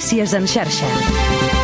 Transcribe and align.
Notícies 0.00 0.32
en 0.32 0.46
xarxa. 0.46 1.59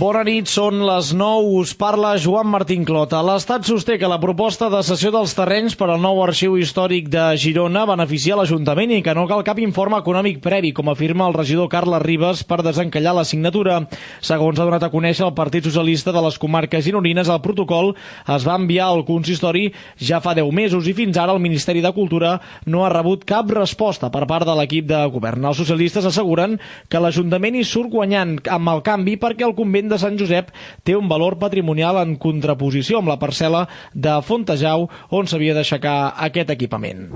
Bona 0.00 0.22
nit, 0.24 0.48
són 0.48 0.78
les 0.86 1.10
9, 1.12 1.48
us 1.60 1.74
parla 1.76 2.14
Joan 2.16 2.46
Martín 2.48 2.86
Clota. 2.88 3.18
L'Estat 3.20 3.66
sosté 3.68 3.98
que 4.00 4.08
la 4.08 4.16
proposta 4.22 4.70
de 4.72 4.78
cessió 4.86 5.10
dels 5.12 5.34
terrenys 5.36 5.74
per 5.76 5.90
al 5.90 5.98
nou 6.00 6.22
arxiu 6.24 6.54
històric 6.56 7.10
de 7.12 7.24
Girona 7.42 7.82
beneficia 7.84 8.38
l'Ajuntament 8.38 8.94
i 8.96 9.02
que 9.04 9.12
no 9.12 9.26
cal 9.28 9.44
cap 9.44 9.60
informe 9.60 9.98
econòmic 10.00 10.38
previ, 10.40 10.70
com 10.72 10.88
afirma 10.88 11.26
el 11.28 11.36
regidor 11.36 11.68
Carles 11.68 12.00
Ribes 12.00 12.40
per 12.48 12.62
desencallar 12.64 13.12
la 13.18 13.26
signatura. 13.28 13.76
Segons 14.24 14.56
ha 14.56 14.68
donat 14.70 14.86
a 14.86 14.90
conèixer 14.94 15.26
el 15.26 15.34
Partit 15.36 15.68
Socialista 15.68 16.16
de 16.16 16.24
les 16.24 16.40
comarques 16.40 16.86
gironines, 16.86 17.28
el 17.28 17.44
protocol 17.44 17.92
es 17.92 18.48
va 18.48 18.56
enviar 18.56 18.88
al 18.88 19.04
consistori 19.04 19.66
ja 20.00 20.22
fa 20.24 20.32
10 20.38 20.48
mesos 20.62 20.88
i 20.88 20.96
fins 20.96 21.20
ara 21.20 21.36
el 21.36 21.44
Ministeri 21.44 21.84
de 21.84 21.92
Cultura 21.92 22.38
no 22.64 22.86
ha 22.86 22.94
rebut 22.94 23.28
cap 23.28 23.52
resposta 23.52 24.08
per 24.08 24.24
part 24.24 24.48
de 24.48 24.56
l'equip 24.62 24.88
de 24.88 25.04
govern. 25.12 25.44
Els 25.44 25.60
socialistes 25.60 26.08
asseguren 26.08 26.56
que 26.88 27.04
l'Ajuntament 27.04 27.60
hi 27.60 27.68
surt 27.68 27.92
guanyant 27.92 28.38
amb 28.48 28.76
el 28.78 28.84
canvi 28.88 29.20
perquè 29.20 29.44
el 29.44 29.58
convent 29.60 29.89
de 29.90 29.98
Sant 30.00 30.18
Josep 30.20 30.52
té 30.86 30.96
un 30.96 31.10
valor 31.10 31.38
patrimonial 31.42 32.00
en 32.02 32.16
contraposició 32.22 33.02
amb 33.02 33.12
la 33.12 33.18
parcel·la 33.20 33.66
de 33.94 34.16
Fontejau 34.26 34.88
on 35.10 35.30
s'havia 35.30 35.56
d'aixecar 35.58 35.98
aquest 36.30 36.54
equipament. 36.56 37.08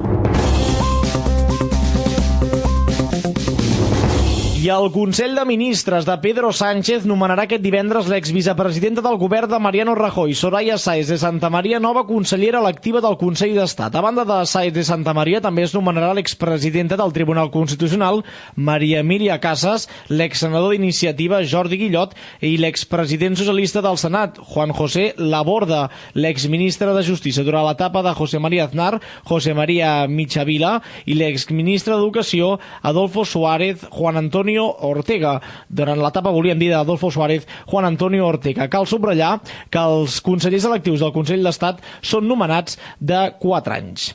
I 4.64 4.70
el 4.72 4.86
Consell 4.92 5.34
de 5.36 5.42
Ministres 5.44 6.06
de 6.08 6.14
Pedro 6.22 6.48
Sánchez 6.56 7.02
nomenarà 7.04 7.42
aquest 7.44 7.60
divendres 7.60 8.06
l'exvicepresidenta 8.08 9.02
del 9.04 9.18
govern 9.20 9.50
de 9.50 9.58
Mariano 9.60 9.92
Rajoy, 9.98 10.32
Soraya 10.32 10.78
Sáez 10.80 11.10
de 11.12 11.18
Santa 11.20 11.50
Maria, 11.52 11.76
nova 11.76 12.06
consellera 12.08 12.62
electiva 12.62 13.02
del 13.04 13.18
Consell 13.20 13.52
d'Estat. 13.58 13.92
A 13.92 14.00
banda 14.00 14.24
de 14.24 14.38
Sáez 14.48 14.72
de 14.72 14.84
Santa 14.88 15.12
Maria, 15.12 15.42
també 15.44 15.66
es 15.66 15.74
nomenarà 15.76 16.14
l'expresidenta 16.16 16.96
del 16.96 17.12
Tribunal 17.12 17.50
Constitucional, 17.52 18.22
Maria 18.56 19.02
Emilia 19.04 19.36
Casas, 19.42 19.84
l'exsenador 20.08 20.72
d'iniciativa 20.72 21.42
Jordi 21.44 21.82
Guillot 21.82 22.16
i 22.40 22.54
l'expresident 22.56 23.36
socialista 23.36 23.84
del 23.84 24.00
Senat, 24.00 24.40
Juan 24.54 24.72
José 24.72 25.10
Laborda, 25.18 25.90
l'exministre 26.14 26.96
de 26.96 27.04
Justícia 27.04 27.44
durant 27.44 27.68
l'etapa 27.68 28.00
de 28.00 28.16
José 28.16 28.40
María 28.40 28.64
Aznar, 28.70 29.02
José 29.28 29.52
María 29.52 30.06
Michavila 30.08 30.78
i 31.04 31.20
l'exministre 31.20 31.98
d'Educació, 31.98 32.54
Adolfo 32.80 33.28
Suárez, 33.28 33.84
Juan 33.92 34.16
Antonio 34.24 34.53
Antonio 34.54 34.76
Ortega. 34.86 35.40
Durant 35.68 35.98
l'etapa, 35.98 36.30
volíem 36.30 36.58
dir, 36.58 36.70
d'Adolfo 36.70 37.10
Suárez, 37.10 37.46
Juan 37.66 37.88
Antonio 37.88 38.26
Ortega. 38.28 38.68
Cal 38.70 38.86
subratllar 38.86 39.40
que 39.70 39.82
els 39.82 40.20
consellers 40.22 40.68
electius 40.70 41.02
del 41.02 41.14
Consell 41.14 41.42
d'Estat 41.42 41.82
són 42.02 42.28
nomenats 42.28 42.78
de 43.00 43.26
4 43.40 43.74
anys. 43.74 44.12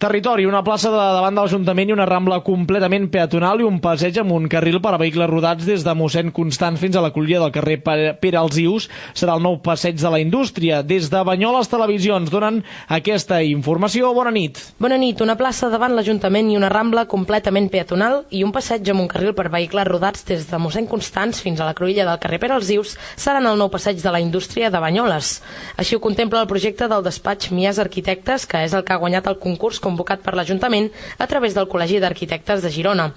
Territori, 0.00 0.46
una 0.48 0.62
plaça 0.64 0.88
de 0.88 0.96
davant 0.96 1.34
de 1.36 1.42
l'Ajuntament 1.42 1.90
i 1.90 1.92
una 1.92 2.06
rambla 2.08 2.38
completament 2.40 3.10
peatonal 3.12 3.60
i 3.60 3.66
un 3.68 3.82
passeig 3.84 4.16
amb 4.22 4.32
un 4.32 4.46
carril 4.48 4.78
per 4.80 4.94
a 4.94 5.00
vehicles 5.02 5.28
rodats 5.28 5.66
des 5.68 5.82
de 5.84 5.92
mossèn 5.92 6.30
Constant 6.32 6.78
fins 6.80 6.96
a 6.96 7.02
la 7.04 7.10
collia 7.12 7.36
del 7.42 7.52
carrer 7.52 7.82
Pere 7.84 8.38
Alzius. 8.40 8.86
Serà 9.12 9.34
el 9.36 9.44
nou 9.44 9.58
passeig 9.60 9.98
de 10.00 10.08
la 10.08 10.22
indústria. 10.22 10.80
Des 10.80 11.10
de 11.12 11.20
Banyoles 11.20 11.68
Televisions 11.68 12.32
donen 12.32 12.62
aquesta 12.88 13.42
informació. 13.44 14.14
Bona 14.16 14.32
nit. 14.32 14.62
Bona 14.80 14.96
nit. 14.96 15.20
Una 15.20 15.36
plaça 15.36 15.68
davant 15.68 15.92
l'Ajuntament 15.92 16.48
i 16.48 16.56
una 16.56 16.72
rambla 16.72 17.04
completament 17.04 17.68
peatonal 17.68 18.22
i 18.30 18.40
un 18.46 18.56
passeig 18.56 18.88
amb 18.88 19.04
un 19.04 19.10
carril 19.12 19.36
per 19.36 19.50
vehicles 19.52 19.79
rodats 19.88 20.24
des 20.28 20.46
de 20.50 20.58
mossèn 20.60 20.88
Constants 20.90 21.40
fins 21.44 21.60
a 21.60 21.66
la 21.68 21.74
cruïlla 21.78 22.06
del 22.08 22.18
carrer 22.22 22.38
Pere 22.42 22.56
Alzius 22.56 22.96
seran 23.16 23.46
el 23.46 23.58
nou 23.60 23.70
passeig 23.72 24.00
de 24.02 24.12
la 24.12 24.20
indústria 24.20 24.70
de 24.70 24.80
Banyoles. 24.82 25.30
Així 25.76 25.96
ho 25.96 26.02
contempla 26.04 26.42
el 26.42 26.48
projecte 26.50 26.88
del 26.90 27.04
despatx 27.06 27.52
Mies 27.54 27.78
Arquitectes, 27.78 28.46
que 28.46 28.64
és 28.66 28.74
el 28.74 28.84
que 28.84 28.96
ha 28.96 29.00
guanyat 29.02 29.30
el 29.30 29.38
concurs 29.42 29.80
convocat 29.80 30.24
per 30.24 30.34
l'Ajuntament 30.34 30.90
a 31.18 31.28
través 31.30 31.54
del 31.54 31.68
Col·legi 31.70 32.00
d'Arquitectes 32.00 32.64
de 32.64 32.72
Girona. 32.74 33.10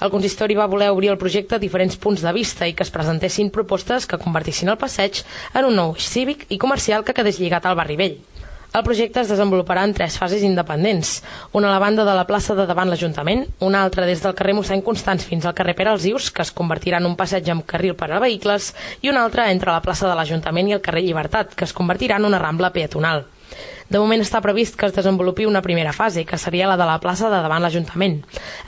El 0.00 0.14
consistori 0.14 0.56
va 0.58 0.70
voler 0.70 0.90
obrir 0.94 1.12
el 1.12 1.20
projecte 1.20 1.56
a 1.56 1.62
diferents 1.62 1.96
punts 1.96 2.22
de 2.24 2.32
vista 2.32 2.66
i 2.66 2.74
que 2.74 2.86
es 2.86 2.94
presentessin 2.94 3.52
propostes 3.54 4.06
que 4.06 4.22
convertissin 4.22 4.72
el 4.72 4.80
passeig 4.80 5.24
en 5.54 5.68
un 5.68 5.78
nou 5.78 5.94
eix 5.98 6.08
cívic 6.08 6.48
i 6.48 6.58
comercial 6.58 7.04
que 7.04 7.16
quedés 7.16 7.38
lligat 7.42 7.66
al 7.66 7.78
barri 7.78 7.98
vell. 8.00 8.18
El 8.68 8.82
projecte 8.84 9.22
es 9.22 9.30
desenvoluparà 9.32 9.80
en 9.88 9.94
tres 9.96 10.18
fases 10.20 10.42
independents. 10.44 11.22
Una 11.56 11.70
a 11.70 11.72
la 11.72 11.80
banda 11.80 12.04
de 12.04 12.12
la 12.14 12.26
plaça 12.28 12.52
de 12.54 12.66
davant 12.68 12.90
l'Ajuntament, 12.92 13.46
una 13.64 13.80
altra 13.82 14.04
des 14.04 14.20
del 14.20 14.34
carrer 14.36 14.52
mossèn 14.58 14.84
Constants 14.84 15.24
fins 15.24 15.46
al 15.48 15.54
carrer 15.56 15.72
Pere 15.78 15.94
Alzius, 15.94 16.28
que 16.30 16.44
es 16.44 16.52
convertirà 16.52 17.00
en 17.00 17.08
un 17.08 17.16
passeig 17.16 17.48
amb 17.48 17.64
carril 17.64 17.96
per 17.96 18.10
a 18.12 18.20
vehicles, 18.20 18.74
i 19.00 19.08
una 19.08 19.24
altra 19.24 19.48
entre 19.54 19.72
la 19.72 19.80
plaça 19.80 20.04
de 20.04 20.14
l'Ajuntament 20.18 20.68
i 20.68 20.76
el 20.76 20.84
carrer 20.84 21.06
Llibertat, 21.06 21.56
que 21.56 21.64
es 21.64 21.72
convertirà 21.72 22.20
en 22.20 22.28
una 22.28 22.42
rambla 22.44 22.68
peatonal. 22.76 23.24
De 23.88 23.96
moment 23.96 24.20
està 24.20 24.42
previst 24.44 24.74
que 24.76 24.84
es 24.84 24.92
desenvolupi 24.92 25.46
una 25.48 25.62
primera 25.64 25.94
fase, 25.96 26.26
que 26.28 26.36
seria 26.36 26.66
la 26.68 26.76
de 26.76 26.84
la 26.84 26.98
plaça 27.00 27.30
de 27.32 27.38
davant 27.40 27.62
l'Ajuntament. 27.64 28.18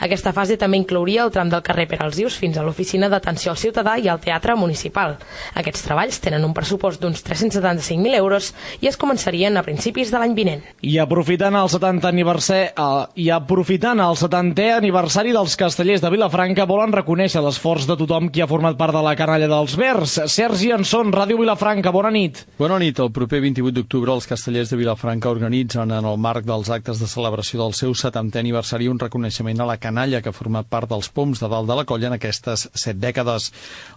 Aquesta 0.00 0.31
fase 0.32 0.56
també 0.56 0.78
inclouria 0.81 1.26
el 1.26 1.32
tram 1.34 1.50
del 1.53 1.60
carrer 1.60 1.84
Per 1.91 1.98
Alzius 2.00 2.38
fins 2.41 2.56
a 2.56 2.62
l'oficina 2.64 3.10
d'atenció 3.12 3.53
al 3.53 3.58
ciutadà 3.60 3.98
i 4.00 4.08
al 4.08 4.22
teatre 4.25 4.54
municipal. 4.56 5.19
Aquests 5.60 5.84
treballs 5.84 6.22
tenen 6.25 6.47
un 6.47 6.54
pressupost 6.56 7.03
d'uns 7.03 7.20
375.000 7.26 8.16
euros 8.16 8.48
i 8.81 8.88
es 8.88 8.97
començarien 8.97 9.60
a 9.60 9.64
principis 9.66 10.08
de 10.08 10.22
l'any 10.22 10.32
vinent. 10.38 10.64
I 10.81 10.97
aprofitant 11.04 11.60
el 11.60 11.69
70 11.69 12.08
aniversari, 12.08 12.72
uh, 12.81 13.04
i 13.20 13.28
aprofitant 13.28 14.00
el 14.00 14.16
70è 14.16 14.70
aniversari 14.78 15.37
dels 15.37 15.58
castellers 15.60 16.00
de 16.00 16.14
Vilafranca, 16.16 16.64
volen 16.64 16.97
reconèixer 16.97 17.44
l'esforç 17.44 17.84
de 17.84 17.98
tothom 18.00 18.32
qui 18.32 18.41
ha 18.41 18.48
format 18.48 18.81
part 18.81 18.97
de 18.97 19.04
la 19.04 19.12
canalla 19.20 19.52
dels 19.52 19.76
Verds. 19.76 20.16
Sergi 20.32 20.72
Anson, 20.72 21.12
Ràdio 21.12 21.37
Vilafranca, 21.44 21.92
bona 21.92 22.08
nit. 22.08 22.47
Bona 22.56 22.81
nit. 22.81 23.04
El 23.04 23.12
proper 23.12 23.44
28 23.44 23.76
d'octubre 23.82 24.16
els 24.16 24.25
castellers 24.25 24.72
de 24.72 24.81
Vilafranca 24.81 25.09
Vilafranca 25.10 25.31
organitzen 25.34 25.91
en 25.91 26.06
el 26.06 26.19
marc 26.22 26.44
dels 26.47 26.69
actes 26.71 27.00
de 27.03 27.09
celebració 27.10 27.59
del 27.59 27.72
seu 27.75 27.97
70è 27.98 28.38
aniversari 28.38 28.87
un 28.87 29.00
reconeixement 29.03 29.59
a 29.59 29.66
la 29.66 29.76
canalla 29.82 30.21
que 30.22 30.31
ha 30.31 30.37
format 30.37 30.69
part 30.71 30.87
dels 30.93 31.09
poms 31.10 31.43
de 31.43 31.48
dalt 31.50 31.66
de 31.66 31.75
la 31.75 31.84
colla 31.84 32.06
en 32.06 32.15
aquestes 32.15 32.69
set 32.78 33.00
dècades. 33.03 33.50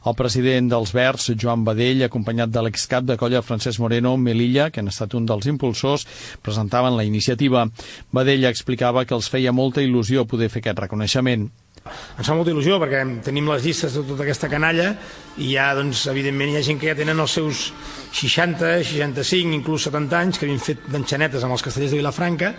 El 0.10 0.18
president 0.18 0.72
dels 0.72 0.90
Verds, 0.98 1.30
Joan 1.38 1.68
Badell, 1.68 2.02
acompanyat 2.08 2.50
de 2.50 2.66
l'excap 2.66 3.06
de 3.06 3.18
colla 3.22 3.46
Francesc 3.46 3.78
Moreno 3.80 4.18
Melilla, 4.18 4.72
que 4.72 4.82
han 4.82 4.90
estat 4.90 5.14
un 5.14 5.30
dels 5.30 5.46
impulsors, 5.46 6.08
presentaven 6.42 6.98
la 6.98 7.06
iniciativa. 7.06 7.68
Badell 8.10 8.50
explicava 8.50 9.06
que 9.06 9.14
els 9.14 9.30
feia 9.30 9.54
molta 9.54 9.86
il·lusió 9.86 10.26
poder 10.26 10.50
fer 10.50 10.66
aquest 10.66 10.82
reconeixement 10.82 11.52
ens 11.84 12.28
fa 12.28 12.36
molta 12.36 12.54
il·lusió 12.54 12.78
perquè 12.82 13.02
tenim 13.26 13.50
les 13.52 13.66
llistes 13.66 13.98
de 13.98 14.04
tota 14.08 14.24
aquesta 14.26 14.50
canalla 14.52 14.94
i 15.38 15.52
ja, 15.54 15.72
doncs, 15.76 16.06
evidentment, 16.12 16.54
hi 16.54 16.60
ha 16.60 16.66
gent 16.66 16.80
que 16.82 16.90
ja 16.92 16.98
tenen 16.98 17.20
els 17.20 17.36
seus 17.40 17.66
60, 18.14 18.76
65, 18.88 19.54
inclús 19.58 19.88
70 19.90 20.20
anys, 20.20 20.40
que 20.40 20.48
havien 20.48 20.62
fet 20.64 20.86
d'enxanetes 20.94 21.44
amb 21.44 21.58
els 21.58 21.66
castellers 21.66 21.96
de 21.96 22.00
Vilafranca 22.00 22.54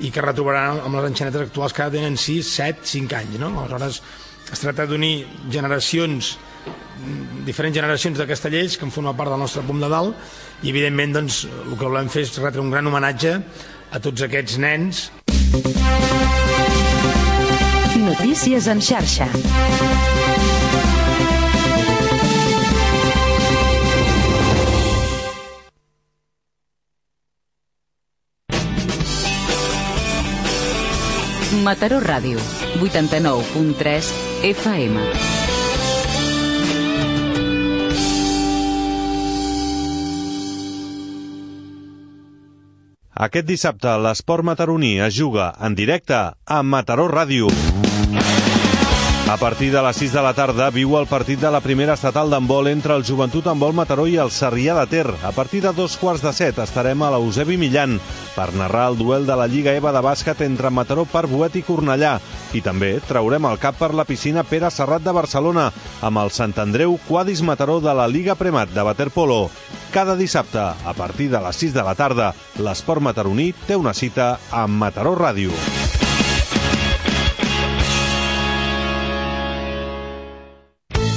i 0.00 0.12
que 0.12 0.24
retrobaran 0.24 0.80
amb 0.84 0.96
les 0.96 1.10
enxanetes 1.10 1.48
actuals 1.48 1.74
que 1.76 1.84
ara 1.84 1.94
tenen 1.96 2.16
6, 2.20 2.52
7, 2.60 2.86
5 2.92 3.18
anys. 3.18 3.40
No? 3.42 3.50
Aleshores, 3.64 4.00
es 4.50 4.62
tracta 4.62 4.86
d'unir 4.88 5.26
generacions 5.50 6.36
diferents 7.46 7.76
generacions 7.76 8.18
de 8.18 8.26
castellers 8.28 8.76
que 8.76 8.84
en 8.84 8.92
formen 8.92 9.16
part 9.16 9.32
del 9.32 9.40
nostre 9.40 9.64
punt 9.64 9.80
de 9.80 9.88
dalt 9.88 10.16
i 10.60 10.72
evidentment 10.74 11.16
doncs, 11.16 11.46
el 11.48 11.72
que 11.72 11.86
volem 11.86 12.12
fer 12.12 12.26
és 12.26 12.36
retre 12.42 12.60
un 12.60 12.72
gran 12.72 12.86
homenatge 12.90 13.38
a 13.90 14.02
tots 14.04 14.28
aquests 14.28 14.60
nens 14.60 15.08
Notícies 18.10 18.66
en 18.66 18.80
xarxa. 18.82 19.28
Mataró 31.62 32.00
Ràdio, 32.00 32.38
89.3 32.80 34.10
FM. 34.42 35.49
Aquest 43.20 43.44
dissabte 43.44 43.90
l'esport 44.00 44.46
mataroní 44.48 44.94
es 45.06 45.12
juga 45.18 45.50
en 45.68 45.76
directe 45.76 46.20
a 46.56 46.62
Mataró 46.74 47.04
Ràdio. 47.12 47.52
A 49.30 49.36
partir 49.36 49.70
de 49.70 49.80
les 49.80 49.94
6 49.94 50.12
de 50.12 50.22
la 50.26 50.32
tarda 50.34 50.72
viu 50.74 50.96
el 50.98 51.04
partit 51.06 51.38
de 51.38 51.50
la 51.54 51.60
primera 51.62 51.94
estatal 51.94 52.32
d'handbol 52.32 52.66
entre 52.66 52.96
el 52.98 53.04
Joventut 53.06 53.46
Handbol 53.46 53.76
Mataró 53.78 54.08
i 54.10 54.16
el 54.18 54.32
Sarrià 54.34 54.74
de 54.74 54.88
Ter. 54.90 55.06
A 55.22 55.30
partir 55.30 55.60
de 55.62 55.70
dos 55.70 55.94
quarts 56.00 56.24
de 56.24 56.32
set 56.34 56.58
estarem 56.58 56.98
a 56.98 57.12
l'Eusebi 57.14 57.54
Millan 57.54 58.00
per 58.34 58.48
narrar 58.58 58.88
el 58.90 58.98
duel 58.98 59.28
de 59.30 59.36
la 59.38 59.46
Lliga 59.46 59.76
EVA 59.78 59.92
de 59.94 60.02
bàsquet 60.02 60.42
entre 60.42 60.74
Mataró, 60.74 61.06
Parbuet 61.06 61.60
i 61.60 61.62
Cornellà. 61.62 62.16
I 62.58 62.64
també 62.66 62.96
traurem 63.06 63.46
el 63.46 63.62
cap 63.62 63.78
per 63.78 63.92
la 63.94 64.08
piscina 64.08 64.42
Pere 64.42 64.66
Serrat 64.74 65.06
de 65.06 65.14
Barcelona 65.14 65.70
amb 66.02 66.24
el 66.24 66.34
Sant 66.34 66.58
Andreu 66.58 66.98
Quadis 67.06 67.46
Mataró 67.46 67.78
de 67.78 67.94
la 67.94 68.10
Liga 68.10 68.34
Premat 68.34 68.74
de 68.74 68.82
Waterpolo. 68.82 69.44
Cada 69.94 70.18
dissabte, 70.18 70.58
a 70.58 70.98
partir 70.98 71.30
de 71.30 71.38
les 71.38 71.64
6 71.68 71.78
de 71.78 71.86
la 71.86 71.94
tarda, 71.94 72.34
l'esport 72.58 72.98
mataroní 72.98 73.52
té 73.68 73.78
una 73.78 73.94
cita 73.94 74.40
amb 74.50 74.74
Mataró 74.82 75.14
Ràdio. 75.14 75.54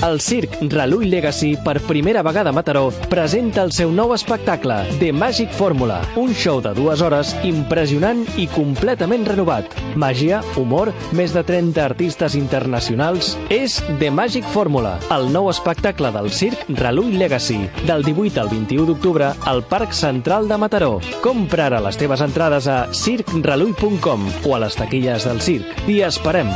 El 0.04 0.20
Circ 0.20 0.58
Relull 0.68 1.10
Legacy, 1.10 1.56
per 1.64 1.80
primera 1.80 2.22
vegada 2.22 2.50
a 2.50 2.54
Mataró, 2.54 2.90
presenta 3.08 3.62
el 3.64 3.72
seu 3.72 3.88
nou 3.88 4.12
espectacle, 4.12 4.82
The 5.00 5.14
Magic 5.16 5.54
Formula, 5.56 6.02
un 6.20 6.34
show 6.36 6.60
de 6.60 6.74
dues 6.76 7.00
hores 7.00 7.32
impressionant 7.48 8.26
i 8.36 8.50
completament 8.52 9.24
renovat. 9.30 9.72
Màgia, 9.96 10.42
humor, 10.60 10.92
més 11.16 11.32
de 11.32 11.46
30 11.48 11.80
artistes 11.86 12.36
internacionals... 12.36 13.38
És 13.48 13.78
The 14.02 14.12
Magic 14.12 14.44
Formula, 14.52 14.98
el 15.16 15.30
nou 15.32 15.48
espectacle 15.48 16.12
del 16.12 16.28
Circ 16.36 16.68
Relull 16.82 17.16
Legacy, 17.22 17.62
del 17.88 18.04
18 18.04 18.44
al 18.44 18.52
21 18.52 18.90
d'octubre 18.92 19.32
al 19.48 19.64
Parc 19.72 19.96
Central 19.96 20.52
de 20.52 20.60
Mataró. 20.60 20.98
Compra 21.24 21.70
ara 21.70 21.80
les 21.88 22.02
teves 22.02 22.26
entrades 22.26 22.68
a 22.68 22.90
circrelull.com 22.92 24.28
o 24.44 24.58
a 24.58 24.66
les 24.66 24.76
taquilles 24.76 25.32
del 25.32 25.40
circ. 25.40 25.88
I 25.88 26.02
esperem! 26.10 26.52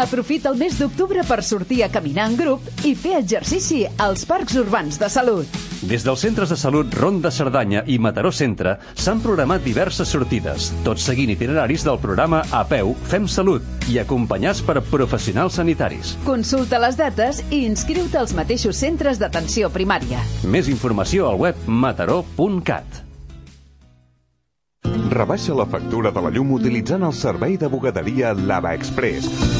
Aprofita 0.00 0.48
el 0.48 0.56
mes 0.56 0.78
d'octubre 0.80 1.20
per 1.28 1.42
sortir 1.44 1.82
a 1.84 1.90
caminar 1.92 2.30
en 2.30 2.36
grup 2.38 2.64
i 2.88 2.94
fer 2.96 3.18
exercici 3.18 3.82
als 4.00 4.22
parcs 4.24 4.56
urbans 4.56 4.96
de 4.96 5.10
salut. 5.12 5.58
Des 5.90 6.06
dels 6.06 6.22
centres 6.24 6.48
de 6.48 6.56
salut 6.56 6.94
Ronda 6.96 7.28
Cerdanya 7.30 7.82
i 7.84 7.98
Mataró 8.00 8.30
Centre 8.32 8.78
s'han 8.94 9.20
programat 9.20 9.60
diverses 9.60 10.08
sortides, 10.08 10.70
tot 10.86 11.02
seguint 11.04 11.34
itineraris 11.36 11.84
del 11.84 12.00
programa 12.00 12.40
A 12.48 12.64
Peu 12.64 12.94
Fem 13.12 13.28
Salut 13.28 13.60
i 13.92 14.00
acompanyats 14.00 14.64
per 14.64 14.80
professionals 14.88 15.60
sanitaris. 15.60 16.16
Consulta 16.24 16.80
les 16.80 16.96
dates 16.96 17.44
i 17.50 17.66
inscriu-te 17.68 18.24
als 18.24 18.32
mateixos 18.32 18.80
centres 18.80 19.20
d'atenció 19.20 19.68
primària. 19.68 20.24
Més 20.48 20.72
informació 20.72 21.28
al 21.28 21.40
web 21.44 21.68
mataró.cat. 21.68 23.04
Rebaixa 25.10 25.52
la 25.58 25.68
factura 25.68 26.08
de 26.08 26.24
la 26.24 26.30
llum 26.32 26.56
utilitzant 26.56 27.04
el 27.04 27.12
servei 27.12 27.60
de 27.60 27.68
bugaderia 27.68 28.32
Lava 28.32 28.72
Express. 28.78 29.59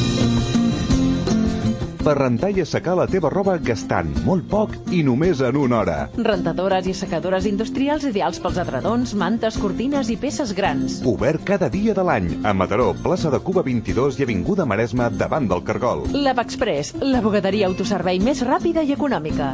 Per 2.01 2.15
rentar 2.17 2.49
i 2.49 2.63
assecar 2.63 2.95
la 2.97 3.05
teva 3.05 3.29
roba 3.29 3.59
gastant 3.61 4.09
molt 4.25 4.47
poc 4.49 4.71
i 4.89 5.03
només 5.05 5.41
en 5.45 5.57
una 5.61 5.77
hora. 5.83 5.97
Rentadores 6.17 6.87
i 6.89 6.95
secadores 6.97 7.45
industrials 7.45 8.07
ideals 8.09 8.41
pels 8.41 8.57
adredons, 8.63 9.13
mantes, 9.13 9.59
cortines 9.61 10.09
i 10.09 10.17
peces 10.17 10.55
grans. 10.57 10.97
Obert 11.05 11.45
cada 11.45 11.69
dia 11.69 11.93
de 11.93 12.05
l'any 12.07 12.31
a 12.41 12.55
Mataró, 12.57 12.95
plaça 13.05 13.29
de 13.29 13.37
Cuba 13.45 13.61
22 13.67 14.17
i 14.17 14.25
Avinguda 14.25 14.65
Maresme 14.65 15.11
davant 15.13 15.45
del 15.51 15.61
Cargol. 15.67 16.07
Lava 16.15 16.41
Express, 16.41 16.95
la 17.05 17.21
bugaderia 17.21 17.69
autoservei 17.69 18.17
més 18.17 18.41
ràpida 18.49 18.81
i 18.81 18.97
econòmica. 18.97 19.53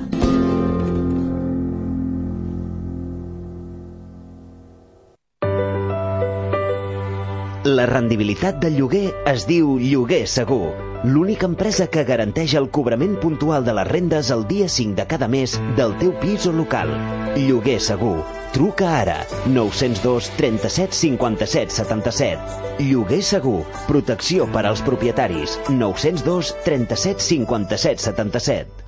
La 7.67 7.83
rendibilitat 7.89 8.61
del 8.63 8.77
lloguer 8.79 9.09
es 9.27 9.43
diu 9.43 9.73
Lloguer 9.81 10.21
Segur, 10.31 10.69
l'única 11.03 11.45
empresa 11.45 11.87
que 11.87 12.03
garanteix 12.07 12.55
el 12.57 12.69
cobrament 12.73 13.17
puntual 13.21 13.65
de 13.65 13.75
les 13.77 13.87
rendes 13.87 14.31
el 14.33 14.47
dia 14.47 14.69
5 14.69 14.95
de 14.97 15.05
cada 15.07 15.27
mes 15.27 15.57
del 15.77 15.93
teu 16.01 16.13
pis 16.21 16.47
o 16.49 16.53
local. 16.55 16.93
Lloguer 17.37 17.79
Segur. 17.81 18.23
Truca 18.55 18.89
ara 19.01 19.19
902 19.45 20.31
37 20.37 20.95
57 20.95 21.77
77. 21.77 22.83
Lloguer 22.89 23.21
Segur. 23.21 23.61
Protecció 23.87 24.49
per 24.49 24.65
als 24.65 24.81
propietaris 24.81 25.59
902 25.69 26.55
37 26.65 27.21
57 27.29 28.09
77. 28.09 28.86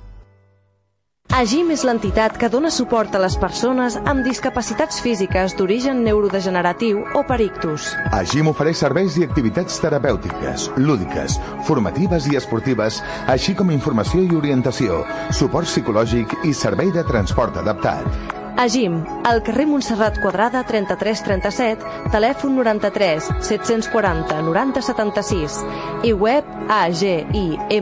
AGIM 1.30 1.68
és 1.70 1.84
l'entitat 1.86 2.34
que 2.34 2.48
dona 2.50 2.72
suport 2.74 3.14
a 3.14 3.20
les 3.22 3.36
persones 3.38 3.94
amb 4.10 4.24
discapacitats 4.26 4.98
físiques 5.00 5.52
d'origen 5.54 6.00
neurodegeneratiu 6.02 7.04
o 7.14 7.22
per 7.22 7.38
ictus. 7.44 7.92
AGIM 8.10 8.50
ofereix 8.50 8.80
serveis 8.82 9.14
i 9.14 9.22
activitats 9.22 9.78
terapèutiques, 9.78 10.66
lúdiques, 10.82 11.38
formatives 11.68 12.26
i 12.26 12.34
esportives, 12.40 12.98
així 13.30 13.54
com 13.54 13.70
informació 13.70 14.24
i 14.26 14.34
orientació, 14.34 15.04
suport 15.30 15.70
psicològic 15.70 16.34
i 16.50 16.52
servei 16.52 16.90
de 16.90 17.06
transport 17.06 17.62
adaptat. 17.62 18.02
AGIM, 18.60 18.98
al 19.24 19.38
carrer 19.46 19.68
Montserrat 19.70 20.18
Quadrada 20.20 20.64
3337, 20.66 22.10
telèfon 22.10 22.58
93 22.58 23.30
740 23.38 24.42
90 24.50 24.82
76 24.82 25.62
i 26.10 26.12
web 26.12 26.44
agimm.org. 26.82 27.78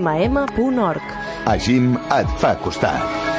AGIM 1.49 1.97
et 2.21 2.29
fa 2.45 2.53
costat. 2.61 3.38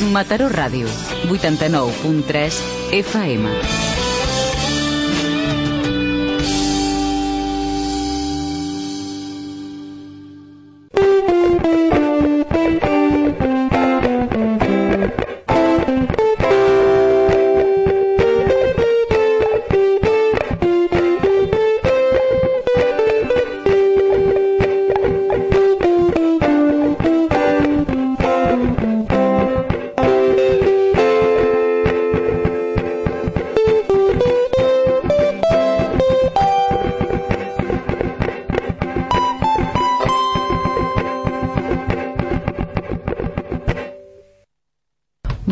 Mataró 0.00 0.48
Ràdio, 0.48 0.86
89.3 1.28 2.58
FM. 2.90 3.89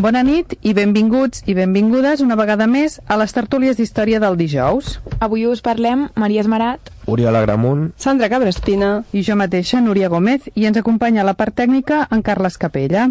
Bona 0.08 0.22
nit 0.24 0.54
i 0.64 0.70
benvinguts 0.72 1.42
i 1.44 1.52
benvingudes 1.52 2.22
una 2.24 2.36
vegada 2.40 2.64
més 2.64 2.94
a 3.12 3.18
les 3.20 3.34
tertúlies 3.36 3.76
d'història 3.76 4.16
del 4.22 4.38
dijous. 4.40 4.94
Avui 5.20 5.44
us 5.44 5.60
parlem 5.60 6.06
Maria 6.16 6.40
Esmarat, 6.40 6.88
Oriol 7.04 7.36
Agramunt, 7.36 7.82
Sandra 8.00 8.30
Cabrespina 8.32 9.02
i 9.12 9.20
jo 9.26 9.36
mateixa, 9.36 9.82
Núria 9.84 10.08
Gómez, 10.08 10.48
i 10.54 10.64
ens 10.64 10.80
acompanya 10.80 11.20
a 11.20 11.28
la 11.28 11.36
part 11.36 11.52
tècnica 11.60 12.06
en 12.08 12.24
Carles 12.24 12.56
Capella. 12.56 13.04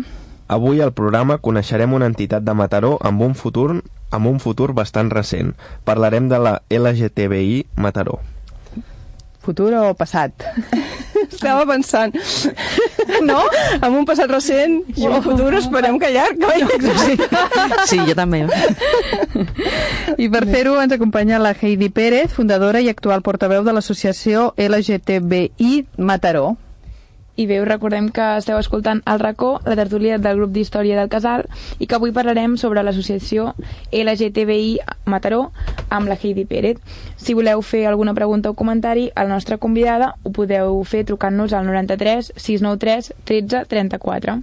Avui 0.50 0.82
al 0.82 0.96
programa 0.98 1.38
coneixerem 1.38 1.94
una 1.94 2.10
entitat 2.10 2.42
de 2.42 2.58
Mataró 2.58 2.96
amb 3.06 3.22
un 3.30 3.38
futur 3.38 3.84
amb 4.10 4.34
un 4.34 4.42
futur 4.42 4.72
bastant 4.74 5.14
recent. 5.14 5.54
Parlarem 5.86 6.34
de 6.34 6.42
la 6.42 6.58
LGTBI 6.74 7.68
Mataró. 7.78 8.24
Futur 9.46 9.76
o 9.84 9.94
passat? 9.94 10.50
Estava 11.38 11.68
pensant, 11.70 12.16
no? 13.22 13.38
Amb 13.78 13.94
un 13.94 14.06
passat 14.10 14.32
recent 14.32 14.80
i 14.98 15.06
un 15.06 15.22
futur 15.22 15.52
esperem 15.60 16.00
que 16.02 16.10
llarg, 16.16 16.42
oi? 16.50 16.64
Sí, 16.98 17.18
sí 17.92 18.00
jo 18.08 18.16
també. 18.18 18.44
I 20.18 20.30
per 20.34 20.44
fer-ho 20.50 20.78
ens 20.82 20.96
acompanya 20.98 21.38
la 21.42 21.54
Heidi 21.54 21.92
Pérez, 21.94 22.34
fundadora 22.34 22.82
i 22.82 22.90
actual 22.90 23.22
portaveu 23.22 23.62
de 23.68 23.76
l'associació 23.78 24.50
LGTBI 24.58 25.86
Mataró. 26.02 26.56
I 27.38 27.46
bé, 27.46 27.60
us 27.62 27.68
recordem 27.70 28.08
que 28.10 28.24
esteu 28.42 28.58
escoltant 28.58 29.04
El 29.06 29.20
racó, 29.22 29.60
la 29.64 29.76
tertúlia 29.78 30.18
del 30.18 30.40
grup 30.40 30.56
d'història 30.56 30.98
del 30.98 31.12
Casal, 31.14 31.46
i 31.78 31.86
que 31.86 31.94
avui 31.94 32.10
parlarem 32.16 32.56
sobre 32.58 32.82
l'associació 32.82 33.52
LGTBI 33.94 34.80
Mataró 35.06 35.52
amb 35.94 36.10
la 36.10 36.18
Heidi 36.18 36.48
Pérez. 36.50 36.82
Si 37.16 37.38
voleu 37.38 37.62
fer 37.62 37.86
alguna 37.86 38.18
pregunta 38.18 38.50
o 38.50 38.58
comentari 38.58 39.12
a 39.14 39.30
la 39.30 39.36
nostra 39.38 39.62
convidada, 39.62 40.16
ho 40.24 40.34
podeu 40.34 40.82
fer 40.84 41.06
trucant-nos 41.06 41.54
al 41.54 41.70
93 41.70 42.34
693 42.36 43.14
13 43.30 43.66
34. 43.70 44.42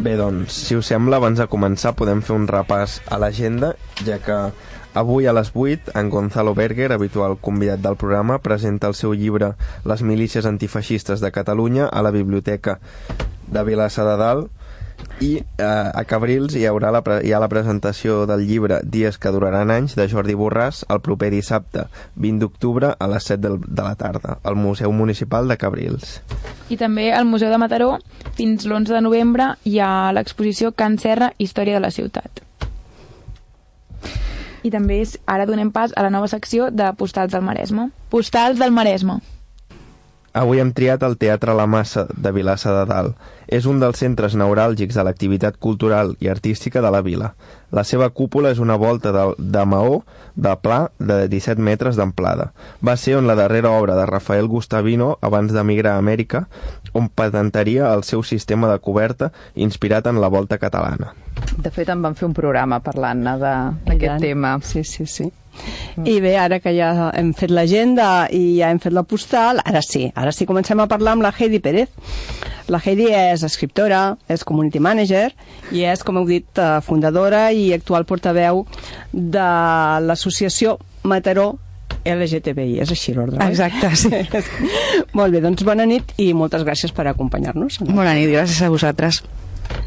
Bé, 0.00 0.14
doncs, 0.16 0.54
si 0.66 0.74
us 0.74 0.88
sembla, 0.88 1.18
abans 1.20 1.36
de 1.36 1.44
començar 1.52 1.90
podem 1.92 2.22
fer 2.24 2.32
un 2.32 2.46
repàs 2.48 2.94
a 3.12 3.18
l'agenda, 3.20 3.74
ja 4.06 4.16
que 4.24 4.38
avui 4.96 5.28
a 5.28 5.34
les 5.36 5.50
8 5.52 5.92
en 6.00 6.08
Gonzalo 6.08 6.54
Berger, 6.56 6.88
habitual 6.94 7.36
convidat 7.36 7.82
del 7.84 7.98
programa, 8.00 8.38
presenta 8.40 8.88
el 8.88 8.96
seu 8.96 9.12
llibre 9.12 9.52
Les 9.84 10.00
milícies 10.00 10.48
antifeixistes 10.48 11.20
de 11.20 11.30
Catalunya 11.30 11.84
a 11.84 12.00
la 12.00 12.14
Biblioteca 12.16 12.78
de 13.46 13.64
Vilassa 13.68 14.06
de 14.08 14.16
Dalt 14.16 14.59
I 15.20 15.36
eh, 15.36 15.64
a 15.64 16.02
Cabrils 16.08 16.54
hi 16.56 16.64
haurà 16.64 16.88
la, 16.94 17.02
hi 17.20 17.34
ha 17.36 17.40
la 17.42 17.48
presentació 17.52 18.22
del 18.26 18.46
llibre 18.48 18.78
Dies 18.88 19.18
que 19.20 19.32
duraran 19.34 19.68
anys 19.70 19.92
de 19.98 20.06
Jordi 20.08 20.32
Borràs 20.32 20.80
el 20.88 21.02
proper 21.04 21.28
dissabte 21.34 21.84
20 22.16 22.40
d'octubre 22.40 22.94
a 22.96 23.08
les 23.12 23.28
7 23.28 23.42
del, 23.44 23.58
de 23.60 23.84
la 23.84 23.94
tarda 24.00 24.38
al 24.42 24.56
Museu 24.56 24.92
Municipal 24.96 25.48
de 25.48 25.58
Cabrils. 25.60 26.22
I 26.72 26.78
també 26.80 27.10
al 27.12 27.28
Museu 27.28 27.52
de 27.52 27.58
Mataró, 27.60 27.98
fins 28.38 28.64
l'11 28.64 28.96
de 28.96 29.02
novembre, 29.04 29.50
hi 29.68 29.76
ha 29.84 30.08
l'exposició 30.16 30.72
Can 30.72 30.96
Serra, 31.02 31.34
Història 31.36 31.76
de 31.76 31.84
la 31.84 31.92
ciutat. 31.92 32.40
I 34.64 34.72
també 34.72 35.02
és, 35.04 35.18
ara 35.28 35.44
donem 35.48 35.68
pas 35.72 35.92
a 35.96 36.06
la 36.06 36.12
nova 36.12 36.28
secció 36.32 36.70
de 36.72 36.88
Postals 36.96 37.36
del 37.36 37.44
Maresme. 37.44 37.90
Postals 38.08 38.60
del 38.60 38.72
Maresme. 38.72 39.20
Avui 40.32 40.60
hem 40.62 40.68
triat 40.70 41.02
el 41.02 41.16
Teatre 41.18 41.56
La 41.58 41.66
Massa 41.66 42.04
de 42.06 42.30
Vilassa 42.30 42.70
de 42.70 42.84
Dalt. 42.86 43.16
És 43.50 43.64
un 43.66 43.80
dels 43.82 43.98
centres 43.98 44.36
neuràlgics 44.38 44.94
de 44.94 45.02
l'activitat 45.02 45.56
cultural 45.58 46.12
i 46.22 46.28
artística 46.30 46.78
de 46.84 46.92
la 46.94 47.00
vila. 47.02 47.32
La 47.74 47.82
seva 47.82 48.06
cúpula 48.14 48.52
és 48.54 48.60
una 48.62 48.76
volta 48.78 49.10
de, 49.10 49.24
de 49.38 49.64
maó 49.66 50.04
de 50.36 50.52
pla 50.62 50.78
de 50.98 51.26
17 51.32 51.58
metres 51.58 51.98
d'amplada. 51.98 52.52
Va 52.78 52.94
ser 52.94 53.16
on 53.18 53.26
la 53.26 53.34
darrera 53.34 53.74
obra 53.74 53.98
de 53.98 54.06
Rafael 54.06 54.46
Gustavino 54.46 55.16
abans 55.20 55.50
d'emigrar 55.50 55.96
a 55.96 56.04
Amèrica, 56.04 56.44
on 56.94 57.10
patentaria 57.10 57.90
el 57.90 58.06
seu 58.06 58.22
sistema 58.22 58.70
de 58.70 58.78
coberta 58.78 59.32
inspirat 59.54 60.06
en 60.06 60.22
la 60.22 60.30
volta 60.30 60.58
catalana. 60.62 61.10
De 61.58 61.74
fet, 61.74 61.90
en 61.90 62.06
van 62.06 62.14
fer 62.14 62.28
un 62.30 62.38
programa 62.38 62.78
parlant-ne 62.84 63.34
d'aquest 63.42 64.22
tema. 64.22 64.58
Sí, 64.62 64.84
sí, 64.84 65.10
sí. 65.10 65.32
I 66.04 66.18
bé, 66.22 66.34
ara 66.40 66.60
que 66.62 66.72
ja 66.76 67.10
hem 67.16 67.32
fet 67.36 67.52
l'agenda 67.52 68.28
i 68.32 68.60
ja 68.60 68.70
hem 68.72 68.80
fet 68.82 68.94
la 68.96 69.04
postal, 69.06 69.60
ara 69.64 69.82
sí, 69.84 70.06
ara 70.14 70.32
sí 70.32 70.46
comencem 70.48 70.80
a 70.80 70.88
parlar 70.90 71.16
amb 71.16 71.26
la 71.26 71.32
Heidi 71.36 71.60
Pérez. 71.62 71.90
La 72.70 72.78
Heidi 72.78 73.08
és 73.10 73.42
escriptora, 73.46 74.16
és 74.30 74.44
community 74.46 74.80
manager 74.82 75.30
i 75.74 75.82
és, 75.90 76.04
com 76.06 76.20
heu 76.20 76.28
dit, 76.28 76.46
eh, 76.58 76.78
fundadora 76.86 77.48
i 77.52 77.72
actual 77.74 78.06
portaveu 78.06 78.64
de 79.12 79.48
l'associació 80.06 80.78
Mataró 81.02 81.54
LGTBI, 82.04 82.78
és 82.80 82.90
així 82.94 83.12
l'ordre? 83.16 83.42
Exacte, 83.44 83.90
sí. 83.98 84.22
Molt 85.18 85.34
bé, 85.34 85.42
doncs 85.44 85.66
bona 85.66 85.84
nit 85.88 86.14
i 86.22 86.30
moltes 86.36 86.64
gràcies 86.64 86.94
per 86.96 87.08
acompanyar-nos. 87.10 87.82
Bona 87.90 88.14
nit, 88.16 88.30
gràcies 88.32 88.62
a 88.64 88.70
vosaltres. 88.72 89.20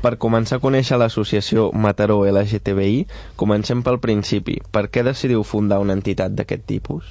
Per 0.03 0.15
començar 0.19 0.59
a 0.59 0.63
conèixer 0.63 0.97
l'associació 0.99 1.69
Mataró 1.71 2.23
LGTBI, 2.27 3.05
comencem 3.39 3.83
pel 3.83 4.01
principi. 4.03 4.57
Per 4.71 4.87
què 4.91 5.03
decidiu 5.05 5.45
fundar 5.47 5.79
una 5.83 5.95
entitat 5.95 6.35
d'aquest 6.35 6.65
tipus? 6.67 7.07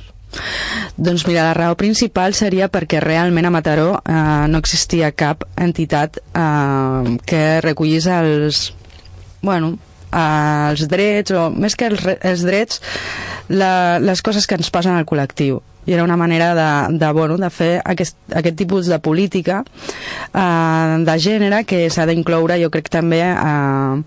Doncs 0.96 1.26
mira, 1.28 1.44
la 1.44 1.54
raó 1.56 1.76
principal 1.76 2.32
seria 2.36 2.68
perquè 2.72 3.00
realment 3.04 3.48
a 3.48 3.52
Mataró 3.52 3.88
eh, 4.00 4.44
no 4.48 4.60
existia 4.60 5.12
cap 5.12 5.44
entitat 5.60 6.18
eh, 6.32 7.16
que 7.28 7.42
recollís 7.64 8.08
els, 8.08 8.62
bueno, 9.42 9.76
els 10.12 10.86
drets, 10.90 11.34
o 11.34 11.48
més 11.50 11.76
que 11.76 11.90
els, 11.90 12.06
els 12.20 12.46
drets, 12.46 12.80
la, 13.48 13.98
les 14.02 14.22
coses 14.22 14.46
que 14.46 14.58
ens 14.58 14.72
passen 14.72 14.96
al 14.96 15.08
col·lectiu. 15.08 15.62
I 15.86 15.96
era 15.96 16.04
una 16.06 16.16
manera 16.16 16.52
de, 16.54 16.98
de, 16.98 17.12
bueno, 17.12 17.36
de 17.42 17.50
fer 17.50 17.72
aquest, 17.82 18.16
aquest 18.30 18.56
tipus 18.56 18.86
de 18.86 19.00
política 19.02 19.64
eh, 19.66 20.96
de 21.02 21.16
gènere 21.18 21.64
que 21.66 21.88
s'ha 21.90 22.06
d'incloure 22.06 22.60
jo 22.62 22.70
crec 22.70 22.86
també 22.92 23.18
eh, 23.26 24.02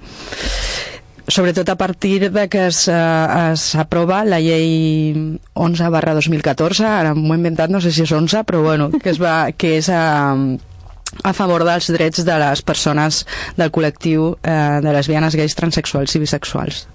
sobretot 1.27 1.69
a 1.69 1.75
partir 1.75 2.31
de 2.31 2.47
que 2.47 2.69
s'aprova 2.71 4.24
la 4.25 4.39
llei 4.39 5.13
11 5.53 5.89
barra 5.89 6.13
2014, 6.13 6.85
ara 6.85 7.15
m'ho 7.17 7.33
he 7.33 7.39
inventat, 7.39 7.74
no 7.74 7.81
sé 7.81 7.91
si 7.91 8.05
és 8.05 8.12
11, 8.12 8.43
però 8.45 8.62
bueno, 8.63 8.91
que, 8.93 9.09
es 9.09 9.21
va, 9.21 9.51
que 9.57 9.75
és 9.79 9.89
a, 9.89 10.35
a 11.24 11.34
favor 11.34 11.65
dels 11.67 11.91
drets 11.93 12.25
de 12.25 12.39
les 12.41 12.62
persones 12.65 13.24
del 13.57 13.72
col·lectiu 13.72 14.34
eh, 14.41 14.81
de 14.84 14.95
lesbianes, 14.95 15.38
gais, 15.38 15.55
transexuals 15.57 16.15
i 16.15 16.24
bisexuals. 16.24 16.86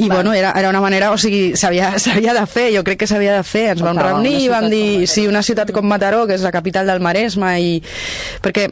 I 0.00 0.08
Va. 0.08 0.14
bueno, 0.14 0.32
era, 0.32 0.54
era 0.56 0.70
una 0.70 0.80
manera, 0.80 1.10
o 1.12 1.18
sigui, 1.20 1.54
s'havia 1.60 1.92
de 1.92 2.46
fer, 2.48 2.70
jo 2.76 2.84
crec 2.84 3.02
que 3.02 3.08
s'havia 3.10 3.36
de 3.36 3.44
fer, 3.44 3.66
ens 3.74 3.82
vam 3.84 3.98
reunir 4.00 4.38
i 4.46 4.48
vam 4.48 4.70
dir, 4.72 5.06
sí, 5.10 5.26
una 5.28 5.42
ciutat 5.44 5.72
com 5.76 5.84
Mataró, 5.86 6.24
que 6.26 6.38
és 6.38 6.44
la 6.46 6.52
capital 6.54 6.88
del 6.88 7.02
Maresme, 7.04 7.52
i 7.60 7.74
perquè 8.40 8.70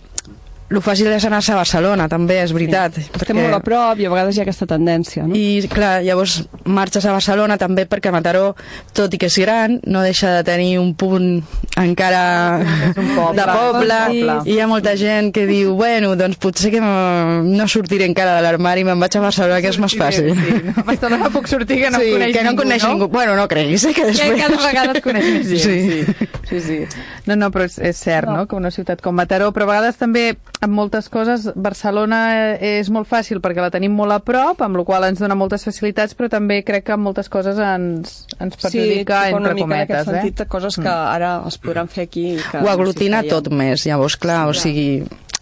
el 0.68 0.82
fàcil 0.84 1.08
és 1.14 1.24
anar-se 1.24 1.54
a 1.54 1.56
Barcelona, 1.56 2.08
també, 2.12 2.42
és 2.42 2.52
veritat. 2.52 2.98
Sí. 2.98 3.06
Perquè... 3.12 3.30
Estem 3.30 3.40
molt 3.40 3.56
a 3.56 3.60
prop 3.64 4.00
i 4.00 4.06
a 4.08 4.10
vegades 4.12 4.36
hi 4.36 4.42
ha 4.42 4.44
aquesta 4.44 4.66
tendència, 4.68 5.24
no? 5.24 5.36
I, 5.36 5.62
clar, 5.72 6.02
llavors 6.04 6.42
marxes 6.68 7.06
a 7.08 7.14
Barcelona 7.14 7.56
també 7.60 7.86
perquè 7.88 8.12
Mataró, 8.12 8.52
tot 8.96 9.14
i 9.14 9.20
que 9.20 9.30
és 9.30 9.38
gran, 9.40 9.78
no 9.88 10.02
deixa 10.04 10.34
de 10.36 10.44
tenir 10.44 10.78
un 10.80 10.92
punt 10.98 11.40
encara 11.80 12.60
un 12.96 13.08
poble, 13.16 13.38
de 13.38 13.46
poble, 13.48 13.98
sí. 14.10 14.20
i 14.50 14.56
hi 14.56 14.60
ha 14.60 14.68
molta 14.68 14.94
gent 15.00 15.32
que 15.34 15.46
diu, 15.48 15.72
bueno, 15.78 16.14
doncs 16.20 16.36
potser 16.42 16.72
que 16.74 16.82
no 16.82 17.68
sortiré 17.68 18.04
encara 18.08 18.36
de 18.36 18.44
l'armari, 18.44 18.84
me'n 18.84 19.00
vaig 19.00 19.16
a 19.16 19.24
Barcelona, 19.24 19.60
que 19.64 19.72
és 19.72 19.80
més 19.80 19.96
fàcil. 19.98 20.32
Sí, 20.34 20.52
sí. 20.52 20.74
A 20.76 20.84
Barcelona 20.84 21.22
no 21.24 21.32
puc 21.34 21.48
sortir, 21.50 21.80
que 21.84 21.92
no 21.94 22.02
sí, 22.02 22.12
coneix 22.12 22.34
que 22.36 22.44
no 22.44 22.52
ningú, 22.52 22.62
coneix 22.64 22.84
no? 22.84 22.92
ningú. 22.94 23.08
Bueno, 23.12 23.36
no 23.38 23.48
creguis, 23.48 23.84
eh, 23.88 23.94
que 23.96 24.04
després... 24.10 24.34
Que 24.36 24.42
cada 24.44 24.60
vegada 24.66 24.96
et 24.98 25.04
coneix 25.04 25.30
més 25.38 25.48
gent, 25.48 25.64
Sí. 25.64 26.04
sí. 26.04 26.28
sí, 26.48 26.60
sí. 26.60 26.78
No, 27.26 27.36
no, 27.36 27.50
però 27.54 27.66
és, 27.68 27.78
és 27.80 27.96
cert, 27.96 28.28
no. 28.28 28.42
no?, 28.42 28.46
que 28.50 28.56
una 28.58 28.70
ciutat 28.74 29.02
com 29.04 29.16
Mataró, 29.16 29.50
però 29.56 29.68
a 29.68 29.72
vegades 29.72 29.98
també 30.00 30.30
amb 30.64 30.74
moltes 30.74 31.08
coses, 31.12 31.46
Barcelona 31.54 32.20
és 32.64 32.90
molt 32.90 33.08
fàcil 33.10 33.42
perquè 33.44 33.62
la 33.62 33.70
tenim 33.74 33.94
molt 33.94 34.16
a 34.16 34.18
prop, 34.24 34.62
amb 34.64 34.80
la 34.80 34.84
qual 34.88 35.06
ens 35.08 35.22
dona 35.22 35.36
moltes 35.38 35.64
facilitats, 35.66 36.16
però 36.18 36.30
també 36.32 36.60
crec 36.66 36.88
que 36.88 36.96
amb 36.96 37.06
moltes 37.06 37.30
coses 37.32 37.60
ens, 37.62 38.24
ens 38.38 38.58
perjudica, 38.58 39.22
sí, 39.22 39.36
entre 39.36 39.40
una 39.44 39.54
mica 39.54 39.68
cometes. 39.68 39.86
en 39.88 39.94
aquest 39.94 40.10
eh? 40.10 40.18
sentit, 40.18 40.44
coses 40.50 40.80
que 40.80 40.90
ara 40.90 41.36
es 41.48 41.60
podran 41.62 41.90
fer 41.92 42.08
aquí. 42.08 42.26
i 42.34 42.42
Que 42.50 42.64
Ho 42.64 42.72
aglutina 42.72 43.22
no 43.22 43.30
tot 43.36 43.52
més, 43.54 43.86
llavors, 43.86 44.18
clar, 44.18 44.40
Sí, 44.48 44.50
o 44.50 44.60
sigui, 44.62 44.90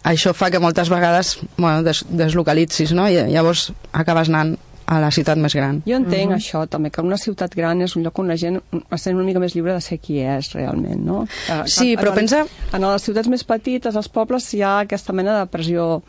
això 0.07 0.33
fa 0.37 0.51
que 0.53 0.61
moltes 0.61 0.89
vegades 0.93 1.37
bueno, 1.57 1.81
des, 1.83 2.03
deslocalitzis, 2.09 2.93
no? 2.97 3.07
I 3.09 3.27
llavors 3.33 3.71
acabes 3.91 4.29
anant 4.29 4.55
a 4.87 4.99
la 5.03 5.11
ciutat 5.11 5.37
més 5.37 5.53
gran. 5.53 5.81
Jo 5.85 5.97
entenc 5.99 6.31
Mhm. 6.31 6.37
això 6.39 6.65
també, 6.67 6.89
que 6.91 7.01
una 7.01 7.17
ciutat 7.17 7.53
gran 7.55 7.81
és 7.81 7.95
un 7.95 8.03
lloc 8.03 8.17
on 8.19 8.27
la 8.27 8.37
gent 8.37 8.61
es 8.91 9.01
sent 9.01 9.15
una 9.15 9.25
mica 9.25 9.39
més 9.39 9.53
lliure 9.53 9.73
de 9.73 9.81
ser 9.81 9.99
qui 9.99 10.19
és 10.19 10.53
realment, 10.53 10.99
no? 11.03 11.27
Eh, 11.49 11.61
Sí, 11.65 11.93
en 11.93 11.99
però 11.99 12.09
el- 12.09 12.15
pensa- 12.15 12.45
En 12.73 12.81
les 12.81 13.01
ciutats 13.01 13.27
més 13.27 13.43
petites, 13.43 13.95
als 13.95 14.07
pobles, 14.09 14.53
hi 14.53 14.61
ha 14.61 14.79
aquesta 14.79 15.13
mena 15.13 15.37
de 15.39 15.45
pressió 15.47 16.01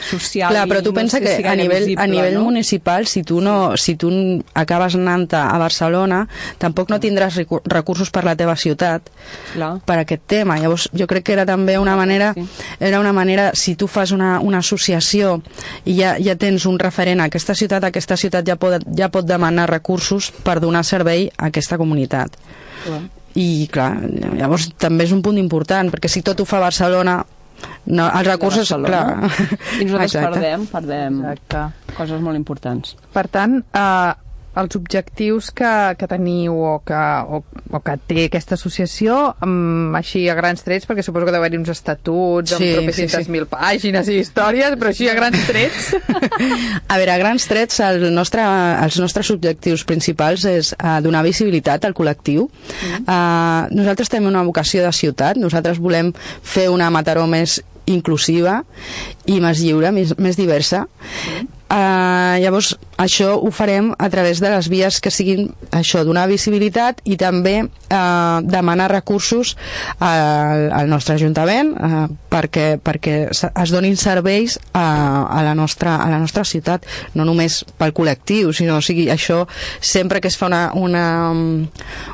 social. 0.00 0.50
Clar, 0.52 0.68
però 0.68 0.82
tu 0.82 0.90
no 0.90 0.94
pensa 0.94 1.18
sé 1.18 1.24
que 1.24 1.36
si 1.36 1.44
a 1.44 1.54
nivell, 1.56 1.94
a 1.98 2.06
nivell 2.06 2.34
no? 2.34 2.42
municipal, 2.44 3.06
si 3.06 3.22
tu, 3.24 3.40
no, 3.40 3.76
si 3.76 3.96
tu 3.96 4.10
acabes 4.54 4.94
anant 4.94 5.32
a 5.34 5.58
Barcelona, 5.58 6.28
tampoc 6.58 6.88
no 6.90 7.00
tindràs 7.00 7.34
recu- 7.36 7.60
recursos 7.64 8.10
per 8.10 8.24
la 8.24 8.36
teva 8.36 8.54
ciutat 8.56 9.10
Clar. 9.54 9.80
per 9.84 9.98
aquest 9.98 10.22
tema. 10.26 10.58
Llavors, 10.58 10.88
jo 10.92 11.06
crec 11.06 11.24
que 11.24 11.32
era 11.32 11.44
també 11.46 11.78
una 11.78 11.96
manera, 11.96 12.34
era 12.80 13.00
una 13.00 13.12
manera 13.12 13.50
si 13.54 13.74
tu 13.74 13.88
fas 13.88 14.12
una, 14.12 14.38
una 14.40 14.58
associació 14.58 15.42
i 15.84 15.96
ja, 15.98 16.16
ja 16.22 16.36
tens 16.36 16.64
un 16.66 16.78
referent 16.78 17.20
a 17.20 17.24
aquesta 17.24 17.54
ciutat, 17.54 17.82
aquesta 17.84 18.11
ciutat 18.16 18.46
ja 18.48 18.56
pot, 18.56 18.82
ja 18.96 19.08
pot 19.12 19.26
demanar 19.26 19.68
recursos 19.70 20.30
per 20.44 20.58
donar 20.60 20.84
servei 20.84 21.28
a 21.36 21.48
aquesta 21.50 21.78
comunitat. 21.80 22.36
Clar. 22.84 23.02
I 23.34 23.66
clar, 23.72 23.94
llavors 24.36 24.68
també 24.76 25.06
és 25.06 25.12
un 25.14 25.22
punt 25.24 25.38
important, 25.40 25.88
perquè 25.92 26.10
si 26.12 26.20
tot 26.22 26.40
ho 26.40 26.44
fa 26.44 26.60
Barcelona, 26.60 27.22
no, 27.86 28.08
els 28.08 28.26
recursos, 28.26 28.68
Barcelona. 28.68 29.28
clar. 29.30 29.48
I 29.80 29.86
nosaltres 29.86 30.04
Exacte. 30.10 30.26
perdem, 30.28 30.66
perdem 30.66 31.20
Exacte. 31.30 31.94
coses 31.96 32.20
molt 32.20 32.36
importants. 32.36 32.96
Per 33.14 33.24
tant, 33.32 33.60
eh, 33.72 34.12
els 34.58 34.76
objectius 34.76 35.48
que, 35.56 35.72
que 35.96 36.08
teniu 36.10 36.58
o 36.60 36.72
que, 36.84 36.98
o, 37.32 37.40
o 37.72 37.80
que 37.80 37.94
té 38.08 38.26
aquesta 38.26 38.56
associació, 38.58 39.16
um, 39.44 39.94
així 39.96 40.26
a 40.28 40.36
grans 40.36 40.64
trets, 40.66 40.88
perquè 40.88 41.04
suposo 41.04 41.28
que 41.28 41.34
deu 41.34 41.40
haver 41.40 41.56
uns 41.58 41.72
estatuts 41.72 42.52
Sí, 42.52 42.58
amb 42.58 42.82
tropecientes 42.82 43.24
sí, 43.24 43.28
sí. 43.30 43.32
mil 43.32 43.48
pàgines 43.50 44.10
i 44.12 44.18
històries, 44.20 44.76
però 44.80 44.92
així 44.92 45.08
a 45.08 45.16
grans 45.18 45.48
trets... 45.48 45.90
A 46.92 46.98
veure, 47.00 47.12
a 47.14 47.20
grans 47.20 47.44
trets, 47.48 47.78
el 47.80 48.02
nostre, 48.12 48.42
els 48.84 48.98
nostres 49.00 49.30
objectius 49.32 49.84
principals 49.88 50.44
és 50.48 50.72
uh, 50.74 50.98
donar 51.04 51.22
visibilitat 51.24 51.86
al 51.88 51.94
col·lectiu. 51.96 52.48
Uh, 53.00 53.70
nosaltres 53.72 54.12
tenim 54.12 54.28
una 54.28 54.42
vocació 54.44 54.84
de 54.84 54.92
ciutat, 54.92 55.40
nosaltres 55.40 55.80
volem 55.80 56.12
fer 56.42 56.68
una 56.72 56.90
Mataró 56.92 57.24
més 57.30 57.60
inclusiva 57.90 58.60
i 59.26 59.40
més 59.42 59.62
lliure, 59.62 59.92
més, 59.94 60.14
més 60.20 60.38
diversa. 60.38 60.84
Uh, 61.72 62.36
llavors, 62.42 62.74
això 63.00 63.30
ho 63.40 63.48
farem 63.48 63.94
a 63.96 64.08
través 64.12 64.42
de 64.44 64.50
les 64.52 64.66
vies 64.68 64.98
que 65.00 65.08
siguin 65.08 65.46
això, 65.72 66.02
donar 66.04 66.26
visibilitat 66.28 67.00
i 67.08 67.16
també 67.16 67.62
uh, 67.64 68.42
demanar 68.44 68.90
recursos 68.92 69.54
al, 69.96 70.66
al 70.68 70.90
nostre 70.92 71.16
Ajuntament 71.16 71.72
uh, 71.72 72.02
perquè, 72.28 72.76
perquè 72.76 73.16
es 73.32 73.72
donin 73.72 73.96
serveis 73.96 74.58
a, 74.76 74.84
a, 75.24 75.40
la 75.46 75.54
nostra, 75.56 75.96
a 75.96 76.10
la 76.12 76.20
nostra 76.20 76.44
ciutat, 76.44 76.84
no 77.16 77.24
només 77.24 77.62
pel 77.80 77.96
col·lectiu, 77.96 78.52
sinó 78.52 78.76
o 78.76 78.84
sigui, 78.84 79.08
això 79.08 79.46
sempre 79.80 80.20
que 80.20 80.28
es 80.28 80.36
fa 80.36 80.50
una, 80.52 80.62
una, 80.76 81.06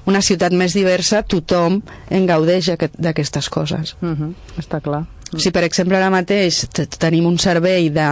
una 0.07 0.23
ciutat 0.23 0.55
més 0.55 0.79
diversa, 0.79 1.25
tothom 1.27 1.81
en 2.15 2.31
gaudeix 2.31 2.71
aquest- 2.77 2.95
d'aquestes 2.95 3.51
coses. 3.51 3.97
Uh 4.03 4.15
-huh. 4.15 4.35
Està 4.59 4.81
clar. 4.81 5.07
Si, 5.37 5.51
per 5.51 5.65
exemple, 5.65 5.97
ara 5.97 6.11
mateix 6.11 6.67
tenim 6.99 7.27
un 7.27 7.39
servei 7.39 7.91
de, 7.91 8.09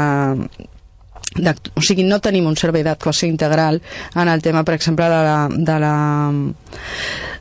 o 1.75 1.85
sigui, 1.85 2.05
no 2.07 2.21
tenim 2.25 2.47
un 2.49 2.57
servei 2.57 2.85
d'actuació 2.87 3.29
integral 3.29 3.81
en 4.15 4.29
el 4.29 4.43
tema, 4.43 4.65
per 4.65 4.75
exemple, 4.79 5.09
de, 5.11 5.23
la, 5.27 5.39
de, 5.51 5.79
la, 5.83 5.95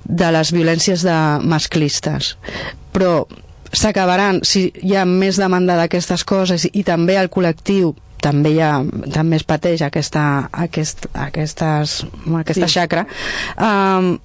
de 0.05 0.31
les 0.37 0.53
violències 0.55 1.03
de 1.05 1.17
masclistes. 1.43 2.35
Però 2.95 3.25
s'acabaran, 3.75 4.41
si 4.43 4.69
hi 4.83 4.95
ha 4.95 5.05
més 5.05 5.39
demanda 5.41 5.75
d'aquestes 5.79 6.23
coses 6.27 6.67
i 6.71 6.83
també 6.87 7.17
el 7.19 7.31
col·lectiu 7.33 7.93
també 8.25 8.55
hi 8.55 8.61
ha, 8.63 8.79
també 9.13 9.37
es 9.37 9.43
pateix 9.45 9.83
aquesta, 9.85 10.49
aquest, 10.51 11.07
aquestes, 11.13 11.99
aquesta 12.39 12.67
Sí. 12.67 12.73
xacra, 12.79 13.05
um, 13.61 14.15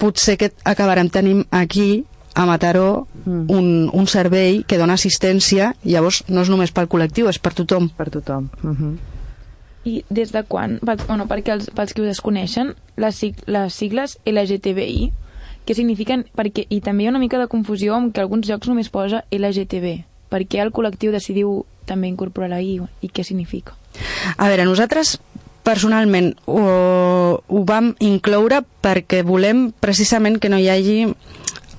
potser 0.00 0.38
que 0.40 0.52
acabarem 0.64 1.10
tenint 1.12 1.44
aquí 1.50 2.04
a 2.34 2.46
Mataró 2.46 3.06
mm. 3.24 3.50
un, 3.50 3.90
un 3.92 4.06
servei 4.06 4.62
que 4.66 4.78
dona 4.78 4.94
assistència, 4.98 5.74
llavors 5.84 6.22
no 6.28 6.44
és 6.44 6.50
només 6.52 6.72
pel 6.74 6.88
col·lectiu, 6.90 7.28
és 7.30 7.40
per 7.42 7.54
tothom. 7.58 7.90
Per 7.96 8.10
tothom. 8.10 8.50
Uh 8.62 8.70
-huh. 8.70 8.92
I 9.84 10.04
des 10.10 10.32
de 10.32 10.42
quan, 10.44 10.78
pels, 10.84 11.06
bueno, 11.06 11.26
perquè 11.26 11.52
els, 11.52 11.70
pels 11.74 11.94
que 11.94 12.02
ho 12.02 12.04
desconeixen, 12.04 12.74
les, 12.96 13.14
sig- 13.16 13.42
les 13.46 13.72
sigles 13.74 14.18
LGTBI, 14.26 15.12
què 15.66 15.74
signifiquen? 15.74 16.26
Perquè, 16.36 16.66
I 16.68 16.80
també 16.80 17.04
hi 17.04 17.06
ha 17.06 17.10
una 17.10 17.18
mica 17.18 17.38
de 17.38 17.48
confusió 17.48 17.94
amb 17.94 18.14
que 18.14 18.20
alguns 18.20 18.48
llocs 18.48 18.68
només 18.68 18.90
posa 18.90 19.24
LGTB. 19.30 20.04
Per 20.28 20.46
què 20.46 20.60
el 20.62 20.72
col·lectiu 20.72 21.12
decidiu 21.12 21.64
també 21.86 22.08
incorporar 22.08 22.50
la 22.50 22.60
I 22.60 22.80
i 23.00 23.08
què 23.08 23.24
significa? 23.24 23.74
A 24.36 24.48
veure, 24.48 24.64
nosaltres 24.64 25.18
personalment 25.62 26.34
ho, 26.46 27.42
ho 27.46 27.64
vam 27.68 27.94
incloure 28.00 28.62
perquè 28.82 29.22
volem 29.26 29.70
precisament 29.80 30.38
que 30.40 30.48
no 30.48 30.58
hi 30.58 30.68
hagi 30.72 30.98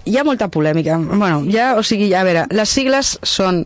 hi 0.06 0.18
ha 0.18 0.24
molta 0.24 0.50
polèmica. 0.50 0.98
Bueno, 0.98 1.44
ja, 1.52 1.76
o 1.78 1.84
sigui, 1.84 2.12
a 2.14 2.24
veure, 2.28 2.48
les 2.52 2.70
sigles 2.70 3.18
són 3.24 3.66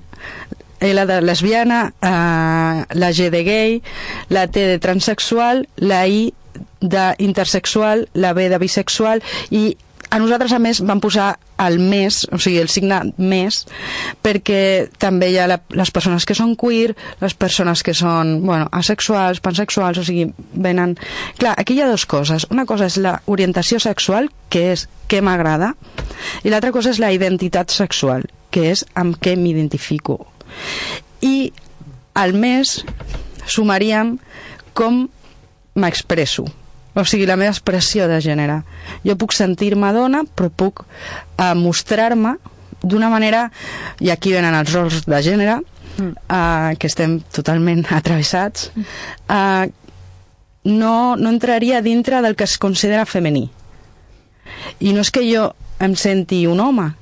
L 0.85 1.05
de 1.07 1.21
lesbiana, 1.23 1.93
eh, 2.01 2.85
la 2.93 3.11
G 3.15 3.29
de 3.31 3.43
gay, 3.47 3.81
la 4.29 4.47
T 4.47 4.65
de 4.67 4.79
transexual, 4.79 5.65
la 5.77 6.05
I 6.07 6.33
d'intersexual, 6.81 8.07
la 8.13 8.33
B 8.33 8.49
de 8.49 8.59
bisexual 8.61 9.23
i 9.49 9.77
a 10.09 10.19
nosaltres, 10.19 10.53
a 10.53 10.59
més, 10.61 10.81
vam 10.85 11.01
posar 11.03 11.35
el 11.65 11.77
més, 11.79 12.23
o 12.33 12.39
sigui, 12.41 12.59
el 12.61 12.69
signe 12.71 12.99
més, 13.17 13.61
perquè 14.23 14.87
també 15.01 15.29
hi 15.31 15.37
ha 15.39 15.47
la, 15.49 15.59
les 15.75 15.91
persones 15.95 16.27
que 16.27 16.35
són 16.37 16.55
queer, 16.59 16.95
les 17.21 17.35
persones 17.39 17.83
que 17.85 17.95
són, 17.97 18.37
bueno, 18.45 18.67
asexuals, 18.75 19.41
pansexuals, 19.43 19.99
o 20.01 20.05
sigui, 20.07 20.27
venen... 20.51 20.97
Clar, 21.39 21.55
aquí 21.57 21.77
hi 21.77 21.83
ha 21.83 21.89
dues 21.89 22.07
coses. 22.09 22.47
Una 22.51 22.67
cosa 22.69 22.89
és 22.91 22.99
la 23.01 23.17
orientació 23.31 23.79
sexual, 23.83 24.29
que 24.49 24.67
és 24.73 24.87
què 25.11 25.21
m'agrada, 25.25 25.73
i 26.43 26.51
l'altra 26.53 26.73
cosa 26.75 26.91
és 26.93 27.01
la 27.03 27.13
identitat 27.15 27.73
sexual, 27.73 28.27
que 28.51 28.69
és 28.73 28.85
amb 28.95 29.17
què 29.21 29.35
m'identifico. 29.39 30.19
I 31.25 31.51
al 32.15 32.35
més 32.37 32.81
sumaríem 33.51 34.15
com 34.75 35.05
m'expresso 35.75 36.47
o 36.95 37.03
sigui, 37.03 37.27
la 37.27 37.35
meva 37.35 37.51
expressió 37.51 38.07
de 38.07 38.21
gènere. 38.23 38.61
Jo 39.03 39.17
puc 39.19 39.35
sentir-me 39.35 39.91
dona, 39.95 40.23
però 40.25 40.49
puc 40.49 40.85
eh, 40.85 41.53
mostrar-me 41.59 42.37
d'una 42.85 43.09
manera, 43.09 43.49
i 43.99 44.11
aquí 44.13 44.33
venen 44.35 44.55
els 44.55 44.71
rols 44.73 45.03
de 45.05 45.21
gènere, 45.25 45.59
eh, 45.99 46.71
que 46.79 46.87
estem 46.87 47.19
totalment 47.35 47.85
atravessats, 47.99 48.71
eh, 49.27 49.65
no, 50.65 51.15
no 51.15 51.29
entraria 51.29 51.81
dintre 51.85 52.21
del 52.25 52.35
que 52.35 52.47
es 52.47 52.57
considera 52.57 53.05
femení. 53.05 53.49
I 54.79 54.93
no 54.95 55.03
és 55.03 55.11
que 55.11 55.25
jo 55.27 55.49
em 55.83 55.97
senti 55.99 56.45
un 56.47 56.61
home, 56.63 56.93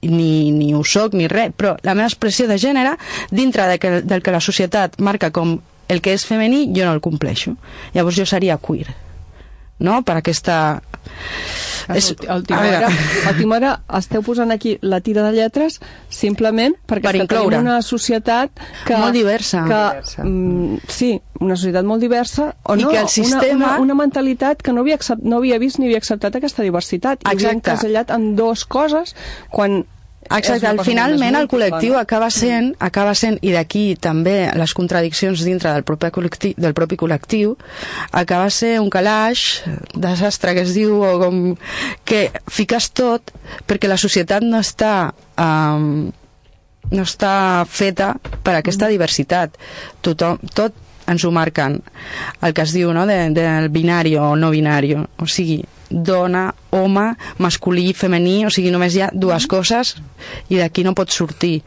ni, 0.00 0.50
ni 0.56 0.72
ho 0.72 0.80
soc 0.86 1.12
ni 1.14 1.28
res, 1.28 1.52
però 1.56 1.74
la 1.84 1.94
meva 1.94 2.08
expressió 2.08 2.48
de 2.48 2.56
gènere, 2.58 2.96
dintre 3.30 3.68
de 3.68 3.76
que, 3.78 3.92
del 4.00 4.24
que 4.24 4.32
la 4.32 4.40
societat 4.40 4.96
marca 4.98 5.30
com 5.30 5.58
el 5.90 6.00
que 6.00 6.14
és 6.14 6.24
femení, 6.24 6.68
jo 6.72 6.86
no 6.86 6.96
el 6.96 7.04
compleixo. 7.04 7.56
Llavors 7.94 8.16
jo 8.16 8.26
seria 8.26 8.58
queer. 8.62 8.88
No? 9.80 10.02
Per 10.04 10.16
aquesta... 10.20 10.80
És, 11.90 12.12
a 12.28 12.36
última, 12.36 12.60
hora, 12.60 12.86
a 13.26 13.30
última 13.32 13.56
hora 13.56 13.70
esteu 13.98 14.22
posant 14.22 14.52
aquí 14.54 14.76
la 14.86 15.00
tira 15.02 15.24
de 15.26 15.32
lletres 15.34 15.80
simplement 16.12 16.76
perquè 16.86 17.08
Per 17.08 17.14
incloure. 17.24 17.56
tenim 17.56 17.66
una 17.72 17.80
societat 17.82 18.52
que, 18.86 18.94
Molt 19.00 19.16
diversa. 19.16 19.64
que, 19.66 19.80
Diversa. 19.96 20.22
mm, 20.22 20.76
sí, 20.86 21.08
una 21.40 21.56
societat 21.56 21.88
molt 21.88 22.04
diversa 22.04 22.52
o 22.62 22.76
I 22.76 22.84
no, 22.84 22.90
que 22.92 23.00
el 23.00 23.08
sistema- 23.08 23.56
una, 23.56 23.72
una, 23.72 23.78
una 23.88 23.94
mentalitat 24.04 24.62
que 24.62 24.72
no 24.76 24.84
havia, 24.84 24.94
accept, 25.00 25.22
no 25.24 25.38
havia 25.40 25.58
vist 25.58 25.80
ni 25.80 25.86
havia 25.88 25.98
acceptat 25.98 26.36
aquesta 26.36 26.62
diversitat 26.62 27.24
i 27.24 27.26
havia 27.26 27.48
Exacte. 27.50 27.56
encasellat 27.72 28.10
en 28.14 28.36
dos 28.36 28.64
coses 28.66 29.16
quan 29.50 29.82
Exacte, 30.30 30.68
al 30.68 30.78
finalment 30.86 31.34
el 31.34 31.48
col·lectiu 31.50 31.96
acaba 31.98 32.28
sent, 32.30 32.70
acaba 32.78 33.16
sent 33.18 33.40
i 33.42 33.50
d'aquí 33.54 33.96
també 33.98 34.50
les 34.54 34.74
contradiccions 34.78 35.42
dintre 35.46 35.72
del 35.74 35.82
propi 35.86 36.12
col·lectiu, 36.14 36.54
del 36.54 36.76
propi 36.76 36.98
col·lectiu 37.00 37.56
acaba 38.14 38.46
ser 38.54 38.76
un 38.78 38.90
calaix 38.94 39.64
desastre 39.94 40.54
que 40.54 40.62
es 40.68 40.76
diu 40.76 41.00
o 41.02 41.16
com 41.22 41.42
que 42.06 42.28
fiques 42.46 42.92
tot 42.94 43.34
perquè 43.66 43.90
la 43.90 43.98
societat 43.98 44.46
no 44.46 44.62
està 44.62 44.94
um, 45.34 46.10
no 46.90 47.06
està 47.06 47.64
feta 47.70 48.14
per 48.42 48.56
aquesta 48.58 48.88
diversitat. 48.90 49.58
Tothom, 50.02 50.40
tot 50.54 50.74
ens 51.10 51.24
ho 51.24 51.30
marquen. 51.34 51.78
El 52.42 52.54
que 52.54 52.64
es 52.66 52.74
diu 52.74 52.92
no, 52.94 53.06
de, 53.06 53.18
del 53.34 53.68
binari 53.74 54.16
o 54.18 54.32
no 54.38 54.50
binari 54.54 54.94
o 54.96 55.26
sigui, 55.26 55.60
dona, 55.90 56.54
home, 56.70 57.16
masculí, 57.38 57.92
femení, 57.92 58.46
o 58.46 58.50
sigui, 58.50 58.70
només 58.70 58.94
hi 58.94 59.00
ha 59.02 59.10
dues 59.12 59.46
coses 59.50 59.96
i 60.48 60.56
d'aquí 60.60 60.84
no 60.86 60.94
pot 60.94 61.10
sortir. 61.10 61.62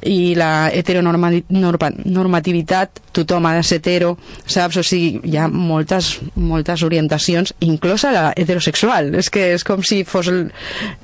I 0.00 0.34
la 0.38 0.70
heteronormativitat, 0.72 3.00
tothom 3.12 3.46
ha 3.46 3.54
de 3.58 3.62
ser 3.66 3.78
hetero, 3.80 4.18
saps? 4.46 4.76
O 4.80 4.82
sigui, 4.86 5.20
hi 5.28 5.36
ha 5.36 5.48
moltes, 5.52 6.20
moltes 6.34 6.82
orientacions, 6.86 7.54
inclosa 7.60 8.12
la 8.16 8.32
heterosexual. 8.32 9.14
És 9.20 9.30
que 9.30 9.54
és 9.54 9.64
com 9.66 9.82
si 9.84 10.04
fos 10.08 10.28
el, 10.32 10.52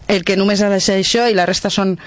el 0.08 0.24
que 0.24 0.36
només 0.40 0.62
ha 0.64 0.70
de 0.72 0.80
ser 0.80 0.96
això 1.02 1.28
i 1.28 1.34
la 1.36 1.46
resta 1.46 1.70
són, 1.70 1.98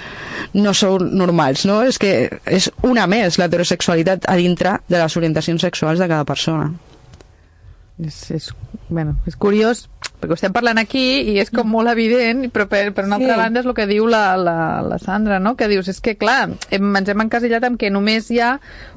no 0.58 0.74
són 0.74 1.14
normals, 1.14 1.66
no? 1.70 1.84
És 1.86 2.02
que 2.02 2.30
és 2.50 2.72
una 2.82 3.06
més 3.08 3.38
l'heterosexualitat 3.38 4.26
a 4.26 4.36
dintre 4.40 4.80
de 4.90 4.98
les 4.98 5.18
orientacions 5.18 5.62
sexuals 5.62 6.00
de 6.02 6.08
cada 6.10 6.26
persona. 6.26 6.89
És, 8.00 8.32
és, 8.32 8.46
bueno, 8.88 9.18
és 9.28 9.36
curiós, 9.36 9.90
perquè 10.20 10.32
ho 10.32 10.38
estem 10.38 10.54
parlant 10.56 10.80
aquí 10.80 11.04
i 11.34 11.38
és 11.42 11.50
com 11.52 11.68
molt 11.68 11.92
evident, 11.92 12.46
però 12.56 12.66
per, 12.72 12.94
per 12.96 13.04
una 13.08 13.18
Sí. 13.20 13.26
altra 13.26 13.38
banda 13.42 13.60
és 13.60 13.66
el 13.68 13.76
que 13.76 13.88
diu 13.90 14.08
la, 14.08 14.38
la, 14.40 14.56
la 14.86 15.00
Sandra, 15.04 15.40
no? 15.40 15.56
que 15.60 15.68
dius, 15.68 15.88
és 15.92 16.00
que 16.00 16.16
clar, 16.20 16.50
hem, 16.72 16.96
ens 16.96 17.10
hem 17.12 17.22
encasillat 17.26 17.64
amb 17.68 17.80
que 17.80 17.92
només 17.92 18.30
hi 18.32 18.40
ha 18.40 18.54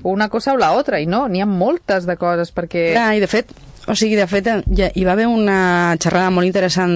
una 0.06 0.28
cosa 0.30 0.54
o 0.54 0.56
la 0.56 0.70
altra, 0.70 1.00
i 1.02 1.06
no, 1.10 1.26
n'hi 1.28 1.42
ha 1.42 1.46
moltes 1.50 2.06
de 2.06 2.16
coses, 2.16 2.54
perquè... 2.54 2.92
Clar, 2.94 3.08
i 3.18 3.22
de 3.22 3.26
fet, 3.30 3.50
o 3.90 3.96
sigui, 3.98 4.14
de 4.14 4.28
fet, 4.30 4.46
ja, 4.78 4.92
hi 4.94 5.02
va 5.04 5.16
haver 5.16 5.26
una 5.26 5.96
xerrada 5.98 6.30
molt 6.30 6.46
interessant 6.46 6.94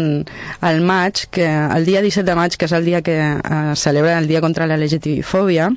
al 0.60 0.78
maig, 0.86 1.24
que 1.34 1.46
el 1.46 1.84
dia 1.88 2.02
17 2.06 2.22
de 2.30 2.36
maig, 2.38 2.54
que 2.54 2.68
és 2.70 2.76
el 2.78 2.84
dia 2.86 3.02
que 3.02 3.16
eh, 3.18 3.74
celebra 3.74 4.18
el 4.20 4.28
dia 4.30 4.40
contra 4.40 4.68
la 4.70 4.78
LGTB-fòbia, 4.78 5.72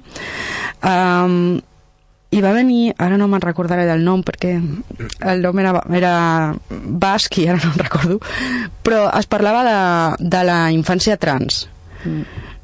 um, 0.86 1.60
hi 2.30 2.42
va 2.46 2.54
venir, 2.54 2.94
ara 3.02 3.18
no 3.18 3.28
me'n 3.28 3.42
recordaré 3.42 3.88
del 3.89 4.04
nom 4.06 4.22
perquè 4.26 4.54
el 5.32 5.42
nom 5.42 5.60
era, 5.62 5.74
era 5.98 6.13
basc 6.70 7.39
i 7.42 7.48
ara 7.50 7.58
no 7.63 7.72
em 7.72 7.82
recordo, 7.82 8.20
però 8.86 9.08
es 9.18 9.30
parlava 9.30 9.63
de, 9.65 10.30
de 10.30 10.44
la 10.46 10.60
infància 10.76 11.18
trans. 11.18 11.63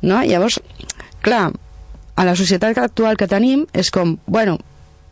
No? 0.06 0.21
Llavors, 0.21 0.60
clar, 1.25 1.49
a 2.15 2.25
la 2.28 2.36
societat 2.38 2.78
actual 2.78 3.17
que 3.17 3.28
tenim 3.32 3.65
és 3.73 3.89
com, 3.91 4.15
bueno, 4.28 4.60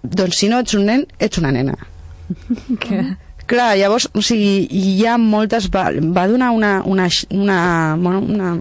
doncs 0.03 0.43
si 0.43 0.51
no 0.51 0.61
ets 0.61 0.77
un 0.77 0.85
nen, 0.91 1.07
ets 1.19 1.41
una 1.41 1.51
nena. 1.55 1.77
Clar, 3.45 3.73
llavors, 3.75 4.07
o 4.15 4.21
sigui, 4.23 4.67
hi 4.71 5.05
ha 5.05 5.17
moltes... 5.19 5.67
Va, 5.73 5.89
va 5.91 6.27
donar 6.31 6.51
una, 6.55 6.77
una, 6.85 7.09
una, 7.29 7.57
bueno, 7.99 8.21
una, 8.21 8.53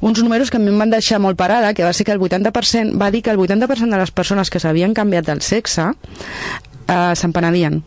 uns 0.00 0.22
números 0.22 0.50
que 0.50 0.60
a 0.60 0.60
mi 0.60 0.68
em 0.72 0.82
van 0.84 0.92
deixar 0.92 1.20
molt 1.22 1.38
parada, 1.40 1.72
que 1.72 1.86
va 1.86 1.94
ser 1.96 2.04
que 2.04 2.12
el 2.12 2.20
80%, 2.20 2.98
va 3.00 3.10
dir 3.10 3.22
que 3.22 3.32
el 3.32 3.40
80% 3.40 3.88
de 3.88 4.02
les 4.02 4.12
persones 4.12 4.52
que 4.52 4.60
s'havien 4.60 4.92
canviat 4.92 5.32
el 5.32 5.40
sexe 5.40 5.88
eh, 5.92 7.12
se'n 7.16 7.32
penedien. 7.32 7.80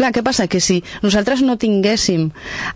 Clar, 0.00 0.14
què 0.16 0.22
passa? 0.24 0.46
Que 0.48 0.62
si 0.64 0.78
nosaltres 1.02 1.42
no 1.44 1.58
tinguéssim 1.60 2.30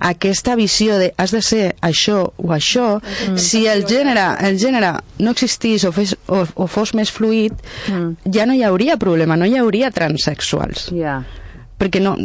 aquesta 0.05 0.59
visió 0.61 0.99
de 1.01 1.13
has 1.17 1.33
de 1.33 1.41
ser 1.47 1.63
això 1.81 2.19
o 2.37 2.51
això, 2.53 2.99
mm. 2.99 3.39
si 3.41 3.63
el 3.71 3.87
gènere, 3.89 4.27
el 4.45 4.59
gènere 4.61 4.91
no 5.25 5.33
existís 5.33 5.87
o, 5.89 5.93
fes, 5.95 6.13
o, 6.29 6.43
o 6.45 6.67
fos 6.69 6.93
més 6.99 7.15
fluid, 7.15 7.55
mm. 7.89 8.35
ja 8.35 8.45
no 8.45 8.59
hi 8.59 8.61
hauria 8.67 8.99
problema, 9.01 9.39
no 9.41 9.49
hi 9.49 9.57
hauria 9.57 9.93
transexuals. 9.95 10.91
Ja. 10.93 11.23
Perquè 11.79 12.03
no... 12.03 12.17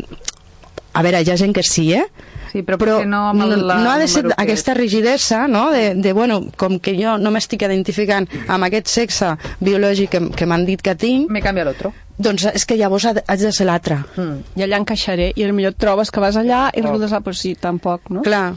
A 0.97 1.03
veure, 1.05 1.21
hi 1.21 1.31
ha 1.31 1.37
gent 1.37 1.53
que 1.53 1.63
sí, 1.63 1.91
eh? 1.93 2.05
Sí, 2.49 2.63
però, 2.65 2.79
però 2.81 2.95
no 3.05 3.27
amb 3.29 3.43
el, 3.45 3.59
no, 3.61 3.75
no 3.83 3.91
ha 3.91 3.99
de 4.01 4.07
ser 4.09 4.23
aquesta 4.33 4.73
rigidesa, 4.73 5.43
no?, 5.47 5.69
de, 5.71 5.93
de, 5.95 6.13
bueno, 6.17 6.39
com 6.57 6.79
que 6.81 6.95
jo 6.97 7.13
no 7.21 7.29
m'estic 7.31 7.61
identificant 7.67 8.25
amb 8.49 8.65
aquest 8.65 8.89
sexe 8.89 9.35
biològic 9.61 10.09
que, 10.15 10.21
que 10.33 10.47
m'han 10.49 10.65
dit 10.65 10.81
que 10.81 10.95
tinc... 10.97 11.29
Me 11.29 11.43
canvia 11.45 11.67
l'altre. 11.67 11.93
Doncs 12.19 12.49
és 12.51 12.65
que 12.67 12.75
llavors 12.79 13.05
haig 13.11 13.43
de 13.45 13.51
ser 13.55 13.69
l'altre. 13.69 14.01
Mm. 14.17 14.57
I 14.59 14.65
allà 14.65 14.81
encaixaré, 14.81 15.29
i 15.37 15.45
millor 15.53 15.75
et 15.75 15.79
trobes 15.79 16.09
que 16.11 16.23
vas 16.23 16.39
allà 16.41 16.67
i 16.73 16.81
resulta 16.81 17.13
que, 17.13 17.21
pues 17.29 17.43
sí, 17.45 17.53
tampoc, 17.55 18.09
no? 18.09 18.25
Clar. 18.25 18.47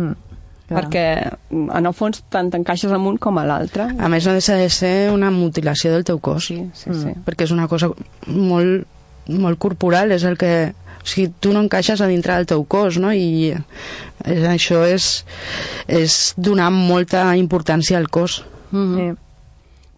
Mm. 0.00 0.16
Perquè, 0.66 1.04
mm, 1.50 1.68
en 1.78 1.86
el 1.86 1.94
fons, 1.94 2.24
tant 2.32 2.48
t'encaixes 2.50 2.90
amb 2.90 3.06
un 3.06 3.20
com 3.22 3.38
a 3.38 3.44
l'altre. 3.46 3.86
A 3.86 4.08
més, 4.10 4.26
no 4.26 4.34
deixa 4.34 4.56
de 4.58 4.66
ser 4.72 5.12
una 5.14 5.30
mutilació 5.30 5.92
del 5.92 6.02
teu 6.08 6.18
cos. 6.18 6.48
Sí, 6.48 6.58
sí, 6.74 6.90
sí. 6.90 7.14
Perquè 7.26 7.46
és 7.46 7.54
una 7.54 7.68
cosa 7.70 7.92
molt, 8.26 8.88
molt 9.28 9.58
corporal, 9.58 10.12
és 10.12 10.24
el 10.24 10.36
que... 10.40 10.72
O 11.02 11.06
sigui, 11.06 11.28
tu 11.38 11.52
no 11.54 11.60
encaixes 11.62 12.00
a 12.02 12.08
dintre 12.10 12.34
del 12.34 12.46
teu 12.50 12.64
cos, 12.66 12.96
no? 12.98 13.12
I 13.14 13.52
eh, 13.54 14.46
això 14.50 14.80
és, 14.90 15.24
és 15.86 16.34
donar 16.36 16.72
molta 16.74 17.28
importància 17.38 17.96
al 17.98 18.08
cos. 18.10 18.40
Mm 18.72 18.82
-hmm. 18.82 18.96
sí. 19.14 19.18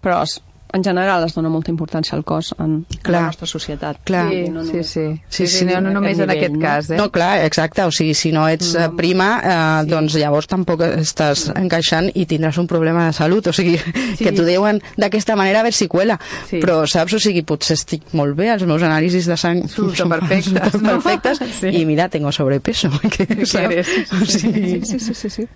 Però 0.03 0.23
es- 0.23 0.43
en 0.73 0.85
general 0.85 1.25
es 1.25 1.35
dona 1.35 1.49
molta 1.49 1.71
importància 1.71 2.15
al 2.17 2.25
cos 2.25 2.55
en 2.59 2.85
Clar. 3.03 3.13
la 3.21 3.27
nostra 3.29 3.47
societat. 3.47 3.99
Clar. 4.05 4.29
Sí, 4.31 4.41
no 4.51 4.65
sí, 4.65 4.71
només- 4.73 4.87
sí. 4.87 5.07
Sí, 5.29 5.47
sí, 5.47 5.65
no, 5.65 5.81
no 5.81 5.91
només 5.95 6.19
en 6.19 6.31
aquest 6.31 6.59
cas, 6.61 6.91
eh? 6.91 6.97
No, 6.97 7.11
clar, 7.11 7.45
exacte, 7.47 7.83
o 7.85 7.91
sigui, 7.91 8.15
si 8.15 8.33
no 8.33 8.47
ets 8.49 8.75
mm. 8.77 8.97
prima, 8.97 9.29
eh, 9.43 9.85
sí. 9.85 9.91
doncs 9.91 10.15
llavors 10.21 10.47
tampoc 10.47 10.83
estàs 10.83 11.49
encaixant 11.57 12.11
i 12.15 12.27
tindràs 12.27 12.59
un 12.59 12.67
problema 12.67 13.07
de 13.07 13.13
salut, 13.17 13.47
o 13.49 13.53
sigui, 13.53 13.79
sí. 13.79 14.25
que 14.25 14.33
t'ho 14.33 14.45
diuen 14.45 14.83
d'aquesta 14.97 15.37
manera 15.37 15.61
a 15.61 15.63
veure 15.69 15.77
si 15.77 15.89
cuela, 15.89 16.19
Sí. 16.49 16.61
però 16.61 16.83
saps, 16.87 17.15
o 17.15 17.19
sigui, 17.19 17.43
potser 17.43 17.75
estic 17.79 18.03
molt 18.13 18.37
bé, 18.37 18.51
els 18.53 18.65
meus 18.69 18.83
anàlisis 18.83 19.27
de 19.27 19.37
sang 19.37 19.65
Surten 19.75 20.09
perfectes, 20.09 20.53
surten 20.73 20.83
no? 20.83 20.99
perfectes 21.01 21.41
Sí. 21.61 21.69
i 21.81 21.85
mira, 21.87 22.09
tengo 22.09 22.31
sobrepeso, 22.33 22.91
que, 23.17 23.25
saps? 23.47 23.55
eres? 23.65 23.89
O 24.13 24.25
sigui, 24.27 24.81
Sí, 24.85 24.99
sí, 25.01 25.15
sí, 25.15 25.31
sí. 25.31 25.49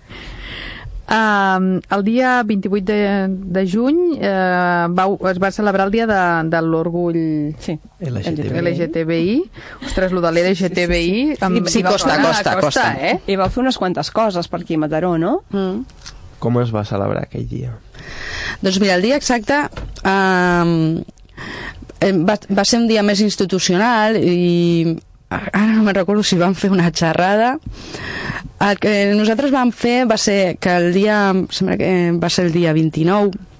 Um, 1.03 1.81
el 1.91 2.03
dia 2.07 2.43
28 2.47 2.85
de, 2.87 3.27
de 3.27 3.63
juny 3.67 3.97
uh, 4.23 4.87
va, 4.95 5.03
es 5.31 5.39
va 5.43 5.49
celebrar 5.51 5.87
el 5.89 5.91
dia 5.91 6.05
de, 6.07 6.19
de 6.49 6.61
l'orgull 6.63 7.17
sí. 7.59 7.75
LGTBI. 7.99 8.61
LGTBI. 8.63 9.35
Ostres, 9.85 10.13
lo 10.15 10.21
de 10.23 10.31
l'LGTBI... 10.31 11.35
em- 11.43 11.59
Sí, 11.67 11.81
i 11.81 11.83
va 11.83 11.91
costa, 11.91 12.15
costa, 12.23 12.55
costa, 12.55 12.55
costa. 12.61 12.87
eh? 13.11 13.17
I 13.27 13.35
vau 13.35 13.49
fer 13.51 13.61
unes 13.65 13.77
quantes 13.77 14.09
coses 14.15 14.47
per 14.47 14.61
aquí 14.63 14.79
a 14.79 14.83
Mataró, 14.85 15.17
no? 15.19 15.41
Mm. 15.51 15.83
Com 16.39 16.61
es 16.63 16.71
va 16.73 16.85
celebrar 16.87 17.27
aquell 17.27 17.45
dia? 17.51 17.75
Doncs 18.63 18.79
mira, 18.79 18.95
el 18.95 19.03
dia 19.03 19.19
exacte 19.19 19.59
um, 20.07 21.03
va, 22.27 22.39
va 22.47 22.65
ser 22.65 22.79
un 22.79 22.87
dia 22.89 23.03
més 23.03 23.21
institucional 23.23 24.17
i 24.23 24.95
ara 25.33 25.65
no 25.73 25.81
me'n 25.83 25.95
recordo 25.97 26.21
si 26.23 26.37
vam 26.37 26.53
fer 26.55 26.69
una 26.71 26.91
xerrada 26.93 27.55
el 28.63 28.79
que 28.79 28.93
nosaltres 29.17 29.51
vam 29.53 29.71
fer 29.75 30.03
va 30.09 30.17
ser 30.17 30.57
que 30.59 30.75
el 30.75 30.93
dia 30.95 31.17
sembla 31.49 31.79
que 31.79 31.89
va 32.19 32.29
ser 32.29 32.47
el 32.47 32.55
dia 32.55 32.73
29 32.75 33.51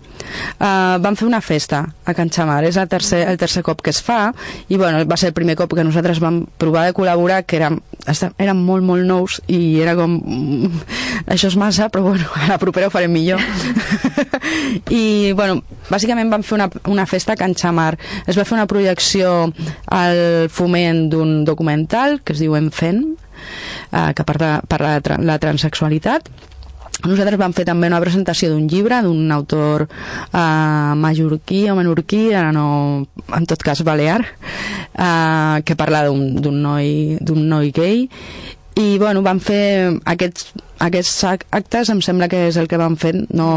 Uh, 0.58 0.98
vam 1.04 1.16
fer 1.20 1.28
una 1.28 1.42
festa 1.44 1.84
a 2.06 2.14
Can 2.16 2.30
Xamar, 2.32 2.64
és 2.66 2.78
el 2.80 2.88
tercer, 2.90 3.24
el 3.28 3.38
tercer 3.38 3.64
cop 3.66 3.82
que 3.84 3.92
es 3.92 4.00
fa 4.02 4.32
i 4.72 4.78
bueno, 4.80 5.04
va 5.10 5.18
ser 5.20 5.30
el 5.30 5.36
primer 5.36 5.56
cop 5.60 5.74
que 5.76 5.84
nosaltres 5.86 6.22
vam 6.24 6.44
provar 6.62 6.86
de 6.88 6.94
col·laborar 6.96 7.42
que 7.46 7.58
érem, 7.60 7.80
érem 8.42 8.62
molt 8.66 8.86
molt 8.88 9.06
nous 9.10 9.40
i 9.52 9.82
era 9.84 9.96
com 10.00 10.16
mm, 10.18 10.86
això 11.34 11.52
és 11.52 11.58
massa 11.60 11.90
però 11.94 12.06
bueno, 12.08 12.30
a 12.40 12.48
la 12.54 12.60
propera 12.62 12.88
ho 12.88 12.94
farem 12.94 13.14
millor. 13.14 13.42
I 15.02 15.34
bueno, 15.38 15.62
bàsicament 15.92 16.32
vam 16.32 16.46
fer 16.46 16.58
una, 16.58 16.70
una 16.90 17.08
festa 17.10 17.36
a 17.36 17.40
Can 17.40 17.58
Xamar. 17.60 17.98
Es 18.26 18.40
va 18.40 18.48
fer 18.48 18.58
una 18.58 18.70
projecció 18.70 19.52
al 19.92 20.50
foment 20.54 21.08
d'un 21.12 21.44
documental 21.46 22.22
que 22.24 22.38
es 22.38 22.42
diu 22.42 22.56
Enfent 22.58 23.04
eh, 23.94 24.12
que 24.16 24.26
parla, 24.26 24.58
parla 24.68 24.98
de 24.98 25.06
tra 25.06 25.20
la 25.22 25.38
transexualitat. 25.40 26.30
Nosaltres 27.04 27.40
vam 27.40 27.52
fer 27.52 27.66
també 27.68 27.90
una 27.90 28.00
presentació 28.00 28.52
d'un 28.52 28.68
llibre 28.72 29.02
d'un 29.04 29.32
autor 29.36 29.88
eh, 29.88 30.94
mallorquí 30.96 31.66
o 31.72 31.76
menorquí, 31.76 32.26
ara 32.34 32.54
no, 32.56 32.68
en 33.36 33.48
tot 33.50 33.64
cas 33.66 33.84
balear, 33.84 34.22
eh, 34.24 35.64
que 35.66 35.76
parla 35.80 36.06
d'un 36.08 36.62
noi, 36.62 37.18
d'un 37.20 37.48
noi 37.50 37.74
gay. 37.76 38.08
I 38.80 38.98
bueno, 38.98 39.22
vam 39.22 39.42
fer 39.44 40.00
aquests, 40.10 40.54
aquests 40.84 41.24
ac- 41.30 41.46
actes, 41.56 41.90
em 41.94 42.02
sembla 42.04 42.28
que 42.32 42.42
és 42.50 42.58
el 42.60 42.68
que 42.72 42.78
vam 42.80 42.96
fer 43.00 43.14
no, 43.36 43.48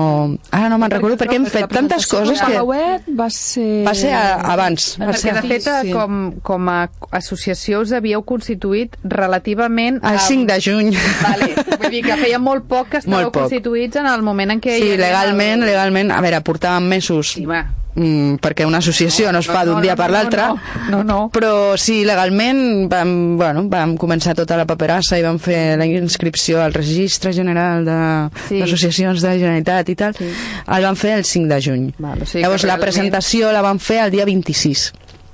ara 0.55 0.69
no 0.73 0.79
me'n 0.79 0.93
recordo 0.95 1.17
perquè 1.21 1.37
hem 1.41 1.47
fet 1.51 1.69
tantes 1.73 2.07
coses 2.11 2.41
que 2.43 2.61
web 2.63 3.07
va 3.19 3.29
ser... 3.35 3.83
va 3.87 3.95
ser 3.99 4.13
a, 4.15 4.25
abans 4.55 4.93
va 5.01 5.09
Perquè, 5.11 5.23
ser 5.23 5.35
de 5.39 5.43
fet, 5.49 5.69
sí. 5.87 5.93
com, 5.95 6.21
com 6.47 6.69
a 6.73 6.79
associació 7.19 7.81
us 7.85 7.93
havíeu 7.97 8.23
constituït 8.29 8.97
relativament... 9.05 9.99
el 10.07 10.19
5 10.21 10.47
de 10.53 10.61
juny 10.63 10.93
Vale, 11.23 11.51
vull 11.81 11.91
dir 11.97 12.05
que 12.07 12.17
feia 12.21 12.39
molt 12.43 12.69
poc 12.71 12.93
que 12.95 13.03
estàveu 13.03 13.27
Molt 13.29 13.33
poc. 13.35 13.43
constituïts 13.49 13.97
en 14.03 14.07
el 14.13 14.23
moment 14.27 14.55
en 14.57 14.61
què... 14.63 14.79
Sí, 14.81 14.95
legalment, 15.01 15.63
el- 15.63 15.71
legalment, 15.73 16.13
a 16.15 16.21
veure, 16.25 16.43
portàvem 16.47 16.87
mesos 16.97 17.35
Sí, 17.37 17.47
va. 17.49 17.65
Mm, 17.97 18.37
perquè 18.45 18.67
una 18.69 18.79
associació 18.79 19.33
no, 19.33 19.41
es 19.43 19.49
fa 19.49 19.65
no, 19.65 19.73
d'un 19.73 19.81
no, 19.81 19.83
dia 19.83 19.95
no, 19.97 20.01
per 20.03 20.07
no, 20.11 20.13
l'altre 20.15 20.47
no, 20.93 21.03
no. 21.05 21.19
però 21.35 21.77
sí, 21.81 22.05
legalment 22.07 22.89
vam, 22.93 23.37
bueno, 23.41 23.65
vam 23.73 23.97
començar 23.99 24.35
tota 24.39 24.57
la 24.61 24.67
paperassa 24.69 25.19
i 25.19 25.25
vam 25.27 25.39
fer 25.43 25.77
la 25.81 25.87
inscripció 25.89 26.61
al 26.63 26.73
registre 26.77 27.33
general 27.33 27.85
de- 27.85 28.05
Sí. 28.47 28.61
d'associacions 28.61 29.21
de, 29.23 29.29
la 29.29 29.35
Generalitat 29.41 29.89
i 29.89 29.97
tal 29.97 30.15
sí. 30.15 30.29
el 30.29 30.83
vam 30.87 30.97
fer 30.97 31.17
el 31.19 31.25
5 31.25 31.49
de 31.49 31.61
juny 31.63 31.89
Val, 31.99 32.23
o 32.23 32.27
sigui 32.27 32.43
llavors 32.45 32.63
la 32.65 32.77
realment- 32.77 32.85
presentació 32.85 33.51
la 33.53 33.63
vam 33.63 33.79
fer 33.81 34.05
el 34.05 34.11
dia 34.15 34.25
26 34.25 34.93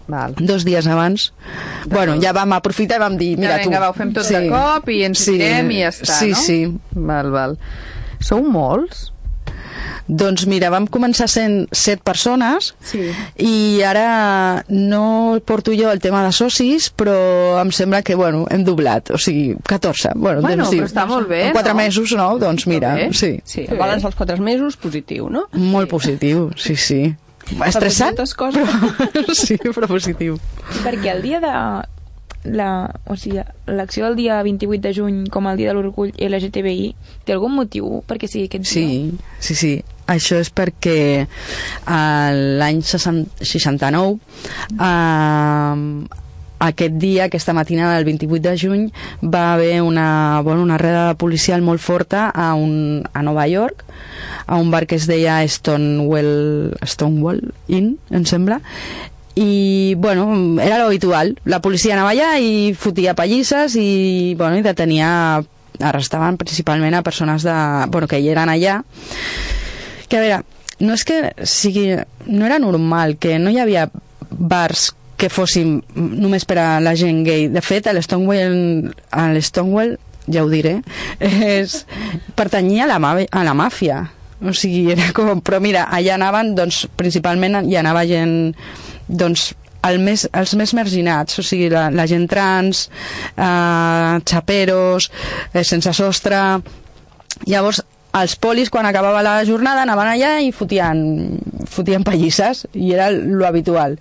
Val. 0.09 0.35
dos 0.38 0.64
dies 0.64 0.87
abans 0.87 1.33
bueno, 1.87 2.16
ja 2.20 2.33
vam 2.33 2.53
aprofitar 2.53 2.96
i 2.98 3.01
vam 3.01 3.16
dir 3.16 3.37
mira 3.38 3.57
ja, 3.57 3.62
vinga, 3.64 3.79
tu 3.79 3.83
va, 3.83 3.90
ho 3.90 3.94
fem 3.94 4.12
tot 4.12 4.29
de 4.29 4.48
cop 4.51 4.88
i 4.88 5.03
ens 5.05 5.18
Sí. 5.18 5.37
tirem 5.38 5.70
i 5.70 5.81
ja 5.83 5.88
està, 5.92 6.18
sí, 6.18 6.31
no? 6.31 6.37
sí. 6.37 6.59
Val, 6.94 7.31
val. 7.31 7.59
Sou 8.20 8.42
molts? 8.42 9.12
Doncs 10.08 10.46
mira, 10.50 10.68
vam 10.70 10.87
començar 10.90 11.28
sent 11.30 11.68
set 11.72 12.00
persones 12.02 12.72
Sí. 12.85 13.04
i 13.38 13.82
ara 13.87 14.64
no 14.68 15.38
porto 15.46 15.72
jo 15.76 15.90
el 15.92 16.00
tema 16.02 16.24
de 16.26 16.32
socis, 16.32 16.90
però 16.94 17.61
em 17.62 17.70
sembla 17.72 18.02
que, 18.02 18.14
bueno, 18.18 18.44
hem 18.50 18.64
doblat, 18.64 19.11
o 19.14 19.18
sigui, 19.18 19.54
14. 19.66 20.12
Bueno, 20.16 20.42
Bueno, 20.42 20.64
doncs, 20.64 20.76
però 20.76 20.90
està 20.90 21.06
molt 21.06 21.28
bé, 21.28 21.46
En 21.48 21.52
quatre 21.52 21.72
no? 21.72 21.78
mesos, 21.78 22.12
no? 22.18 22.38
Doncs 22.38 22.66
mira, 22.66 22.94
bé. 22.94 23.08
sí. 23.12 23.40
Sí, 23.44 23.66
el 23.68 23.78
balanç 23.78 24.02
dels 24.02 24.14
quatre 24.18 24.37
mesos, 24.40 24.76
positiu, 24.76 25.28
no? 25.30 25.46
Molt 25.52 25.88
positiu, 25.90 26.50
sí, 26.56 26.76
sí. 26.76 27.14
Estressant, 27.66 28.16
però, 28.16 29.35
sí, 29.35 29.56
però 29.58 29.88
positiu. 29.90 30.38
Perquè 30.85 31.11
el 31.14 31.22
dia 31.22 31.40
de 31.42 31.52
la, 32.44 32.90
o 33.07 33.16
sigui, 33.16 33.42
l'acció 33.70 34.09
del 34.09 34.16
dia 34.18 34.42
28 34.42 34.83
de 34.83 34.92
juny 34.96 35.18
com 35.31 35.46
el 35.46 35.61
dia 35.61 35.70
de 35.70 35.76
l'orgull 35.78 36.14
LGTBI 36.16 36.92
té 37.26 37.37
algun 37.37 37.55
motiu 37.55 38.00
perquè 38.09 38.31
sigui 38.31 38.48
aquest 38.50 38.66
dia? 38.66 38.72
Sí, 38.72 38.88
sí, 39.38 39.59
sí. 39.59 39.74
Això 40.12 40.40
és 40.42 40.50
perquè 40.50 40.98
eh, 41.22 42.31
l'any 42.59 42.83
60 42.83 43.46
69 43.46 44.18
eh, 44.74 46.18
aquest 46.62 46.94
dia, 47.02 47.24
aquesta 47.26 47.52
matinada 47.52 47.96
del 47.96 48.05
28 48.07 48.42
de 48.42 48.57
juny, 48.59 48.85
va 49.22 49.52
haver 49.55 49.83
una, 49.83 50.40
bueno, 50.44 50.62
una 50.62 50.78
reda 50.78 51.14
policial 51.18 51.62
molt 51.62 51.83
forta 51.83 52.28
a, 52.28 52.55
un, 52.55 53.02
a 53.12 53.22
Nova 53.22 53.48
York, 53.50 53.85
a 54.46 54.57
un 54.57 54.70
bar 54.70 54.87
que 54.87 54.94
es 54.94 55.09
deia 55.11 55.40
Stonewall, 55.48 56.76
Stonewall 56.87 57.42
Inn, 57.66 57.96
em 58.11 58.26
sembla, 58.28 58.61
i 59.34 59.94
bueno, 59.96 60.60
era 60.60 60.78
lo 60.78 60.86
habitual 60.90 61.36
la 61.44 61.62
policia 61.64 61.94
anava 61.94 62.12
allà 62.12 62.36
i 62.38 62.74
fotia 62.78 63.16
pallisses 63.16 63.76
i, 63.80 64.34
bueno, 64.36 64.58
i 64.58 64.64
detenia 64.64 65.42
arrestaven 65.80 66.36
principalment 66.36 66.94
a 66.94 67.02
persones 67.02 67.42
de, 67.46 67.56
bueno, 67.88 68.08
que 68.08 68.20
hi 68.20 68.28
eren 68.28 68.52
allà 68.52 68.82
que 70.08 70.18
a 70.18 70.20
veure, 70.20 70.42
no 70.84 70.92
és 70.92 71.06
que 71.08 71.22
sigui 71.48 71.94
no 72.26 72.44
era 72.44 72.58
normal, 72.60 73.16
que 73.16 73.38
no 73.40 73.48
hi 73.48 73.60
havia 73.62 73.86
bars 74.28 74.90
que 75.16 75.30
fossin 75.30 75.76
només 75.94 76.44
per 76.48 76.58
a 76.58 76.80
la 76.82 76.96
gent 76.98 77.22
gay. 77.24 77.46
De 77.52 77.62
fet, 77.62 77.86
a 77.86 77.94
l'Stonewall, 77.94 78.90
a 79.14 79.28
l'Stonewall 79.30 79.94
ja 80.26 80.42
ho 80.42 80.50
diré, 80.50 80.80
és, 81.22 81.84
pertanyia 82.38 82.88
a 82.88 82.90
la, 82.90 83.12
a 83.30 83.44
la 83.46 83.54
màfia. 83.54 84.02
O 84.42 84.50
sigui, 84.58 84.88
era 84.90 85.12
com... 85.14 85.38
Però 85.40 85.60
mira, 85.62 85.86
allà 85.94 86.16
anaven, 86.18 86.56
doncs, 86.58 86.84
principalment 86.98 87.60
hi 87.68 87.78
anava 87.78 88.02
gent, 88.10 88.34
doncs, 89.12 89.53
el 89.87 89.98
més, 90.03 90.27
els 90.31 90.55
més 90.59 90.72
marginats, 90.79 91.38
o 91.38 91.44
sigui, 91.46 91.68
la, 91.72 91.88
la 91.94 92.07
gent 92.11 92.29
trans, 92.31 92.87
eh, 93.37 94.20
xaperos, 94.33 95.11
eh, 95.53 95.64
sense 95.66 95.94
sostre... 95.96 96.42
Llavors, 97.48 97.81
els 98.14 98.35
polis, 98.37 98.68
quan 98.70 98.87
acabava 98.87 99.22
la 99.25 99.40
jornada, 99.48 99.83
anaven 99.83 100.11
allà 100.12 100.35
i 100.44 100.53
fotien, 100.55 101.01
fotien 101.66 102.05
pallisses, 102.07 102.66
i 102.77 102.92
era 102.94 103.09
lo 103.11 103.46
habitual. 103.48 103.96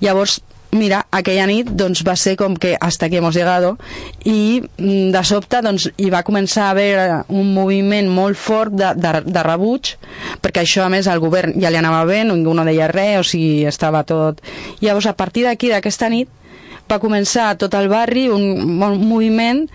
Llavors, 0.00 0.38
mira, 0.72 1.04
aquella 1.10 1.46
nit 1.50 1.70
doncs, 1.74 2.04
va 2.06 2.14
ser 2.16 2.36
com 2.38 2.56
que 2.56 2.76
hasta 2.80 3.06
aquí 3.06 3.16
hemos 3.16 3.34
llegado 3.34 3.76
i 4.24 4.62
mm, 4.78 5.10
de 5.10 5.22
sobte 5.24 5.60
doncs, 5.62 5.88
hi 5.98 6.10
va 6.10 6.22
començar 6.26 6.68
a 6.68 6.70
haver 6.70 7.24
un 7.28 7.52
moviment 7.54 8.10
molt 8.10 8.38
fort 8.38 8.74
de, 8.74 8.92
de, 8.94 9.14
de 9.26 9.42
rebuig 9.46 9.94
perquè 10.42 10.62
això 10.62 10.86
a 10.86 10.90
més 10.92 11.08
al 11.10 11.22
govern 11.22 11.56
ja 11.60 11.70
li 11.70 11.80
anava 11.80 12.04
bé 12.06 12.22
ningú 12.24 12.54
no 12.54 12.66
deia 12.66 12.90
res, 12.90 13.18
o 13.20 13.26
sigui, 13.26 13.64
estava 13.66 14.04
tot. 14.06 14.40
Llavors 14.80 15.10
a 15.10 15.16
partir 15.18 15.46
d'aquí, 15.48 15.70
d'aquesta 15.72 16.08
nit 16.12 16.30
va 16.90 16.98
començar 17.02 17.54
tot 17.58 17.74
el 17.78 17.88
barri 17.90 18.28
un, 18.30 18.78
un 18.82 19.02
moviment 19.06 19.66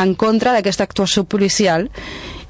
en 0.00 0.14
contra 0.16 0.54
d'aquesta 0.56 0.84
actuació 0.88 1.24
policial 1.24 1.88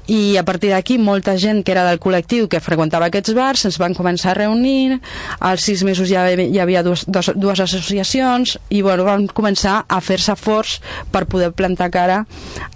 i 0.07 0.35
a 0.37 0.43
partir 0.43 0.73
d'aquí 0.73 0.97
molta 0.99 1.37
gent 1.39 1.63
que 1.63 1.71
era 1.71 1.85
del 1.87 1.99
col·lectiu 2.03 2.49
que 2.51 2.59
freqüentava 2.63 3.07
aquests 3.07 3.33
bars 3.37 3.65
es 3.69 3.77
van 3.79 3.95
començar 3.95 4.33
a 4.33 4.37
reunir, 4.41 4.99
als 5.39 5.63
sis 5.63 5.83
mesos 5.87 6.09
ja 6.09 6.25
hi 6.31 6.59
havia 6.59 6.83
dues, 6.83 7.05
dues, 7.07 7.31
dues 7.35 7.63
associacions 7.63 8.57
i 8.69 8.81
bueno, 8.83 9.05
van 9.07 9.27
començar 9.27 9.83
a 9.87 10.01
fer-se 10.03 10.35
forts 10.35 10.81
per 11.11 11.25
poder 11.31 11.53
plantar 11.55 11.89
cara 11.93 12.23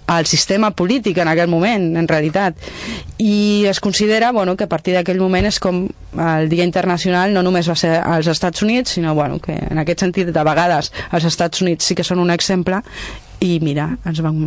al 0.08 0.26
sistema 0.26 0.70
polític 0.72 1.18
en 1.20 1.28
aquell 1.28 1.50
moment, 1.52 1.90
en 2.00 2.08
realitat. 2.08 2.56
I 3.18 3.66
es 3.68 3.80
considera 3.80 4.32
bueno, 4.32 4.56
que 4.56 4.64
a 4.64 4.72
partir 4.72 4.94
d'aquell 4.96 5.20
moment 5.20 5.50
és 5.50 5.60
com 5.60 5.84
el 6.16 6.48
Dia 6.48 6.64
Internacional 6.64 7.34
no 7.34 7.44
només 7.44 7.68
va 7.68 7.76
ser 7.76 7.98
als 8.00 8.26
Estats 8.26 8.62
Units, 8.64 8.96
sinó 8.96 9.14
bueno, 9.14 9.38
que 9.38 9.52
en 9.52 9.78
aquest 9.78 10.06
sentit 10.06 10.32
de 10.32 10.44
vegades 10.44 10.92
els 11.12 11.28
Estats 11.28 11.60
Units 11.60 11.84
sí 11.84 11.98
que 11.98 12.06
són 12.06 12.24
un 12.24 12.32
exemple 12.32 12.80
i 13.44 13.58
mira, 13.62 13.92
ens 14.06 14.22
vam 14.24 14.42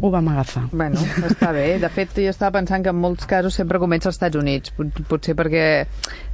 ho 0.00 0.10
vam 0.10 0.26
agafar. 0.28 0.64
Bueno, 0.72 1.00
està 1.22 1.52
bé. 1.54 1.78
De 1.78 1.88
fet, 1.92 2.10
jo 2.18 2.32
estava 2.32 2.58
pensant 2.58 2.82
que 2.82 2.90
en 2.90 2.98
molts 2.98 3.28
casos 3.30 3.54
sempre 3.54 3.78
comença 3.78 4.10
als 4.10 4.18
Estats 4.18 4.36
Units, 4.36 4.72
potser 5.08 5.36
perquè 5.38 5.66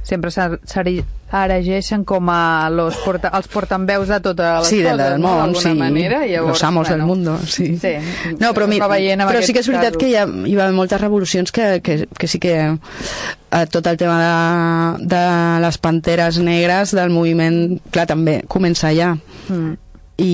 sempre 0.03 0.31
s'eregeixen 0.33 2.03
com 2.09 2.31
a 2.33 2.69
los 2.73 2.97
porta, 3.05 3.29
els 3.37 3.47
portaveus 3.51 4.09
de 4.09 4.17
tota 4.25 4.55
les 4.63 4.71
sí, 4.73 4.81
coses, 4.81 4.97
del 4.97 5.21
món, 5.21 5.53
no? 5.53 5.61
sí, 5.61 5.73
manera. 5.77 6.23
Llavors, 6.25 6.57
los 6.57 6.63
amos 6.63 6.87
bueno, 6.87 6.97
del 6.97 7.07
mundo, 7.07 7.37
sí. 7.45 7.77
sí. 7.77 7.93
No, 8.39 8.49
però, 8.57 8.67
mi, 8.67 8.81
però 8.81 9.43
sí 9.45 9.53
que 9.53 9.61
és 9.61 9.69
veritat 9.69 9.93
casos. 9.93 10.01
que 10.01 10.09
hi, 10.09 10.17
ha, 10.17 10.25
hi 10.25 10.57
va 10.57 10.65
haver 10.65 10.77
moltes 10.79 11.01
revolucions 11.01 11.53
que, 11.53 11.69
que, 11.85 12.07
que 12.17 12.31
sí 12.31 12.41
que 12.41 12.55
eh, 12.65 13.65
tot 13.69 13.87
el 13.87 14.01
tema 14.01 14.17
de, 14.25 15.05
de 15.13 15.23
les 15.61 15.77
panteres 15.77 16.41
negres 16.41 16.97
del 16.97 17.13
moviment, 17.13 17.77
clar, 17.93 18.09
també 18.09 18.41
comença 18.49 18.89
allà. 18.89 19.13
Mm. 19.53 19.77
I, 20.21 20.33